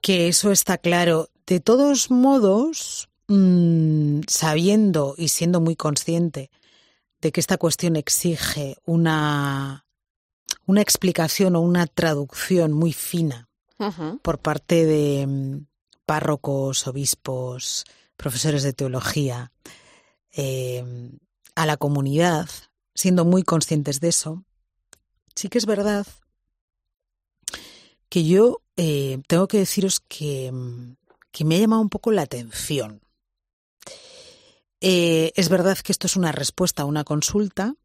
que 0.02 0.28
eso 0.28 0.52
está 0.52 0.78
claro. 0.78 1.30
De 1.46 1.62
todos 1.62 2.12
modos, 2.12 3.08
mm, 3.30 4.24
sabiendo 4.28 5.16
y 5.18 5.30
siendo 5.30 5.62
muy 5.62 5.78
consciente 5.78 6.52
de 7.22 7.32
que 7.32 7.40
esta 7.40 7.58
cuestión 7.58 7.96
exige 7.96 8.76
una, 8.84 9.86
una 10.66 10.82
explicación 10.82 11.56
o 11.56 11.62
una 11.62 11.88
traducción 11.88 12.74
muy 12.74 12.92
fina 12.92 13.48
por 14.24 14.40
parte 14.40 14.86
de 14.86 15.26
mm, 15.26 15.68
párrocos, 16.06 16.86
obispos, 16.86 17.86
profesores 18.18 18.64
de 18.64 18.74
teología, 18.74 19.54
eh, 20.36 20.84
a 21.56 21.66
la 21.66 21.78
comunidad, 21.78 22.50
siendo 22.98 23.26
muy 23.26 23.44
conscientes 23.44 24.00
de 24.00 24.10
eso, 24.10 24.44
sí 25.36 25.50
que 25.50 25.60
es 25.60 25.68
verdad 25.68 26.08
que 28.10 28.26
yo 28.26 28.62
eh, 28.76 29.20
tengo 29.28 29.48
que 29.48 29.60
deciros 29.60 30.00
que, 30.00 30.52
me 30.52 31.56
ha 31.56 31.60
llamado 31.60 31.82
un 31.84 31.90
poco 31.90 32.12
la 32.12 32.24
atención. 32.24 33.02
Eh, 34.82 35.32
es 35.36 35.50
verdad 35.50 35.78
que 35.78 35.92
esto 35.92 36.08
es 36.08 36.16
una 36.16 36.32
respuesta 36.32 36.82
a 36.82 36.86
una 36.86 37.04
consulta. 37.04 37.76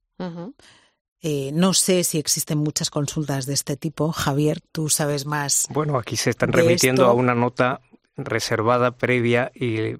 Eh, 1.20 1.50
no 1.52 1.74
sé 1.74 2.04
si 2.04 2.18
existen 2.18 2.58
muchas 2.58 2.88
consultas 2.88 3.44
de 3.44 3.54
este 3.54 3.76
tipo. 3.76 4.12
Javier, 4.12 4.60
tú 4.72 4.88
sabes 4.88 5.26
más. 5.26 5.66
Bueno, 5.70 5.98
aquí 5.98 6.16
se 6.16 6.30
están 6.30 6.52
remitiendo 6.52 7.04
a 7.04 7.12
una 7.12 7.34
nota 7.34 7.82
reservada 8.16 8.92
previa 8.92 9.50
y 9.54 9.96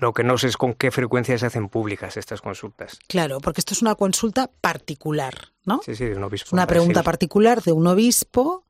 lo 0.00 0.12
que 0.12 0.24
no 0.24 0.38
sé 0.38 0.48
es 0.48 0.56
con 0.56 0.74
qué 0.74 0.90
frecuencia 0.90 1.38
se 1.38 1.46
hacen 1.46 1.68
públicas 1.68 2.16
estas 2.16 2.40
consultas. 2.40 2.98
Claro, 3.08 3.40
porque 3.40 3.60
esto 3.60 3.74
es 3.74 3.82
una 3.82 3.94
consulta 3.94 4.50
particular, 4.60 5.52
¿no? 5.64 5.80
Sí, 5.84 5.94
sí, 5.94 6.04
de 6.04 6.16
un 6.16 6.24
obispo. 6.24 6.50
Una 6.52 6.66
pregunta 6.66 7.02
particular 7.02 7.62
de 7.62 7.72
un 7.72 7.86
obispo 7.86 8.64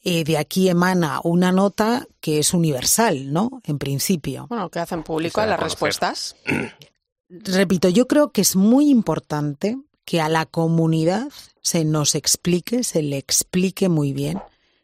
y 0.00 0.24
de 0.24 0.38
aquí 0.38 0.68
emana 0.68 1.20
una 1.24 1.52
nota 1.52 2.06
que 2.20 2.38
es 2.38 2.54
universal, 2.54 3.32
¿no? 3.32 3.60
En 3.64 3.78
principio. 3.78 4.46
Bueno, 4.48 4.68
que 4.68 4.80
hacen 4.80 5.02
público 5.02 5.44
las 5.44 5.60
respuestas. 5.60 6.36
Repito, 7.28 7.88
yo 7.88 8.06
creo 8.06 8.30
que 8.30 8.40
es 8.40 8.54
muy 8.54 8.88
importante 8.88 9.76
que 10.04 10.20
a 10.20 10.28
la 10.28 10.46
comunidad 10.46 11.28
se 11.60 11.84
nos 11.84 12.14
explique, 12.14 12.84
se 12.84 13.02
le 13.02 13.16
explique 13.18 13.88
muy 13.88 14.12
bien 14.12 14.40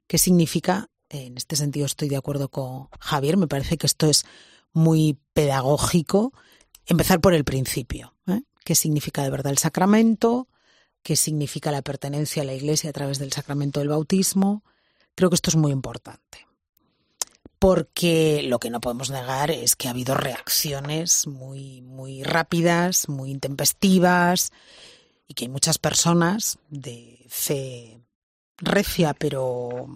qué 0.08 0.18
significa 0.18 0.88
en 1.12 1.36
este 1.36 1.56
sentido 1.56 1.84
estoy 1.86 2.08
de 2.08 2.16
acuerdo 2.16 2.48
con 2.48 2.88
Javier, 2.98 3.36
me 3.36 3.46
parece 3.46 3.76
que 3.76 3.86
esto 3.86 4.08
es 4.08 4.24
muy 4.72 5.18
pedagógico. 5.34 6.32
Empezar 6.86 7.20
por 7.20 7.34
el 7.34 7.44
principio. 7.44 8.14
¿eh? 8.26 8.40
¿Qué 8.64 8.74
significa 8.74 9.22
de 9.22 9.30
verdad 9.30 9.52
el 9.52 9.58
sacramento? 9.58 10.48
¿Qué 11.02 11.16
significa 11.16 11.70
la 11.70 11.82
pertenencia 11.82 12.42
a 12.42 12.46
la 12.46 12.54
Iglesia 12.54 12.90
a 12.90 12.94
través 12.94 13.18
del 13.18 13.32
sacramento 13.32 13.80
del 13.80 13.90
bautismo? 13.90 14.64
Creo 15.14 15.28
que 15.28 15.34
esto 15.34 15.50
es 15.50 15.56
muy 15.56 15.70
importante. 15.70 16.46
Porque 17.58 18.42
lo 18.44 18.58
que 18.58 18.70
no 18.70 18.80
podemos 18.80 19.10
negar 19.10 19.50
es 19.50 19.76
que 19.76 19.88
ha 19.88 19.92
habido 19.92 20.14
reacciones 20.14 21.26
muy, 21.26 21.82
muy 21.82 22.22
rápidas, 22.22 23.08
muy 23.08 23.30
intempestivas, 23.30 24.50
y 25.28 25.34
que 25.34 25.44
hay 25.44 25.48
muchas 25.48 25.78
personas 25.78 26.58
de 26.70 27.24
fe 27.28 28.00
recia, 28.56 29.14
pero 29.14 29.86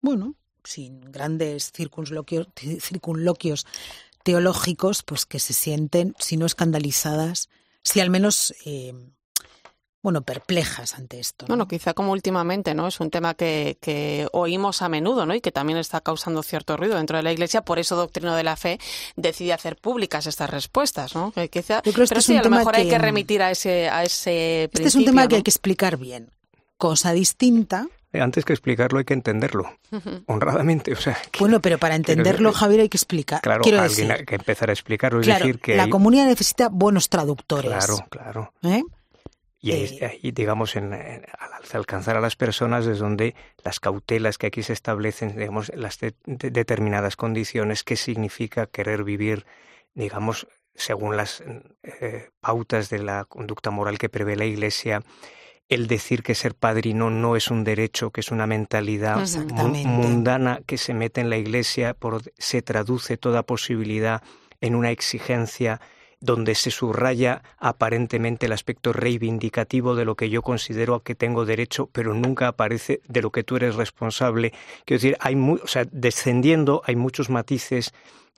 bueno, 0.00 0.34
sin 0.64 1.00
grandes 1.12 1.72
circunloquios, 1.72 3.66
teológicos, 4.22 5.02
pues 5.02 5.26
que 5.26 5.38
se 5.38 5.52
sienten, 5.52 6.14
si 6.18 6.36
no 6.36 6.46
escandalizadas, 6.46 7.48
si 7.82 8.00
al 8.00 8.10
menos 8.10 8.54
eh, 8.64 8.94
bueno, 10.04 10.20
perplejas 10.20 10.96
ante 10.96 11.18
esto. 11.18 11.46
Bueno, 11.46 11.66
quizá 11.66 11.94
como 11.94 12.12
últimamente, 12.12 12.74
¿no? 12.74 12.86
Es 12.88 13.00
un 13.00 13.08
tema 13.08 13.32
que, 13.32 13.78
que, 13.80 14.28
oímos 14.32 14.82
a 14.82 14.90
menudo, 14.90 15.24
¿no? 15.24 15.34
Y 15.34 15.40
que 15.40 15.50
también 15.50 15.78
está 15.78 16.02
causando 16.02 16.42
cierto 16.42 16.76
ruido 16.76 16.96
dentro 16.96 17.16
de 17.16 17.22
la 17.22 17.32
Iglesia. 17.32 17.62
Por 17.62 17.78
eso 17.78 17.96
Doctrino 17.96 18.36
de 18.36 18.42
la 18.42 18.56
Fe 18.56 18.78
decide 19.16 19.54
hacer 19.54 19.76
públicas 19.76 20.26
estas 20.26 20.50
respuestas, 20.50 21.14
¿no? 21.14 21.32
Que 21.32 21.48
quizá, 21.48 21.80
pero 21.82 22.20
sí, 22.20 22.36
a 22.36 22.42
lo 22.42 22.50
mejor 22.50 22.76
hay 22.76 22.86
que 22.86 22.98
remitir 22.98 23.40
a 23.40 23.50
ese, 23.50 23.88
a 23.88 24.02
ese 24.02 24.64
Este 24.64 24.84
es 24.84 24.94
un 24.94 25.06
tema 25.06 25.26
que 25.26 25.36
hay 25.36 25.42
que 25.42 25.50
explicar 25.50 25.96
bien. 25.96 26.30
Cosa 26.76 27.12
distinta 27.12 27.88
antes 28.20 28.44
que 28.44 28.52
explicarlo 28.52 28.98
hay 28.98 29.04
que 29.04 29.14
entenderlo, 29.14 29.76
honradamente. 30.26 30.92
O 30.92 30.96
sea, 30.96 31.18
bueno, 31.38 31.60
pero 31.60 31.78
para 31.78 31.96
entenderlo, 31.96 32.52
Javier, 32.52 32.80
hay 32.80 32.88
que 32.88 32.96
explicar. 32.96 33.40
Claro, 33.40 33.62
Quiero 33.62 33.80
alguien 33.80 34.08
decir, 34.08 34.26
que 34.26 34.34
empezar 34.36 34.70
a 34.70 34.72
explicarlo. 34.72 35.20
Es 35.20 35.26
decir, 35.26 35.58
que 35.58 35.76
la 35.76 35.88
comunidad 35.88 36.26
necesita 36.26 36.68
buenos 36.68 37.08
traductores. 37.08 37.70
Claro, 37.70 38.06
claro. 38.10 38.52
¿Eh? 38.62 38.82
Y, 39.64 39.72
ahí, 39.72 40.30
digamos, 40.30 40.76
en, 40.76 40.92
al 40.92 41.22
alcanzar 41.72 42.18
a 42.18 42.20
las 42.20 42.36
personas 42.36 42.86
es 42.86 42.98
donde 42.98 43.34
las 43.64 43.80
cautelas 43.80 44.36
que 44.36 44.48
aquí 44.48 44.62
se 44.62 44.74
establecen, 44.74 45.36
digamos, 45.36 45.72
las 45.74 45.98
determinadas 46.26 47.16
condiciones, 47.16 47.82
qué 47.82 47.96
significa 47.96 48.66
querer 48.66 49.04
vivir, 49.04 49.46
digamos, 49.94 50.46
según 50.74 51.16
las 51.16 51.42
eh, 51.82 52.28
pautas 52.40 52.90
de 52.90 52.98
la 52.98 53.24
conducta 53.24 53.70
moral 53.70 53.96
que 53.96 54.10
prevé 54.10 54.36
la 54.36 54.44
Iglesia, 54.44 55.02
el 55.68 55.86
decir 55.86 56.22
que 56.22 56.34
ser 56.34 56.54
padrino 56.54 57.10
no 57.10 57.36
es 57.36 57.50
un 57.50 57.64
derecho, 57.64 58.10
que 58.10 58.20
es 58.20 58.30
una 58.30 58.46
mentalidad 58.46 59.24
mundana 59.86 60.60
que 60.66 60.78
se 60.78 60.94
mete 60.94 61.20
en 61.20 61.30
la 61.30 61.38
iglesia, 61.38 61.94
por, 61.94 62.22
se 62.38 62.62
traduce 62.62 63.16
toda 63.16 63.44
posibilidad 63.44 64.22
en 64.60 64.74
una 64.74 64.90
exigencia 64.90 65.80
donde 66.20 66.54
se 66.54 66.70
subraya 66.70 67.42
aparentemente 67.58 68.46
el 68.46 68.52
aspecto 68.52 68.94
reivindicativo 68.94 69.94
de 69.94 70.06
lo 70.06 70.14
que 70.14 70.30
yo 70.30 70.40
considero 70.40 71.00
que 71.00 71.14
tengo 71.14 71.44
derecho, 71.44 71.90
pero 71.92 72.14
nunca 72.14 72.48
aparece 72.48 73.02
de 73.06 73.20
lo 73.20 73.30
que 73.30 73.44
tú 73.44 73.56
eres 73.56 73.74
responsable. 73.74 74.52
Quiero 74.86 75.02
decir, 75.02 75.16
hay 75.20 75.34
o 75.34 75.66
sea, 75.66 75.84
descendiendo 75.90 76.82
hay 76.86 76.96
muchos 76.96 77.28
matices 77.28 77.92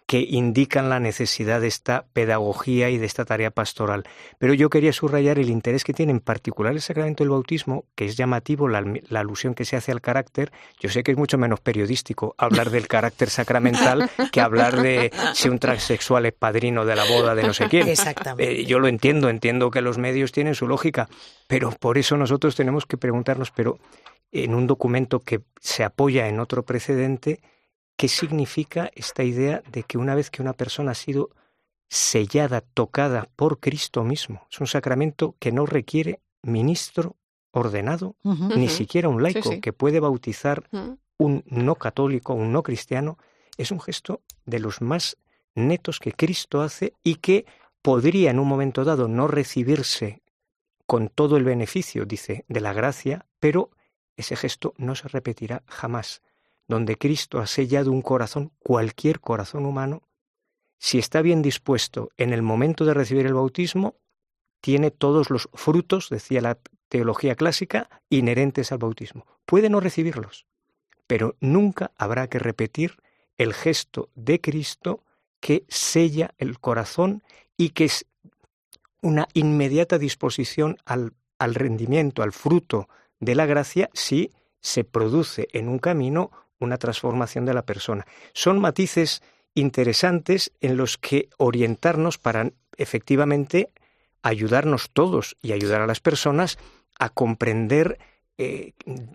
que 0.07 0.21
indican 0.21 0.89
la 0.89 1.01
necesidad 1.01 1.61
de 1.61 1.67
esta 1.67 2.07
pedagogía 2.13 2.91
y 2.91 2.99
de 2.99 3.07
esta 3.07 3.25
tarea 3.25 3.51
pastoral. 3.51 4.05
Pero 4.39 4.55
yo 4.55 4.71
quería 4.71 4.93
subrayar 4.93 5.39
el 5.41 5.51
interés 5.51 5.83
que 5.83 5.93
tiene 5.93 6.13
en 6.13 6.21
particular 6.21 6.73
el 6.73 6.81
sacramento 6.81 7.25
del 7.25 7.31
bautismo, 7.31 7.85
que 7.97 8.05
es 8.05 8.17
llamativo 8.17 8.69
la, 8.69 8.85
alusión 9.19 9.55
que 9.55 9.65
se 9.65 9.77
hace 9.77 9.91
al 9.91 10.01
carácter. 10.01 10.53
Yo 10.79 10.89
sé 10.91 11.03
que 11.03 11.11
es 11.11 11.19
mucho 11.19 11.39
menos 11.39 11.59
periodístico 11.61 12.37
hablar 12.39 12.71
del 12.71 12.87
carácter 12.87 13.31
sacramental 13.31 14.09
que 14.33 14.41
hablar 14.41 14.81
de 14.81 15.11
si 15.35 15.49
un 15.49 15.59
transexual 15.59 16.27
es 16.27 16.33
padrino 16.33 16.85
de 16.85 16.95
la 16.95 17.05
boda 17.05 17.35
de 17.35 17.43
no 17.43 17.53
sé 17.53 17.69
quién. 17.69 17.89
Exactamente. 17.89 18.61
Eh, 18.61 18.65
yo 18.65 18.79
lo 18.79 18.87
entiendo, 18.87 19.29
entiendo 19.29 19.73
que 19.73 19.81
los 19.81 19.99
medios 19.99 20.31
tienen 20.31 20.55
su 20.55 20.69
lógica, 20.69 21.09
pero 21.49 21.71
por 21.73 21.99
eso 21.99 22.17
nosotros 22.17 22.55
tenemos 22.55 22.87
que 22.87 22.97
preguntarnos, 22.97 23.51
pero 23.51 23.81
en 24.31 24.55
un 24.55 24.69
documento 24.69 25.21
que 25.21 25.41
se 25.61 25.83
apoya 25.83 26.29
en 26.29 26.39
otro 26.39 26.65
precedente, 26.65 27.41
¿Qué 27.97 28.09
significa 28.09 28.91
esta 28.95 29.25
idea 29.25 29.63
de 29.73 29.83
que 29.83 29.99
una 29.99 30.15
vez 30.15 30.31
que 30.31 30.43
una 30.43 30.53
persona 30.53 30.93
ha 30.93 30.95
sido 30.95 31.31
sellada, 31.89 32.61
tocada 32.61 33.29
por 33.37 33.59
Cristo 33.59 34.05
mismo, 34.05 34.47
es 34.51 34.61
un 34.61 34.67
sacramento 34.67 35.35
que 35.39 35.53
no 35.53 35.67
requiere 35.67 36.21
ministro 36.43 37.17
ordenado, 37.53 38.17
ni 38.23 38.69
siquiera 38.69 39.09
un 39.09 39.23
laico 39.23 39.61
que 39.63 39.73
puede 39.73 40.01
bautizar 40.01 40.69
un 41.17 41.43
no 41.47 41.77
católico, 41.77 42.35
un 42.35 42.53
no 42.53 42.63
cristiano, 42.63 43.19
es 43.57 43.71
un 43.71 43.81
gesto 43.81 44.21
de 44.45 44.59
los 44.59 44.83
más 44.83 45.17
netos 45.55 45.99
que 45.99 46.13
Cristo 46.13 46.61
hace 46.61 46.93
y 47.03 47.17
que 47.17 47.47
podría 47.81 48.31
en 48.31 48.39
un 48.39 48.49
momento 48.49 48.85
dado 48.85 49.09
no 49.09 49.27
recibirse 49.27 50.23
con 50.87 51.09
todo 51.09 51.37
el 51.37 51.45
beneficio, 51.45 52.05
dice, 52.05 52.45
de 52.49 52.61
la 52.61 52.75
gracia, 52.75 53.27
pero 53.41 53.71
ese 54.17 54.37
gesto 54.37 54.75
no 54.77 54.95
se 54.95 55.09
repetirá 55.09 55.63
jamás 55.67 56.21
donde 56.69 56.97
Cristo 56.97 57.39
ha 57.39 57.47
sellado 57.47 57.93
un 57.93 58.03
corazón, 58.03 58.53
cualquier 58.59 59.21
corazón 59.21 59.67
humano, 59.67 60.03
si 60.79 60.99
está 60.99 61.23
bien 61.23 61.43
dispuesto 61.43 62.11
en 62.17 62.33
el 62.33 62.43
momento 62.43 62.85
de 62.85 62.95
recibir 62.95 63.27
el 63.27 63.35
bautismo, 63.35 63.97
tiene 64.61 64.91
todos 64.91 65.31
los 65.31 65.49
frutos, 65.55 66.09
decía 66.11 66.41
la 66.41 66.59
teología 66.89 67.35
clásica, 67.35 67.89
inherentes 68.11 68.73
al 68.73 68.79
bautismo. 68.79 69.27
Puede 69.45 69.71
no 69.71 69.81
recibirlos, 69.81 70.47
pero 71.07 71.37
nunca 71.41 71.93
habrá 71.97 72.29
que 72.29 72.39
repetir 72.39 72.97
el 73.39 73.55
gesto 73.55 74.11
de 74.15 74.41
Cristo 74.41 75.05
que 75.41 75.65
sella 75.69 76.35
el 76.39 76.59
corazón 76.59 77.23
y 77.57 77.71
que 77.71 77.85
es 77.85 78.07
una 79.03 79.29
inmediata 79.35 79.99
disposición 79.99 80.79
al, 80.85 81.13
rendimiento, 81.39 82.23
al 82.23 82.33
fruto 82.33 82.89
de 83.21 83.35
la 83.35 83.47
gracia 83.47 83.91
si 83.93 84.33
se 84.61 84.85
produce 84.85 85.49
en 85.53 85.69
un 85.69 85.79
camino 85.79 86.31
una 86.59 86.79
transformación 86.79 87.45
de 87.45 87.55
la 87.55 87.63
persona. 87.63 88.07
Son 88.33 88.59
matices 88.59 89.23
interesantes 89.55 90.53
en 90.61 90.77
los 90.77 90.99
que 90.99 91.29
orientarnos 91.39 92.19
para 92.19 92.53
efectivamente 92.77 93.71
ayudarnos 94.23 94.91
todos 94.91 95.37
y 95.41 95.53
ayudar 95.53 95.81
a 95.81 95.87
las 95.87 96.01
personas 96.01 96.59
a 96.99 97.09
comprender 97.09 97.99
eh, 98.39 98.73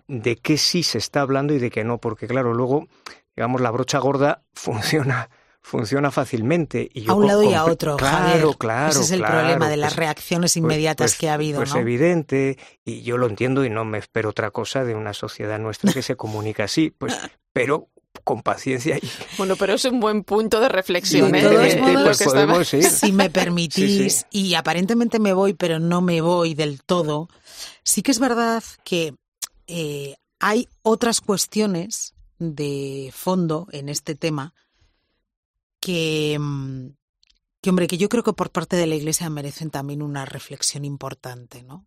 de 0.08 0.36
qué 0.36 0.58
sí 0.58 0.82
se 0.82 0.98
está 0.98 1.20
hablando 1.20 1.54
y 1.54 1.58
de 1.58 1.70
qué 1.70 1.84
no, 1.84 1.98
porque 1.98 2.26
claro, 2.26 2.54
luego, 2.54 2.88
digamos, 3.36 3.60
la 3.60 3.70
brocha 3.70 3.98
gorda 3.98 4.42
funciona 4.52 5.30
funciona 5.62 6.10
fácilmente. 6.10 6.90
Y 6.92 7.08
a 7.08 7.14
un 7.14 7.26
lado 7.26 7.42
y 7.42 7.54
a 7.54 7.64
otro, 7.64 7.96
claro, 7.96 8.52
Claro, 8.54 8.90
Ese 8.90 9.00
es 9.00 9.10
el 9.12 9.22
problema 9.22 9.68
de 9.68 9.76
las 9.76 9.92
pues, 9.92 9.98
reacciones 9.98 10.52
pues, 10.52 10.56
inmediatas 10.56 11.12
pues, 11.12 11.18
que 11.18 11.28
ha 11.30 11.34
habido. 11.34 11.58
Pues 11.58 11.74
evidente, 11.74 12.58
y 12.84 13.02
yo 13.02 13.16
lo 13.16 13.28
entiendo 13.28 13.64
y 13.64 13.70
no 13.70 13.84
me 13.84 13.98
espero 13.98 14.30
otra 14.30 14.50
cosa 14.50 14.84
de 14.84 14.94
una 14.94 15.14
sociedad 15.14 15.58
nuestra 15.58 15.92
que 15.92 16.02
se 16.02 16.16
comunica 16.16 16.64
así, 16.64 16.90
pues, 16.90 17.16
pero 17.52 17.88
con 18.24 18.42
paciencia. 18.42 18.98
Y... 18.98 19.08
Bueno, 19.38 19.56
pero 19.56 19.74
es 19.74 19.84
un 19.84 20.00
buen 20.00 20.24
punto 20.24 20.60
de 20.60 20.68
reflexión. 20.68 21.34
¿eh? 21.34 21.48
De 21.48 22.84
Si 22.84 23.12
me 23.12 23.30
permitís, 23.30 24.26
y 24.30 24.54
aparentemente 24.54 25.18
me 25.18 25.32
voy, 25.32 25.54
pero 25.54 25.78
no 25.78 26.02
me 26.02 26.20
voy 26.20 26.54
del 26.54 26.82
todo, 26.82 27.28
sí 27.84 28.02
que 28.02 28.10
es 28.10 28.18
verdad 28.18 28.62
que 28.84 29.14
eh, 29.68 30.16
hay 30.40 30.68
otras 30.82 31.20
cuestiones 31.20 32.14
de 32.38 33.10
fondo 33.14 33.68
en 33.70 33.88
este 33.88 34.16
tema 34.16 34.52
que, 35.82 36.38
mm, 36.40 36.94
que, 37.60 37.70
hombre, 37.70 37.88
que 37.88 37.98
yo 37.98 38.08
creo 38.08 38.22
que 38.22 38.32
por 38.32 38.50
parte 38.50 38.76
de 38.76 38.86
la 38.86 38.94
Iglesia 38.94 39.28
merecen 39.28 39.70
también 39.70 40.00
una 40.00 40.24
reflexión 40.24 40.84
importante, 40.84 41.62
¿no? 41.64 41.86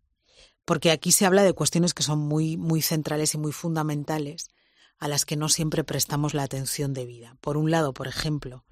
Porque 0.64 0.90
aquí 0.90 1.12
se 1.12 1.24
habla 1.26 1.42
de 1.42 1.54
cuestiones 1.54 1.94
que 1.94 2.02
son 2.02 2.18
muy, 2.18 2.56
muy 2.56 2.82
centrales 2.82 3.34
y 3.34 3.38
muy 3.38 3.52
fundamentales 3.52 4.48
a 4.98 5.08
las 5.08 5.24
que 5.24 5.36
no 5.36 5.48
siempre 5.48 5.82
prestamos 5.82 6.34
la 6.34 6.42
atención 6.42 6.92
debida. 6.92 7.36
Por 7.40 7.56
un 7.56 7.70
lado, 7.70 7.94
por 7.94 8.06
ejemplo, 8.06 8.64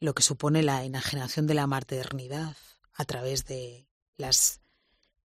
lo 0.00 0.14
que 0.14 0.22
supone 0.22 0.62
la 0.62 0.84
enajenación 0.84 1.46
de 1.46 1.54
la 1.54 1.66
maternidad 1.66 2.56
a 2.94 3.04
través 3.04 3.44
de 3.44 3.88
las 4.16 4.61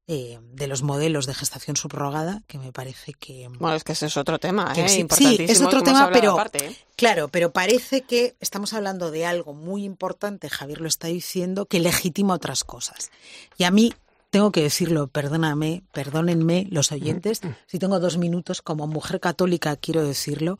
eh, 0.10 0.40
de 0.54 0.68
los 0.68 0.84
modelos 0.84 1.26
de 1.26 1.34
gestación 1.34 1.76
subrogada, 1.76 2.42
que 2.48 2.58
me 2.58 2.72
parece 2.72 3.14
que... 3.14 3.50
Bueno, 3.60 3.76
es 3.76 3.84
que 3.84 3.92
ese 3.92 4.06
es 4.06 4.16
otro 4.16 4.40
tema, 4.40 4.74
¿eh? 4.76 4.88
Sí, 4.88 5.38
es 5.40 5.62
otro 5.62 5.84
tema, 5.84 6.10
pero... 6.14 6.38
¿eh? 6.54 6.76
Claro, 6.96 7.28
pero 7.28 7.52
parece 7.52 8.04
que 8.04 8.36
estamos 8.40 8.74
hablando 8.74 9.12
de 9.12 9.26
algo 9.26 9.54
muy 9.54 9.84
importante, 9.84 10.50
Javier 10.50 10.80
lo 10.80 10.88
está 10.88 11.08
diciendo, 11.08 11.66
que 11.66 11.82
legitima 11.82 12.36
otras 12.36 12.64
cosas. 12.64 13.12
Y 13.58 13.66
a 13.66 13.72
mí, 13.72 13.94
tengo 14.30 14.54
que 14.54 14.62
decirlo, 14.62 15.08
perdóname, 15.08 15.84
perdónenme 15.92 16.68
los 16.72 16.94
oyentes, 16.94 17.42
si 17.66 17.78
tengo 17.78 18.00
dos 18.00 18.18
minutos, 18.18 18.62
como 18.62 18.88
mujer 18.88 19.20
católica 19.20 19.76
quiero 19.76 20.04
decirlo, 20.04 20.58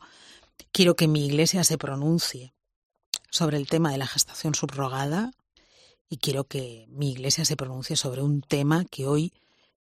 quiero 0.72 0.94
que 0.94 1.08
mi 1.08 1.24
iglesia 1.24 1.64
se 1.64 1.78
pronuncie 1.78 2.52
sobre 3.30 3.56
el 3.56 3.66
tema 3.66 3.92
de 3.92 3.98
la 3.98 4.06
gestación 4.06 4.54
subrogada, 4.54 5.32
y 6.08 6.18
quiero 6.18 6.44
que 6.44 6.86
mi 6.88 7.12
iglesia 7.12 7.44
se 7.44 7.56
pronuncie 7.56 7.96
sobre 7.96 8.22
un 8.22 8.40
tema 8.40 8.84
que 8.84 9.06
hoy 9.06 9.32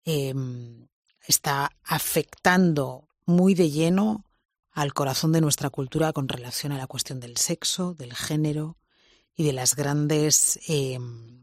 em, 0.06 0.88
está 1.28 1.72
afectando 1.84 3.08
muy 3.26 3.54
de 3.56 3.70
lleno 3.70 4.26
al 4.72 4.94
corazón 4.94 5.32
de 5.32 5.42
nuestra 5.42 5.70
cultura 5.70 6.14
con 6.14 6.28
relación 6.28 6.72
a 6.72 6.78
la 6.78 6.88
cuestión 6.88 7.20
del 7.20 7.38
sexo, 7.38 7.94
del 7.94 8.14
género 8.14 8.78
y 9.36 9.44
de 9.44 9.54
las 9.54 9.76
grandes 9.76 10.60
em, 10.68 11.43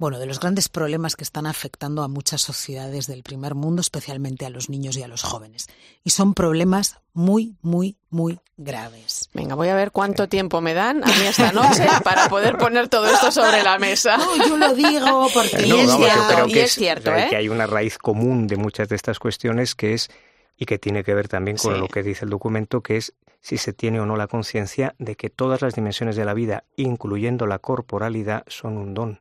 bueno, 0.00 0.18
de 0.18 0.24
los 0.24 0.40
grandes 0.40 0.70
problemas 0.70 1.14
que 1.14 1.24
están 1.24 1.46
afectando 1.46 2.02
a 2.02 2.08
muchas 2.08 2.40
sociedades 2.40 3.06
del 3.06 3.22
primer 3.22 3.54
mundo, 3.54 3.82
especialmente 3.82 4.46
a 4.46 4.50
los 4.50 4.70
niños 4.70 4.96
y 4.96 5.02
a 5.02 5.08
los 5.08 5.22
jóvenes. 5.22 5.68
Y 6.02 6.08
son 6.08 6.32
problemas 6.32 6.96
muy, 7.12 7.54
muy, 7.60 7.98
muy 8.08 8.40
graves. 8.56 9.28
Venga, 9.34 9.56
voy 9.56 9.68
a 9.68 9.74
ver 9.74 9.90
cuánto 9.90 10.26
tiempo 10.26 10.62
me 10.62 10.72
dan 10.72 11.04
a 11.04 11.06
mí 11.06 11.26
esta 11.28 11.52
noche 11.52 11.86
para 12.02 12.30
poder 12.30 12.56
poner 12.56 12.88
todo 12.88 13.10
esto 13.10 13.30
sobre 13.30 13.62
la 13.62 13.78
mesa. 13.78 14.16
No, 14.16 14.38
yo 14.48 14.56
lo 14.56 14.72
digo 14.72 15.28
porque 15.34 16.62
es, 16.62 16.72
cierto. 16.72 17.14
¿eh? 17.14 17.26
Que 17.28 17.36
hay 17.36 17.50
una 17.50 17.66
raíz 17.66 17.98
común 17.98 18.46
de 18.46 18.56
muchas 18.56 18.88
de 18.88 18.96
estas 18.96 19.18
cuestiones 19.18 19.74
que 19.74 19.92
es 19.92 20.08
y 20.56 20.64
que 20.64 20.78
tiene 20.78 21.04
que 21.04 21.12
ver 21.12 21.28
también 21.28 21.58
con 21.58 21.78
lo 21.78 21.88
que 21.88 22.02
dice 22.02 22.24
el 22.24 22.30
documento, 22.30 22.80
que 22.80 22.96
es 22.96 23.12
si 23.42 23.58
se 23.58 23.74
tiene 23.74 24.00
o 24.00 24.06
no 24.06 24.16
la 24.16 24.28
conciencia 24.28 24.94
de 24.98 25.14
que 25.16 25.28
todas 25.28 25.60
las 25.60 25.74
dimensiones 25.74 26.16
de 26.16 26.24
la 26.24 26.32
vida, 26.32 26.64
incluyendo 26.76 27.46
la 27.46 27.58
corporalidad, 27.58 28.44
son 28.46 28.78
un 28.78 28.94
don 28.94 29.20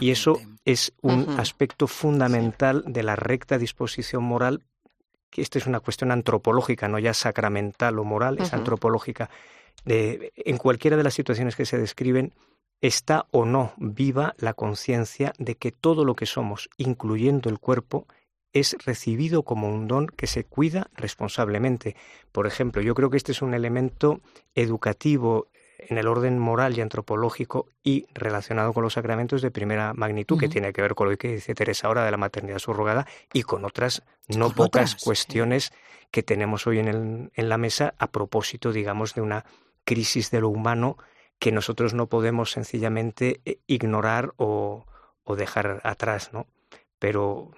y 0.00 0.10
eso 0.10 0.40
es 0.64 0.92
un 1.02 1.38
aspecto 1.38 1.86
fundamental 1.86 2.84
de 2.86 3.02
la 3.02 3.16
recta 3.16 3.58
disposición 3.58 4.24
moral, 4.24 4.64
que 5.30 5.42
esta 5.42 5.58
es 5.58 5.66
una 5.66 5.80
cuestión 5.80 6.10
antropológica, 6.10 6.88
no 6.88 6.98
ya 6.98 7.14
sacramental 7.14 7.98
o 7.98 8.04
moral, 8.04 8.38
es 8.40 8.52
antropológica. 8.52 9.30
De, 9.84 10.32
en 10.36 10.56
cualquiera 10.58 10.96
de 10.96 11.02
las 11.02 11.14
situaciones 11.14 11.56
que 11.56 11.66
se 11.66 11.78
describen, 11.78 12.32
está 12.80 13.26
o 13.30 13.44
no 13.44 13.72
viva 13.76 14.34
la 14.38 14.54
conciencia 14.54 15.32
de 15.38 15.56
que 15.56 15.72
todo 15.72 16.04
lo 16.04 16.14
que 16.14 16.26
somos, 16.26 16.68
incluyendo 16.76 17.48
el 17.48 17.58
cuerpo, 17.58 18.06
es 18.52 18.76
recibido 18.84 19.42
como 19.42 19.68
un 19.68 19.88
don 19.88 20.06
que 20.06 20.26
se 20.26 20.44
cuida 20.44 20.88
responsablemente. 20.94 21.96
Por 22.30 22.46
ejemplo, 22.46 22.82
yo 22.82 22.94
creo 22.94 23.10
que 23.10 23.16
este 23.16 23.32
es 23.32 23.42
un 23.42 23.52
elemento 23.52 24.20
educativo 24.54 25.48
en 25.88 25.98
el 25.98 26.08
orden 26.08 26.38
moral 26.38 26.76
y 26.76 26.80
antropológico 26.80 27.68
y 27.82 28.06
relacionado 28.14 28.72
con 28.72 28.82
los 28.82 28.94
sacramentos 28.94 29.42
de 29.42 29.50
primera 29.50 29.92
magnitud, 29.94 30.38
que 30.38 30.48
tiene 30.48 30.72
que 30.72 30.82
ver 30.82 30.94
con 30.94 31.10
lo 31.10 31.16
que 31.16 31.34
dice 31.34 31.54
Teresa 31.54 31.88
ahora 31.88 32.04
de 32.04 32.10
la 32.10 32.16
maternidad 32.16 32.58
subrogada 32.58 33.06
y 33.32 33.42
con 33.42 33.64
otras 33.64 34.02
no 34.28 34.50
pocas 34.50 34.96
cuestiones 34.96 35.72
que 36.10 36.22
tenemos 36.22 36.66
hoy 36.66 36.78
en, 36.78 37.30
en 37.34 37.48
la 37.48 37.58
mesa 37.58 37.94
a 37.98 38.08
propósito, 38.08 38.72
digamos, 38.72 39.14
de 39.14 39.20
una 39.20 39.44
crisis 39.84 40.30
de 40.30 40.40
lo 40.40 40.48
humano 40.48 40.96
que 41.38 41.52
nosotros 41.52 41.94
no 41.94 42.06
podemos 42.06 42.52
sencillamente 42.52 43.40
eh, 43.44 43.58
ignorar 43.66 44.32
o, 44.36 44.86
o 45.24 45.36
dejar 45.36 45.80
atrás, 45.84 46.30
¿no? 46.32 46.46
Pero 46.98 47.50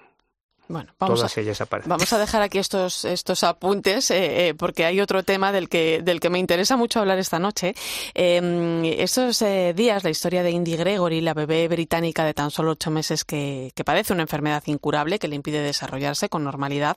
Bueno, 0.68 0.92
vamos 0.98 1.20
Todas 1.20 1.36
a, 1.36 1.40
ellas 1.40 1.60
aparecen. 1.60 1.88
Vamos 1.88 2.12
a 2.12 2.18
dejar 2.18 2.42
aquí 2.42 2.58
estos, 2.58 3.04
estos 3.04 3.44
apuntes 3.44 4.10
eh, 4.10 4.48
eh, 4.48 4.54
porque 4.54 4.84
hay 4.84 5.00
otro 5.00 5.22
tema 5.22 5.52
del 5.52 5.68
que, 5.68 6.02
del 6.02 6.20
que 6.20 6.30
me 6.30 6.38
interesa 6.38 6.76
mucho 6.76 7.00
hablar 7.00 7.18
esta 7.18 7.38
noche. 7.38 7.74
Eh, 8.14 8.96
estos 8.98 9.44
días, 9.74 10.02
la 10.02 10.10
historia 10.10 10.42
de 10.42 10.50
Indy 10.50 10.76
Gregory, 10.76 11.20
la 11.20 11.34
bebé 11.34 11.68
británica 11.68 12.24
de 12.24 12.34
tan 12.34 12.50
solo 12.50 12.72
ocho 12.72 12.90
meses 12.90 13.24
que, 13.24 13.72
que 13.74 13.84
padece 13.84 14.12
una 14.12 14.22
enfermedad 14.22 14.62
incurable 14.66 15.18
que 15.18 15.28
le 15.28 15.36
impide 15.36 15.60
desarrollarse 15.60 16.28
con 16.28 16.44
normalidad, 16.44 16.96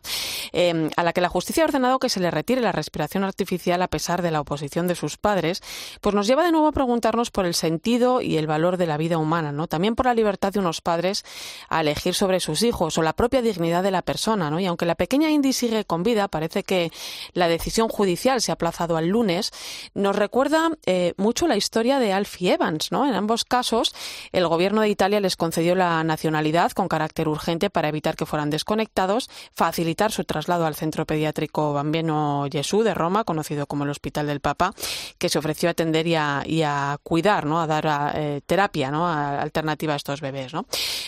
eh, 0.51 0.89
a 0.95 1.03
la 1.03 1.13
que 1.13 1.21
la 1.21 1.29
justicia 1.29 1.63
ha 1.63 1.67
ordenado 1.67 1.99
que 1.99 2.09
se 2.09 2.19
le 2.19 2.31
retire 2.31 2.61
la 2.61 2.71
respiración 2.71 3.23
artificial 3.23 3.81
a 3.81 3.87
pesar 3.87 4.21
de 4.21 4.31
la 4.31 4.41
oposición 4.41 4.87
de 4.87 4.95
sus 4.95 5.17
padres, 5.17 5.61
pues 6.01 6.15
nos 6.15 6.27
lleva 6.27 6.43
de 6.43 6.51
nuevo 6.51 6.67
a 6.67 6.71
preguntarnos 6.71 7.31
por 7.31 7.45
el 7.45 7.53
sentido 7.53 8.21
y 8.21 8.37
el 8.37 8.47
valor 8.47 8.77
de 8.77 8.87
la 8.87 8.97
vida 8.97 9.17
humana, 9.17 9.51
¿no? 9.51 9.67
También 9.67 9.95
por 9.95 10.07
la 10.07 10.13
libertad 10.13 10.53
de 10.53 10.59
unos 10.59 10.81
padres 10.81 11.23
a 11.69 11.81
elegir 11.81 12.15
sobre 12.15 12.39
sus 12.39 12.63
hijos 12.63 12.97
o 12.97 13.01
la 13.01 13.13
propia 13.13 13.41
dignidad 13.41 13.58
de 13.59 13.91
la 13.91 14.01
persona, 14.01 14.49
¿no? 14.49 14.59
Y 14.59 14.65
aunque 14.65 14.85
la 14.85 14.95
pequeña 14.95 15.29
Indy 15.29 15.53
sigue 15.53 15.85
con 15.85 16.03
vida, 16.03 16.27
parece 16.27 16.63
que 16.63 16.91
la 17.33 17.47
decisión 17.47 17.89
judicial 17.89 18.41
se 18.41 18.51
ha 18.51 18.53
aplazado 18.53 18.97
al 18.97 19.07
lunes, 19.07 19.51
nos 19.93 20.15
recuerda 20.15 20.71
eh, 20.85 21.13
mucho 21.17 21.47
la 21.47 21.57
historia 21.57 21.99
de 21.99 22.13
Alfie 22.13 22.53
Evans, 22.53 22.91
¿no? 22.91 23.07
En 23.07 23.13
ambos 23.15 23.45
casos, 23.45 23.93
el 24.31 24.47
gobierno 24.47 24.81
de 24.81 24.89
Italia 24.89 25.19
les 25.19 25.35
concedió 25.35 25.75
la 25.75 26.03
nacionalidad 26.03 26.71
con 26.71 26.87
carácter 26.87 27.27
urgente 27.27 27.69
para 27.69 27.89
evitar 27.89 28.15
que 28.15 28.25
fueran 28.25 28.49
desconectados, 28.49 29.29
facilitar 29.53 30.11
su 30.11 30.23
traslado 30.23 30.65
al 30.65 30.75
centro 30.75 31.05
pediátrico 31.05 31.73
Bambino 31.73 32.47
Gesù 32.51 32.83
de 32.83 32.93
Roma, 32.93 33.25
conocido 33.25 33.67
como 33.67 33.83
el 33.83 33.89
Hospital 33.89 34.27
del 34.27 34.39
Papa, 34.39 34.73
que 35.17 35.29
se 35.29 35.37
ofreció 35.37 35.69
a 35.69 35.71
atender 35.71 36.07
y 36.07 36.15
a, 36.15 36.97
cuidar, 37.03 37.45
¿no? 37.45 37.59
A 37.59 37.67
dar 37.67 38.13
eh, 38.15 38.41
terapia, 38.45 38.91
¿no? 38.91 39.07
Alternativa 39.07 39.93
a 39.93 39.97
estos 39.97 40.21
bebés, 40.21 40.53
¿no? 40.53 40.65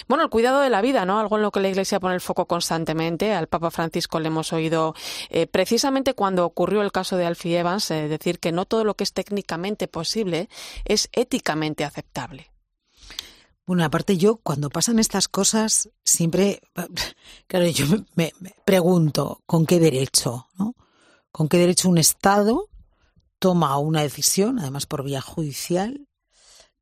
Bueno, 0.08 0.24
el 0.24 0.30
cuidado 0.30 0.60
de 0.62 0.70
la 0.70 0.82
vida, 0.82 1.06
¿no? 1.06 1.20
Algo 1.20 1.38
en 1.38 1.44
lo 1.44 1.52
que 1.52 1.60
la 1.60 1.70
Iglesia 1.70 2.00
pone 2.00 2.16
el 2.16 2.22
foco 2.22 2.41
constantemente. 2.46 3.34
Al 3.34 3.48
Papa 3.48 3.72
Francisco 3.72 4.20
le 4.20 4.28
hemos 4.28 4.54
oído 4.54 4.94
eh, 5.30 5.48
precisamente 5.48 6.14
cuando 6.14 6.46
ocurrió 6.46 6.82
el 6.82 6.92
caso 6.92 7.18
de 7.18 7.26
Alfie 7.26 7.60
Evans 7.60 7.92
eh, 7.92 8.08
decir 8.08 8.40
que 8.40 8.52
no 8.52 8.66
todo 8.66 8.84
lo 8.84 8.96
que 8.96 9.04
es 9.04 9.14
técnicamente 9.14 9.88
posible 9.88 10.50
es 10.86 11.10
éticamente 11.12 11.84
aceptable. 11.84 12.52
Bueno, 13.66 13.84
aparte 13.84 14.18
yo 14.18 14.38
cuando 14.38 14.70
pasan 14.70 15.00
estas 15.00 15.28
cosas 15.28 15.90
siempre, 16.04 16.62
claro, 17.48 17.68
yo 17.68 17.86
me, 18.16 18.34
me 18.40 18.56
pregunto 18.66 19.42
con 19.46 19.66
qué 19.66 19.80
derecho, 19.80 20.48
¿no? 20.58 20.76
¿Con 21.32 21.48
qué 21.48 21.58
derecho 21.58 21.88
un 21.88 21.98
Estado 21.98 22.68
toma 23.40 23.78
una 23.78 24.02
decisión, 24.02 24.60
además 24.60 24.86
por 24.86 25.04
vía 25.04 25.22
judicial, 25.22 26.08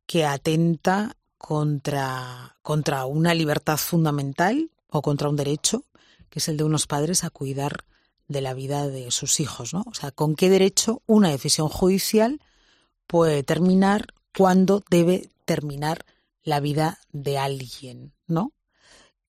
que 0.06 0.26
atenta 0.26 1.16
contra, 1.38 2.58
contra 2.62 3.06
una 3.06 3.34
libertad 3.34 3.78
fundamental 3.78 4.70
o 4.90 5.02
contra 5.02 5.30
un 5.30 5.36
derecho, 5.36 5.86
que 6.30 6.40
es 6.40 6.48
el 6.48 6.58
de 6.58 6.64
unos 6.64 6.88
padres 6.88 7.24
a 7.24 7.30
cuidar 7.30 7.86
de 8.28 8.42
la 8.42 8.54
vida 8.54 8.88
de 8.88 9.12
sus 9.12 9.40
hijos, 9.40 9.74
¿no? 9.74 9.84
O 9.88 9.94
sea, 9.94 10.12
¿con 10.12 10.36
qué 10.36 10.50
derecho 10.50 11.02
una 11.08 11.30
decisión 11.30 11.68
judicial 11.68 12.40
puede 13.08 13.36
determinar 13.36 14.14
cuándo 14.38 14.84
debe 14.90 15.30
terminar 15.46 16.06
la 16.44 16.60
vida 16.60 17.00
de 17.12 17.38
alguien, 17.40 18.14
¿no? 18.28 18.54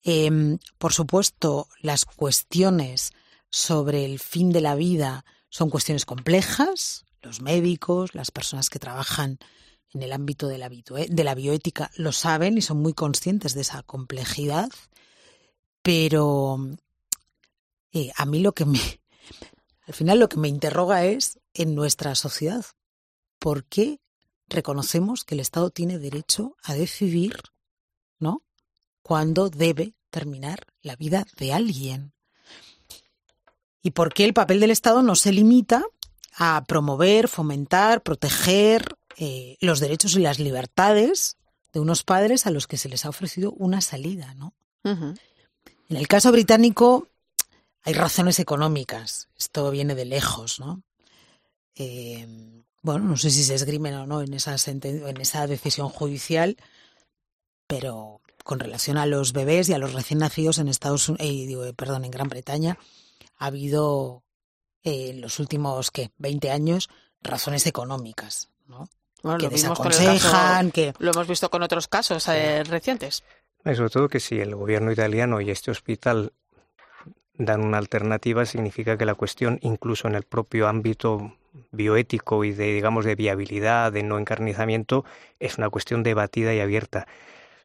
Eh, 0.03 0.57
por 0.77 0.93
supuesto, 0.93 1.67
las 1.81 2.05
cuestiones 2.05 3.11
sobre 3.49 4.05
el 4.05 4.19
fin 4.19 4.51
de 4.51 4.61
la 4.61 4.75
vida 4.75 5.25
son 5.49 5.69
cuestiones 5.69 6.05
complejas. 6.05 7.05
Los 7.21 7.41
médicos, 7.41 8.15
las 8.15 8.31
personas 8.31 8.69
que 8.69 8.79
trabajan 8.79 9.37
en 9.93 10.01
el 10.01 10.13
ámbito 10.13 10.47
de 10.47 10.57
la 10.57 11.35
bioética 11.35 11.91
lo 11.95 12.11
saben 12.11 12.57
y 12.57 12.61
son 12.61 12.81
muy 12.81 12.93
conscientes 12.93 13.53
de 13.53 13.61
esa 13.61 13.83
complejidad. 13.83 14.69
Pero 15.81 16.59
eh, 17.91 18.11
a 18.15 18.25
mí 18.25 18.39
lo 18.39 18.53
que 18.53 18.65
me, 18.65 18.79
al 19.87 19.93
final 19.93 20.19
lo 20.19 20.29
que 20.29 20.37
me 20.37 20.47
interroga 20.47 21.05
es 21.05 21.39
en 21.53 21.75
nuestra 21.75 22.15
sociedad, 22.15 22.65
¿por 23.39 23.65
qué 23.65 23.99
reconocemos 24.47 25.23
que 25.23 25.35
el 25.35 25.41
Estado 25.41 25.69
tiene 25.69 25.97
derecho 25.97 26.55
a 26.63 26.73
decidir, 26.73 27.37
¿no? 28.19 28.43
Cuándo 29.01 29.49
debe 29.49 29.95
terminar 30.09 30.67
la 30.81 30.95
vida 30.95 31.25
de 31.37 31.53
alguien. 31.53 32.13
¿Y 33.81 33.91
por 33.91 34.13
qué 34.13 34.25
el 34.25 34.33
papel 34.33 34.59
del 34.59 34.71
Estado 34.71 35.01
no 35.01 35.15
se 35.15 35.31
limita 35.31 35.83
a 36.35 36.63
promover, 36.67 37.27
fomentar, 37.27 38.03
proteger 38.03 38.95
eh, 39.17 39.57
los 39.59 39.79
derechos 39.79 40.15
y 40.15 40.19
las 40.19 40.39
libertades 40.39 41.37
de 41.73 41.79
unos 41.79 42.03
padres 42.03 42.45
a 42.45 42.51
los 42.51 42.67
que 42.67 42.77
se 42.77 42.89
les 42.89 43.05
ha 43.05 43.09
ofrecido 43.09 43.51
una 43.53 43.81
salida, 43.81 44.33
¿no? 44.35 44.53
En 45.91 45.97
el 45.97 46.07
caso 46.07 46.31
británico 46.31 47.09
hay 47.81 47.91
razones 47.91 48.39
económicas. 48.39 49.27
Esto 49.37 49.69
viene 49.71 49.93
de 49.93 50.05
lejos, 50.05 50.57
¿no? 50.61 50.83
Eh, 51.75 52.63
bueno, 52.81 53.03
no 53.03 53.17
sé 53.17 53.29
si 53.29 53.43
se 53.43 53.55
esgrimen 53.55 53.95
o 53.95 54.07
no 54.07 54.21
en 54.21 54.33
esa, 54.33 54.55
en 54.65 55.17
esa 55.19 55.47
decisión 55.47 55.89
judicial, 55.89 56.55
pero 57.67 58.21
con 58.45 58.59
relación 58.59 58.97
a 58.97 59.05
los 59.05 59.33
bebés 59.33 59.67
y 59.67 59.73
a 59.73 59.79
los 59.79 59.91
recién 59.91 60.19
nacidos 60.19 60.59
en 60.59 60.69
Estados 60.69 61.09
Unidos, 61.09 61.27
eh, 61.27 61.45
digo, 61.45 61.73
perdón, 61.73 62.05
en 62.05 62.11
Gran 62.11 62.29
Bretaña, 62.29 62.77
ha 63.37 63.47
habido 63.47 64.23
eh, 64.83 65.09
en 65.09 65.19
los 65.19 65.39
últimos 65.39 65.91
¿qué? 65.91 66.11
20 66.19 66.51
años 66.51 66.89
razones 67.21 67.67
económicas, 67.67 68.47
¿no? 68.65 68.87
Bueno, 69.23 69.39
que 69.39 69.45
lo, 69.45 69.51
desaconsejan, 69.51 70.71
caso, 70.71 70.71
que 70.71 70.93
lo 70.99 71.11
hemos 71.11 71.27
visto 71.27 71.49
con 71.49 71.63
otros 71.63 71.89
casos 71.89 72.25
eh, 72.29 72.63
recientes. 72.63 73.23
Sobre 73.63 73.89
todo 73.89 74.09
que 74.09 74.19
si 74.19 74.39
el 74.39 74.55
gobierno 74.55 74.91
italiano 74.91 75.39
y 75.39 75.51
este 75.51 75.69
hospital 75.69 76.33
dan 77.35 77.61
una 77.63 77.77
alternativa, 77.77 78.45
significa 78.45 78.97
que 78.97 79.05
la 79.05 79.15
cuestión, 79.15 79.59
incluso 79.61 80.07
en 80.07 80.15
el 80.15 80.23
propio 80.23 80.67
ámbito 80.67 81.35
bioético 81.71 82.43
y 82.43 82.51
de, 82.51 82.73
digamos, 82.73 83.05
de 83.05 83.15
viabilidad, 83.15 83.91
de 83.91 84.03
no 84.03 84.17
encarnizamiento, 84.17 85.05
es 85.39 85.57
una 85.57 85.69
cuestión 85.69 86.01
debatida 86.01 86.53
y 86.53 86.59
abierta. 86.59 87.07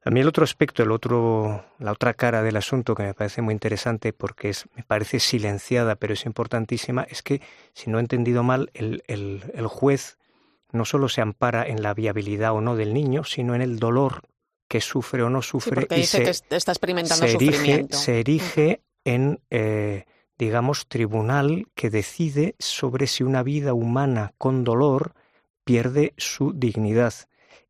A 0.05 0.11
mí 0.11 0.21
el 0.21 0.29
otro 0.29 0.45
aspecto, 0.45 0.83
el 0.83 0.93
otro, 0.93 1.65
la 1.79 1.93
otra 1.93 2.15
cara 2.15 2.43
del 2.43 2.57
asunto 2.57 2.95
que 2.95 3.03
me 3.03 3.15
parece 3.15 3.43
muy 3.43 3.53
interesante 3.53 4.13
porque 4.13 4.51
es, 4.51 4.67
me 4.77 4.85
parece 4.85 5.19
silenciada 5.19 5.97
pero 5.97 6.13
es 6.13 6.27
importantísima, 6.27 7.03
es 7.11 7.23
que, 7.23 7.41
si 7.73 7.91
no 7.91 7.99
he 7.99 8.03
entendido 8.03 8.43
mal, 8.45 8.71
el, 8.75 9.03
el, 9.09 9.43
el 9.55 9.67
juez 9.67 10.19
no 10.71 10.85
solo 10.85 11.09
se 11.09 11.23
ampara 11.23 11.67
en 11.67 11.83
la 11.83 11.93
viabilidad 11.95 12.53
o 12.53 12.61
no 12.61 12.77
del 12.77 12.95
niño, 12.95 13.25
sino 13.25 13.55
en 13.55 13.63
el 13.63 13.79
dolor 13.79 14.23
que 14.69 14.81
sufre 14.81 15.23
o 15.23 15.31
no 15.31 15.43
sufre. 15.43 15.71
Sí, 15.71 15.75
porque 15.75 15.95
y 15.97 16.01
dice 16.01 16.19
se, 16.19 16.25
que 16.49 16.57
está 16.57 16.73
experimentando 16.73 17.27
se 17.27 17.35
erige, 17.35 17.87
se 17.91 18.21
erige 18.21 18.81
en, 19.05 19.41
eh, 19.51 20.05
digamos, 20.39 20.87
tribunal 20.89 21.67
que 21.75 21.91
decide 21.91 22.55
sobre 22.59 23.07
si 23.07 23.23
una 23.23 23.43
vida 23.43 23.75
humana 23.75 24.35
con 24.39 24.65
dolor 24.65 25.15
pierde 25.65 26.15
su 26.17 26.53
dignidad 26.53 27.15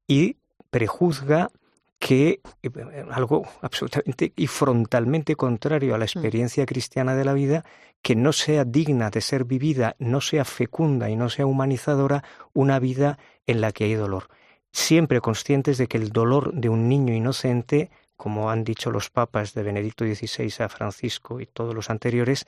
y 0.07 0.37
prejuzga 0.71 1.51
que 1.99 2.41
eh, 2.63 2.71
algo 3.11 3.47
absolutamente 3.63 4.33
y 4.37 4.47
frontalmente 4.47 5.35
contrario 5.35 5.95
a 5.95 5.99
la 5.99 6.05
experiencia 6.05 6.67
cristiana 6.67 7.15
de 7.15 7.25
la 7.25 7.33
vida, 7.33 7.65
que 8.03 8.15
no 8.15 8.33
sea 8.33 8.65
digna 8.65 9.11
de 9.11 9.21
ser 9.21 9.45
vivida, 9.45 9.97
no 9.99 10.21
sea 10.21 10.45
fecunda 10.45 11.09
y 11.11 11.17
no 11.17 11.29
sea 11.31 11.47
humanizadora 11.47 12.23
una 12.53 12.79
vida 12.79 13.19
en 13.47 13.61
la 13.61 13.73
que 13.73 13.85
hay 13.85 13.95
dolor. 13.95 14.29
Siempre 14.77 15.23
conscientes 15.23 15.79
de 15.79 15.87
que 15.87 15.97
el 15.97 16.11
dolor 16.11 16.53
de 16.53 16.69
un 16.69 16.87
niño 16.87 17.15
inocente, 17.15 17.91
como 18.15 18.51
han 18.51 18.63
dicho 18.63 18.91
los 18.91 19.09
papas 19.09 19.55
de 19.55 19.63
Benedicto 19.63 20.05
XVI 20.05 20.53
a 20.63 20.69
Francisco 20.69 21.41
y 21.41 21.47
todos 21.47 21.75
los 21.75 21.89
anteriores, 21.89 22.47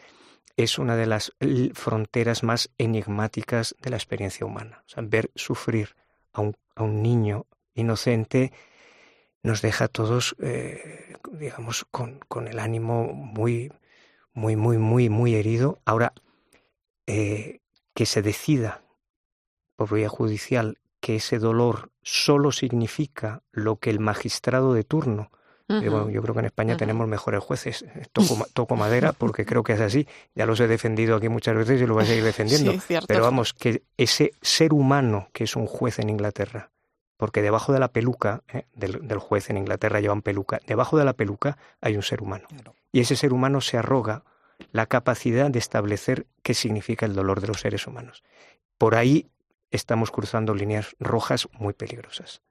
es 0.55 0.79
una 0.79 0.95
de 0.95 1.07
las 1.07 1.33
fronteras 1.73 2.43
más 2.43 2.69
enigmáticas 2.77 3.75
de 3.81 3.89
la 3.89 3.97
experiencia 3.97 4.45
humana. 4.45 4.85
O 4.87 4.89
sea, 4.91 5.03
ver 5.07 5.31
sufrir 5.37 5.97
a 6.35 6.43
un, 6.43 6.55
a 6.77 6.83
un 6.83 7.03
niño 7.03 7.47
inocente 7.75 8.53
nos 9.43 9.63
deja 9.63 9.87
a 9.87 9.89
todos, 9.89 10.37
eh, 10.41 11.15
digamos, 11.33 11.87
con, 11.91 12.21
con, 12.29 12.47
el 12.47 12.59
ánimo 12.59 13.07
muy, 13.07 13.73
muy, 14.35 14.55
muy, 14.55 14.77
muy, 14.77 15.09
muy 15.09 15.35
herido. 15.35 15.81
Ahora, 15.87 16.13
eh, 17.07 17.61
que 17.95 18.05
se 18.05 18.21
decida 18.21 18.83
por 19.77 19.95
vía 19.95 20.11
judicial 20.11 20.77
que 21.09 21.17
ese 21.17 21.39
dolor 21.39 21.91
solo 22.03 22.53
significa 22.53 23.43
lo 23.51 23.77
que 23.77 23.89
el 23.89 23.99
magistrado 23.99 24.75
de 24.75 24.85
turno, 24.85 25.31
uh 25.67 25.73
-huh. 25.73 25.91
bueno, 25.91 26.11
yo 26.11 26.21
creo 26.21 26.35
que 26.35 26.41
en 26.41 26.45
España 26.45 26.75
uh 26.75 26.77
-huh. 26.77 26.81
tenemos 26.81 27.09
mejores 27.09 27.43
jueces, 27.43 27.83
toco, 28.13 28.47
toco, 28.53 28.77
madera 28.77 29.15
porque 29.15 29.47
creo 29.47 29.63
que 29.63 29.73
es 29.73 29.81
así, 29.81 30.07
ya 30.35 30.45
los 30.45 30.61
he 30.61 30.69
defendido 30.69 31.17
aquí 31.17 31.31
muchas 31.31 31.57
veces 31.57 31.81
y 31.81 31.87
lo 31.87 31.95
voy 31.95 32.03
a 32.03 32.07
seguir 32.07 32.25
defendiendo, 32.33 32.73
sí, 32.73 32.99
pero 33.07 33.23
vamos, 33.23 33.55
que 33.55 33.85
ese 33.97 34.33
ser 34.43 34.75
humano 34.75 35.31
que 35.33 35.45
es 35.45 35.57
un 35.57 35.67
juez 35.67 35.99
en 35.99 36.11
Inglaterra, 36.11 36.73
porque 37.17 37.41
debajo 37.41 37.73
de 37.73 37.79
la 37.79 37.89
peluca 37.89 38.43
eh, 38.53 38.67
del, 38.75 39.09
del, 39.09 39.19
juez 39.19 39.49
en 39.49 39.57
Inglaterra 39.57 40.01
llevan 40.01 40.21
peluca, 40.21 40.61
debajo 40.67 40.99
de 40.99 41.07
la 41.07 41.15
peluca 41.15 41.57
hay 41.81 41.97
un 41.97 42.03
ser 42.03 42.21
humano. 42.21 42.49
Claro. 42.51 42.75
Y 42.93 43.01
ese 43.01 43.17
ser 43.17 43.33
humano 43.33 43.63
se 43.63 43.79
arroga 43.79 44.25
la 44.73 44.85
capacidad 44.85 45.51
de 45.51 45.59
establecer 45.59 46.27
qué 46.43 46.53
significa 46.53 47.07
el 47.07 47.15
dolor 47.15 47.41
de 47.41 47.47
los 47.47 47.61
seres 47.61 47.87
humanos. 47.87 48.25
Por 48.77 48.95
ahí 48.95 49.31
estamos 49.71 50.11
cruzando 50.11 50.55
líneas 50.55 50.97
rojas 50.99 51.49
muy 51.53 51.75
peligrosas. 51.75 52.43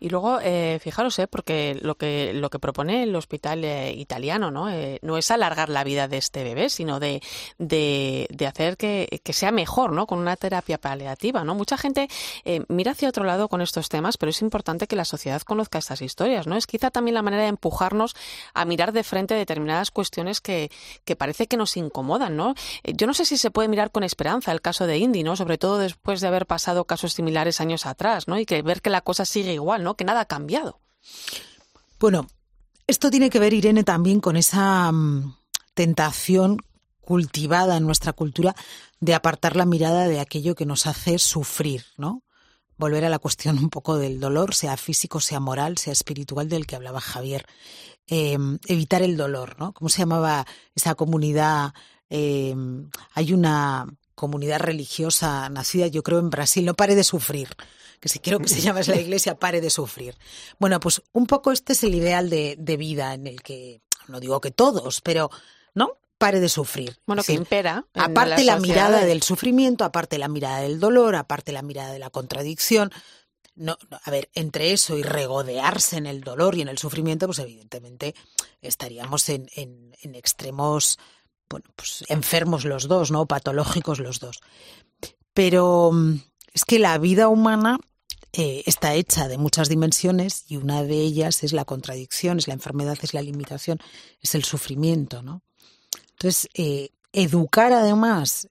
Y 0.00 0.08
luego, 0.08 0.38
eh, 0.42 0.78
fijaros, 0.80 1.18
eh, 1.18 1.26
porque 1.26 1.78
lo 1.80 1.96
que, 1.96 2.32
lo 2.34 2.50
que 2.50 2.58
propone 2.58 3.02
el 3.02 3.14
hospital 3.16 3.64
eh, 3.64 3.92
italiano 3.92 4.50
¿no? 4.50 4.70
Eh, 4.70 4.98
no 5.02 5.16
es 5.16 5.30
alargar 5.30 5.68
la 5.68 5.84
vida 5.84 6.08
de 6.08 6.18
este 6.18 6.44
bebé, 6.44 6.68
sino 6.68 7.00
de, 7.00 7.22
de, 7.58 8.26
de 8.30 8.46
hacer 8.46 8.76
que, 8.76 9.20
que, 9.22 9.32
sea 9.32 9.50
mejor 9.50 9.92
¿no? 9.92 10.06
con 10.06 10.18
una 10.18 10.36
terapia 10.36 10.78
paliativa. 10.78 11.44
¿no? 11.44 11.54
Mucha 11.54 11.76
gente 11.76 12.08
mira 12.68 12.92
hacia 12.92 13.08
otro 13.08 13.24
lado 13.24 13.48
con 13.48 13.60
estos 13.60 13.88
temas, 13.88 14.16
pero 14.16 14.30
es 14.30 14.42
importante 14.42 14.86
que 14.86 14.96
la 14.96 15.04
sociedad 15.04 15.42
conozca 15.42 15.78
estas 15.78 16.02
historias. 16.02 16.46
¿no? 16.46 16.56
Es 16.56 16.66
quizá 16.66 16.90
también 16.90 17.14
la 17.14 17.22
manera 17.22 17.42
de 17.42 17.48
empujarnos 17.48 18.14
a 18.52 18.64
mirar 18.64 18.92
de 18.92 19.04
frente 19.04 19.34
determinadas 19.34 19.90
cuestiones 19.90 20.40
que, 20.40 20.70
que 21.04 21.16
parece 21.16 21.46
que 21.46 21.56
nos 21.56 21.76
incomodan. 21.76 22.36
¿no? 22.36 22.54
Yo 22.84 23.06
no 23.06 23.14
sé 23.14 23.24
si 23.24 23.36
se 23.36 23.50
puede 23.50 23.68
mirar 23.68 23.90
con 23.90 24.04
esperanza 24.04 24.52
el 24.52 24.60
caso 24.60 24.86
de 24.86 24.98
Indy, 24.98 25.22
¿no? 25.22 25.36
sobre 25.36 25.58
todo 25.58 25.78
después 25.78 26.20
de 26.20 26.28
haber 26.28 26.46
pasado 26.46 26.84
casos 26.84 27.12
similares 27.12 27.60
años 27.60 27.86
atrás, 27.86 28.28
¿no? 28.28 28.38
y 28.38 28.46
que 28.46 28.62
ver 28.62 28.80
que 28.80 28.90
la 28.90 29.00
cosa 29.00 29.23
sigue 29.24 29.54
igual, 29.54 29.82
¿no? 29.82 29.96
Que 29.96 30.04
nada 30.04 30.20
ha 30.20 30.26
cambiado. 30.26 30.80
Bueno, 31.98 32.26
esto 32.86 33.10
tiene 33.10 33.30
que 33.30 33.38
ver, 33.38 33.54
Irene, 33.54 33.84
también 33.84 34.20
con 34.20 34.36
esa 34.36 34.90
um, 34.90 35.34
tentación 35.74 36.58
cultivada 37.00 37.76
en 37.76 37.86
nuestra 37.86 38.12
cultura 38.12 38.54
de 39.00 39.14
apartar 39.14 39.56
la 39.56 39.66
mirada 39.66 40.06
de 40.06 40.20
aquello 40.20 40.54
que 40.54 40.66
nos 40.66 40.86
hace 40.86 41.18
sufrir, 41.18 41.84
¿no? 41.96 42.22
Volver 42.76 43.04
a 43.04 43.08
la 43.08 43.18
cuestión 43.18 43.58
un 43.58 43.70
poco 43.70 43.96
del 43.96 44.18
dolor, 44.18 44.54
sea 44.54 44.76
físico, 44.76 45.20
sea 45.20 45.40
moral, 45.40 45.78
sea 45.78 45.92
espiritual, 45.92 46.48
del 46.48 46.66
que 46.66 46.76
hablaba 46.76 47.00
Javier. 47.00 47.46
Eh, 48.06 48.36
evitar 48.66 49.02
el 49.02 49.16
dolor, 49.16 49.56
¿no? 49.58 49.72
¿Cómo 49.72 49.88
se 49.88 49.98
llamaba 49.98 50.46
esa 50.74 50.94
comunidad? 50.94 51.72
Eh, 52.10 52.54
hay 53.14 53.32
una 53.32 53.86
comunidad 54.14 54.60
religiosa 54.60 55.48
nacida, 55.48 55.86
yo 55.86 56.02
creo, 56.02 56.18
en 56.18 56.30
Brasil, 56.30 56.64
no 56.64 56.74
pare 56.74 56.94
de 56.94 57.04
sufrir 57.04 57.48
que 58.00 58.08
si 58.10 58.18
quiero 58.18 58.38
que 58.38 58.48
se 58.48 58.60
llame 58.60 58.82
la 58.84 59.00
iglesia, 59.00 59.38
pare 59.38 59.62
de 59.62 59.70
sufrir. 59.70 60.14
Bueno, 60.58 60.78
pues 60.78 61.00
un 61.12 61.26
poco 61.26 61.52
este 61.52 61.72
es 61.72 61.84
el 61.84 61.94
ideal 61.94 62.28
de, 62.28 62.54
de 62.58 62.76
vida 62.76 63.14
en 63.14 63.26
el 63.26 63.40
que, 63.40 63.80
no 64.08 64.20
digo 64.20 64.42
que 64.42 64.50
todos, 64.50 65.00
pero, 65.00 65.30
¿no? 65.72 65.96
Pare 66.18 66.38
de 66.38 66.50
sufrir. 66.50 66.98
Bueno, 67.06 67.20
es 67.20 67.26
que 67.26 67.32
decir, 67.32 67.40
impera. 67.40 67.86
Aparte 67.94 68.44
la, 68.44 68.56
la 68.56 68.60
mirada 68.60 69.06
del 69.06 69.22
sufrimiento, 69.22 69.84
aparte 69.84 70.18
la 70.18 70.28
mirada 70.28 70.58
del 70.58 70.80
dolor, 70.80 71.16
aparte 71.16 71.52
la 71.52 71.62
mirada 71.62 71.92
de 71.92 71.98
la 71.98 72.10
contradicción. 72.10 72.92
No, 73.54 73.78
no, 73.88 73.98
a 74.02 74.10
ver, 74.10 74.28
entre 74.34 74.72
eso 74.72 74.98
y 74.98 75.02
regodearse 75.02 75.96
en 75.96 76.06
el 76.06 76.20
dolor 76.20 76.56
y 76.56 76.60
en 76.60 76.68
el 76.68 76.76
sufrimiento, 76.76 77.26
pues 77.26 77.38
evidentemente 77.38 78.14
estaríamos 78.60 79.28
en, 79.30 79.48
en, 79.54 79.96
en 80.02 80.14
extremos, 80.14 80.98
bueno, 81.48 81.66
pues 81.76 82.04
enfermos 82.08 82.64
los 82.64 82.88
dos, 82.88 83.10
¿no? 83.10 83.26
Patológicos 83.26 83.98
los 84.00 84.20
dos. 84.20 84.40
Pero 85.32 85.90
mm, 85.92 86.20
es 86.52 86.64
que 86.64 86.78
la 86.78 86.96
vida 86.98 87.28
humana 87.28 87.78
eh, 88.32 88.62
está 88.66 88.94
hecha 88.94 89.28
de 89.28 89.38
muchas 89.38 89.68
dimensiones 89.68 90.44
y 90.48 90.56
una 90.56 90.82
de 90.82 91.00
ellas 91.00 91.44
es 91.44 91.52
la 91.52 91.64
contradicción, 91.64 92.38
es 92.38 92.48
la 92.48 92.54
enfermedad, 92.54 92.98
es 93.02 93.14
la 93.14 93.22
limitación, 93.22 93.78
es 94.20 94.34
el 94.34 94.44
sufrimiento, 94.44 95.22
¿no? 95.22 95.42
Entonces, 96.12 96.48
eh, 96.54 96.90
educar 97.12 97.72
además, 97.72 98.48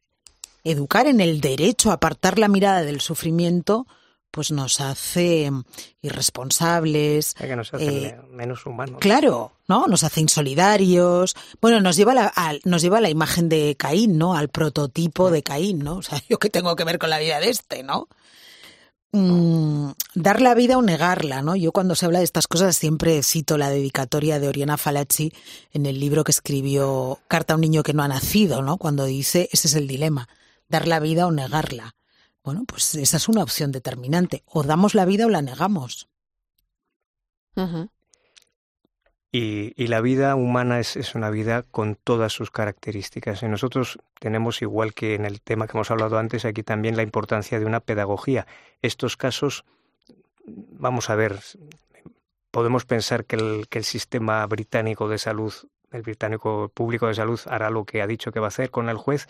educar 0.64 1.08
en 1.08 1.20
el 1.20 1.42
derecho 1.42 1.92
a 1.92 1.96
apartar 1.96 2.40
la 2.40 2.48
mirada 2.48 2.84
del 2.84 3.02
sufrimiento, 3.02 3.86
pues 4.34 4.50
nos 4.50 4.82
hace 4.82 5.52
irresponsables. 6.02 7.36
Es 7.40 7.46
que 7.46 7.56
nos 7.56 7.72
hace 7.72 8.08
eh, 8.08 8.22
menos 8.32 8.66
humanos. 8.66 8.98
Claro, 9.00 9.52
¿no? 9.68 9.86
Nos 9.86 10.04
hace 10.04 10.22
insolidarios. 10.22 11.36
Bueno, 11.62 11.82
nos 11.82 11.96
lleva, 11.96 12.14
a 12.14 12.16
la, 12.16 12.34
a, 12.36 12.54
nos 12.64 12.82
lleva 12.82 12.98
a 12.98 13.02
la 13.02 13.12
imagen 13.12 13.48
de 13.48 13.76
Caín, 13.78 14.18
¿no? 14.18 14.36
Al 14.36 14.50
prototipo 14.50 15.30
de 15.30 15.44
Caín, 15.44 15.80
¿no? 15.84 15.98
O 15.98 16.02
sea, 16.02 16.20
yo 16.28 16.40
qué 16.40 16.50
tengo 16.50 16.76
que 16.76 16.84
ver 16.84 16.98
con 16.98 17.12
la 17.12 17.20
vida 17.20 17.40
de 17.40 17.50
este, 17.52 17.84
¿no? 17.84 18.08
Mm, 19.12 19.92
dar 20.16 20.42
la 20.42 20.56
vida 20.56 20.80
o 20.80 20.82
negarla, 20.82 21.44
¿no? 21.44 21.56
Yo 21.56 21.72
cuando 21.72 21.94
se 21.94 22.08
habla 22.08 22.18
de 22.18 22.26
estas 22.26 22.48
cosas 22.48 22.76
siempre 22.76 23.22
cito 23.22 23.60
la 23.60 23.70
dedicatoria 23.70 24.40
de 24.40 24.48
Oriana 24.48 24.78
Falacci 24.78 25.32
en 25.74 25.86
el 25.86 26.00
libro 26.00 26.24
que 26.24 26.32
escribió 26.32 27.20
Carta 27.28 27.54
a 27.54 27.58
un 27.58 27.62
niño 27.62 27.84
que 27.84 27.94
no 27.94 28.02
ha 28.02 28.08
nacido, 28.08 28.64
¿no? 28.64 28.78
Cuando 28.78 29.06
dice, 29.06 29.48
ese 29.52 29.68
es 29.68 29.76
el 29.76 29.88
dilema, 29.88 30.28
dar 30.70 30.88
la 30.88 31.00
vida 31.00 31.28
o 31.28 31.32
negarla. 31.32 31.94
Bueno, 32.44 32.64
pues 32.68 32.94
esa 32.96 33.18
es 33.18 33.30
una 33.30 33.44
opción 33.44 33.72
determinante. 33.72 34.44
O 34.46 34.64
damos 34.64 34.96
la 34.96 35.06
vida 35.06 35.26
o 35.26 35.30
la 35.30 35.42
negamos. 35.42 36.10
Uh 37.56 37.62
-huh. 37.62 37.90
Y, 39.32 39.74
y, 39.82 39.88
la 39.88 40.00
vida 40.02 40.36
humana 40.36 40.80
es, 40.80 40.96
es, 40.96 41.16
una 41.16 41.32
vida 41.32 41.64
con 41.64 41.96
todas 41.96 42.34
sus 42.34 42.52
características. 42.52 43.42
Y 43.42 43.48
nosotros 43.48 43.98
tenemos, 44.20 44.62
igual 44.62 44.94
que 44.94 45.16
en 45.16 45.26
el 45.26 45.42
tema 45.42 45.66
que 45.66 45.76
hemos 45.76 45.90
hablado 45.90 46.20
antes, 46.20 46.46
aquí 46.46 46.62
también 46.62 46.96
la 46.96 47.02
importancia 47.02 47.60
de 47.60 47.66
una 47.66 47.80
pedagogía. 47.80 48.46
Estos 48.84 49.18
casos, 49.18 49.66
vamos 50.46 51.10
a 51.10 51.16
ver, 51.16 51.40
podemos 52.52 52.86
pensar 52.86 53.26
que 53.26 53.38
el, 53.38 53.68
que 53.70 53.80
el 53.80 53.86
sistema 53.86 54.46
británico 54.46 55.10
de 55.10 55.18
salud, 55.18 55.52
el 55.92 56.04
británico 56.04 56.70
público 56.72 57.08
de 57.08 57.16
salud, 57.16 57.40
hará 57.48 57.72
lo 57.72 57.86
que 57.86 58.04
ha 58.04 58.08
dicho 58.08 58.32
que 58.32 58.40
va 58.40 58.48
a 58.48 58.50
hacer 58.50 58.70
con 58.70 58.88
el 58.88 58.98
juez, 58.98 59.28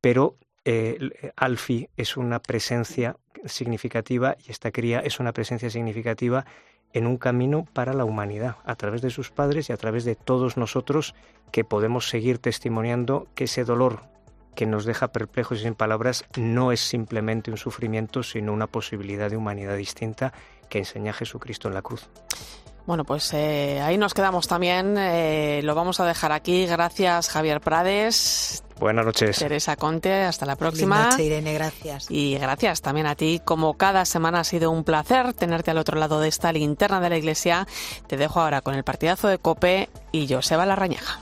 pero 0.00 0.36
eh, 0.64 1.32
Alfie 1.36 1.90
es 1.96 2.16
una 2.16 2.40
presencia 2.40 3.16
significativa 3.44 4.36
y 4.46 4.50
esta 4.50 4.70
cría 4.70 5.00
es 5.00 5.20
una 5.20 5.32
presencia 5.32 5.70
significativa 5.70 6.44
en 6.92 7.06
un 7.06 7.16
camino 7.18 7.66
para 7.72 7.92
la 7.92 8.04
humanidad, 8.04 8.56
a 8.64 8.76
través 8.76 9.02
de 9.02 9.10
sus 9.10 9.30
padres 9.30 9.68
y 9.68 9.72
a 9.72 9.76
través 9.76 10.04
de 10.04 10.14
todos 10.14 10.56
nosotros 10.56 11.14
que 11.50 11.64
podemos 11.64 12.08
seguir 12.08 12.38
testimoniando 12.38 13.26
que 13.34 13.44
ese 13.44 13.64
dolor 13.64 14.04
que 14.54 14.66
nos 14.66 14.84
deja 14.84 15.08
perplejos 15.08 15.58
y 15.58 15.62
sin 15.64 15.74
palabras 15.74 16.24
no 16.36 16.72
es 16.72 16.80
simplemente 16.80 17.50
un 17.50 17.56
sufrimiento, 17.56 18.22
sino 18.22 18.52
una 18.52 18.68
posibilidad 18.68 19.28
de 19.28 19.36
humanidad 19.36 19.76
distinta 19.76 20.32
que 20.68 20.78
enseña 20.78 21.12
Jesucristo 21.12 21.68
en 21.68 21.74
la 21.74 21.82
cruz. 21.82 22.08
Bueno, 22.86 23.04
pues 23.04 23.32
eh, 23.32 23.80
ahí 23.80 23.96
nos 23.96 24.12
quedamos 24.12 24.46
también. 24.46 24.96
Eh, 24.98 25.60
lo 25.64 25.74
vamos 25.74 26.00
a 26.00 26.06
dejar 26.06 26.32
aquí. 26.32 26.66
Gracias, 26.66 27.30
Javier 27.30 27.60
Prades. 27.60 28.62
Buenas 28.78 29.06
noches. 29.06 29.38
Teresa 29.38 29.76
Conte, 29.76 30.22
hasta 30.22 30.44
la 30.44 30.56
próxima. 30.56 30.96
Buenas 30.96 31.14
noches, 31.14 31.26
Irene, 31.26 31.54
gracias. 31.54 32.06
Y 32.10 32.36
gracias 32.36 32.82
también 32.82 33.06
a 33.06 33.14
ti. 33.14 33.40
Como 33.42 33.74
cada 33.78 34.04
semana 34.04 34.40
ha 34.40 34.44
sido 34.44 34.70
un 34.70 34.84
placer 34.84 35.32
tenerte 35.32 35.70
al 35.70 35.78
otro 35.78 35.98
lado 35.98 36.20
de 36.20 36.28
esta 36.28 36.52
linterna 36.52 37.00
de 37.00 37.08
la 37.08 37.16
iglesia. 37.16 37.66
Te 38.06 38.16
dejo 38.16 38.40
ahora 38.40 38.60
con 38.60 38.74
el 38.74 38.84
partidazo 38.84 39.28
de 39.28 39.38
Cope 39.38 39.88
y 40.12 40.28
Joseba 40.28 40.66
Larrañaga. 40.66 41.18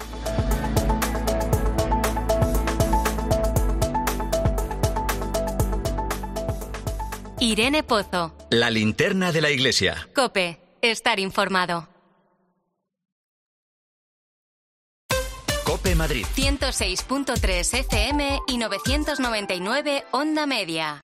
Irene 7.39 7.83
Pozo. 7.83 8.33
La 8.51 8.71
linterna 8.71 9.33
de 9.33 9.41
la 9.41 9.51
iglesia. 9.51 10.09
Cope, 10.15 10.61
estar 10.83 11.21
informado. 11.21 11.89
Cope 15.65 15.95
Madrid. 15.95 16.27
106.3 16.35 17.79
FM 17.79 18.41
y 18.49 18.59
999 18.59 20.05
Onda 20.11 20.47
Media. 20.47 21.01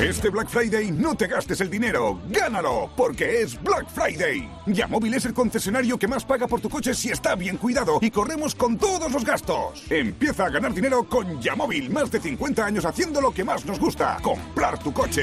Este 0.00 0.30
Black 0.30 0.48
Friday 0.48 0.90
no 0.90 1.14
te 1.14 1.28
gastes 1.28 1.60
el 1.60 1.70
dinero, 1.70 2.20
gánalo, 2.28 2.90
porque 2.96 3.42
es 3.42 3.62
Black 3.62 3.88
Friday. 3.88 4.50
Yamóvil 4.66 5.14
es 5.14 5.26
el 5.26 5.32
concesionario 5.32 5.96
que 5.96 6.08
más 6.08 6.24
paga 6.24 6.48
por 6.48 6.60
tu 6.60 6.68
coche 6.68 6.92
si 6.92 7.10
está 7.10 7.36
bien 7.36 7.56
cuidado 7.56 7.98
y 8.00 8.10
corremos 8.10 8.54
con 8.56 8.78
todos 8.78 9.12
los 9.12 9.24
gastos. 9.24 9.84
Empieza 9.90 10.46
a 10.46 10.50
ganar 10.50 10.74
dinero 10.74 11.04
con 11.04 11.40
Yamóvil, 11.40 11.88
más 11.90 12.10
de 12.10 12.20
50 12.20 12.64
años 12.64 12.84
haciendo 12.84 13.20
lo 13.20 13.32
que 13.32 13.44
más 13.44 13.64
nos 13.64 13.78
gusta, 13.78 14.18
comprar 14.22 14.76
tu 14.82 14.92
coche. 14.92 15.22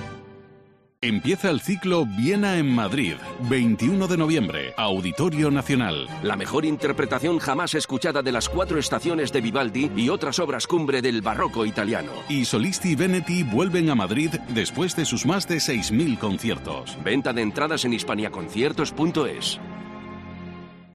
Empieza 1.03 1.49
el 1.49 1.61
ciclo 1.61 2.05
Viena 2.05 2.59
en 2.59 2.69
Madrid, 2.69 3.15
21 3.49 4.07
de 4.07 4.17
noviembre, 4.17 4.75
Auditorio 4.77 5.49
Nacional. 5.49 6.07
La 6.21 6.35
mejor 6.35 6.63
interpretación 6.63 7.39
jamás 7.39 7.73
escuchada 7.73 8.21
de 8.21 8.31
las 8.31 8.47
cuatro 8.47 8.77
estaciones 8.77 9.31
de 9.31 9.41
Vivaldi 9.41 9.89
y 9.95 10.09
otras 10.09 10.37
obras 10.37 10.67
cumbre 10.67 11.01
del 11.01 11.23
barroco 11.23 11.65
italiano. 11.65 12.11
Y 12.29 12.45
Solisti 12.45 12.93
Veneti 12.95 13.41
vuelven 13.41 13.89
a 13.89 13.95
Madrid 13.95 14.29
después 14.49 14.95
de 14.95 15.05
sus 15.05 15.25
más 15.25 15.47
de 15.47 15.55
6.000 15.55 16.19
conciertos. 16.19 16.95
Venta 17.03 17.33
de 17.33 17.41
entradas 17.41 17.83
en 17.83 17.93
hispaniaconciertos.es. 17.93 19.59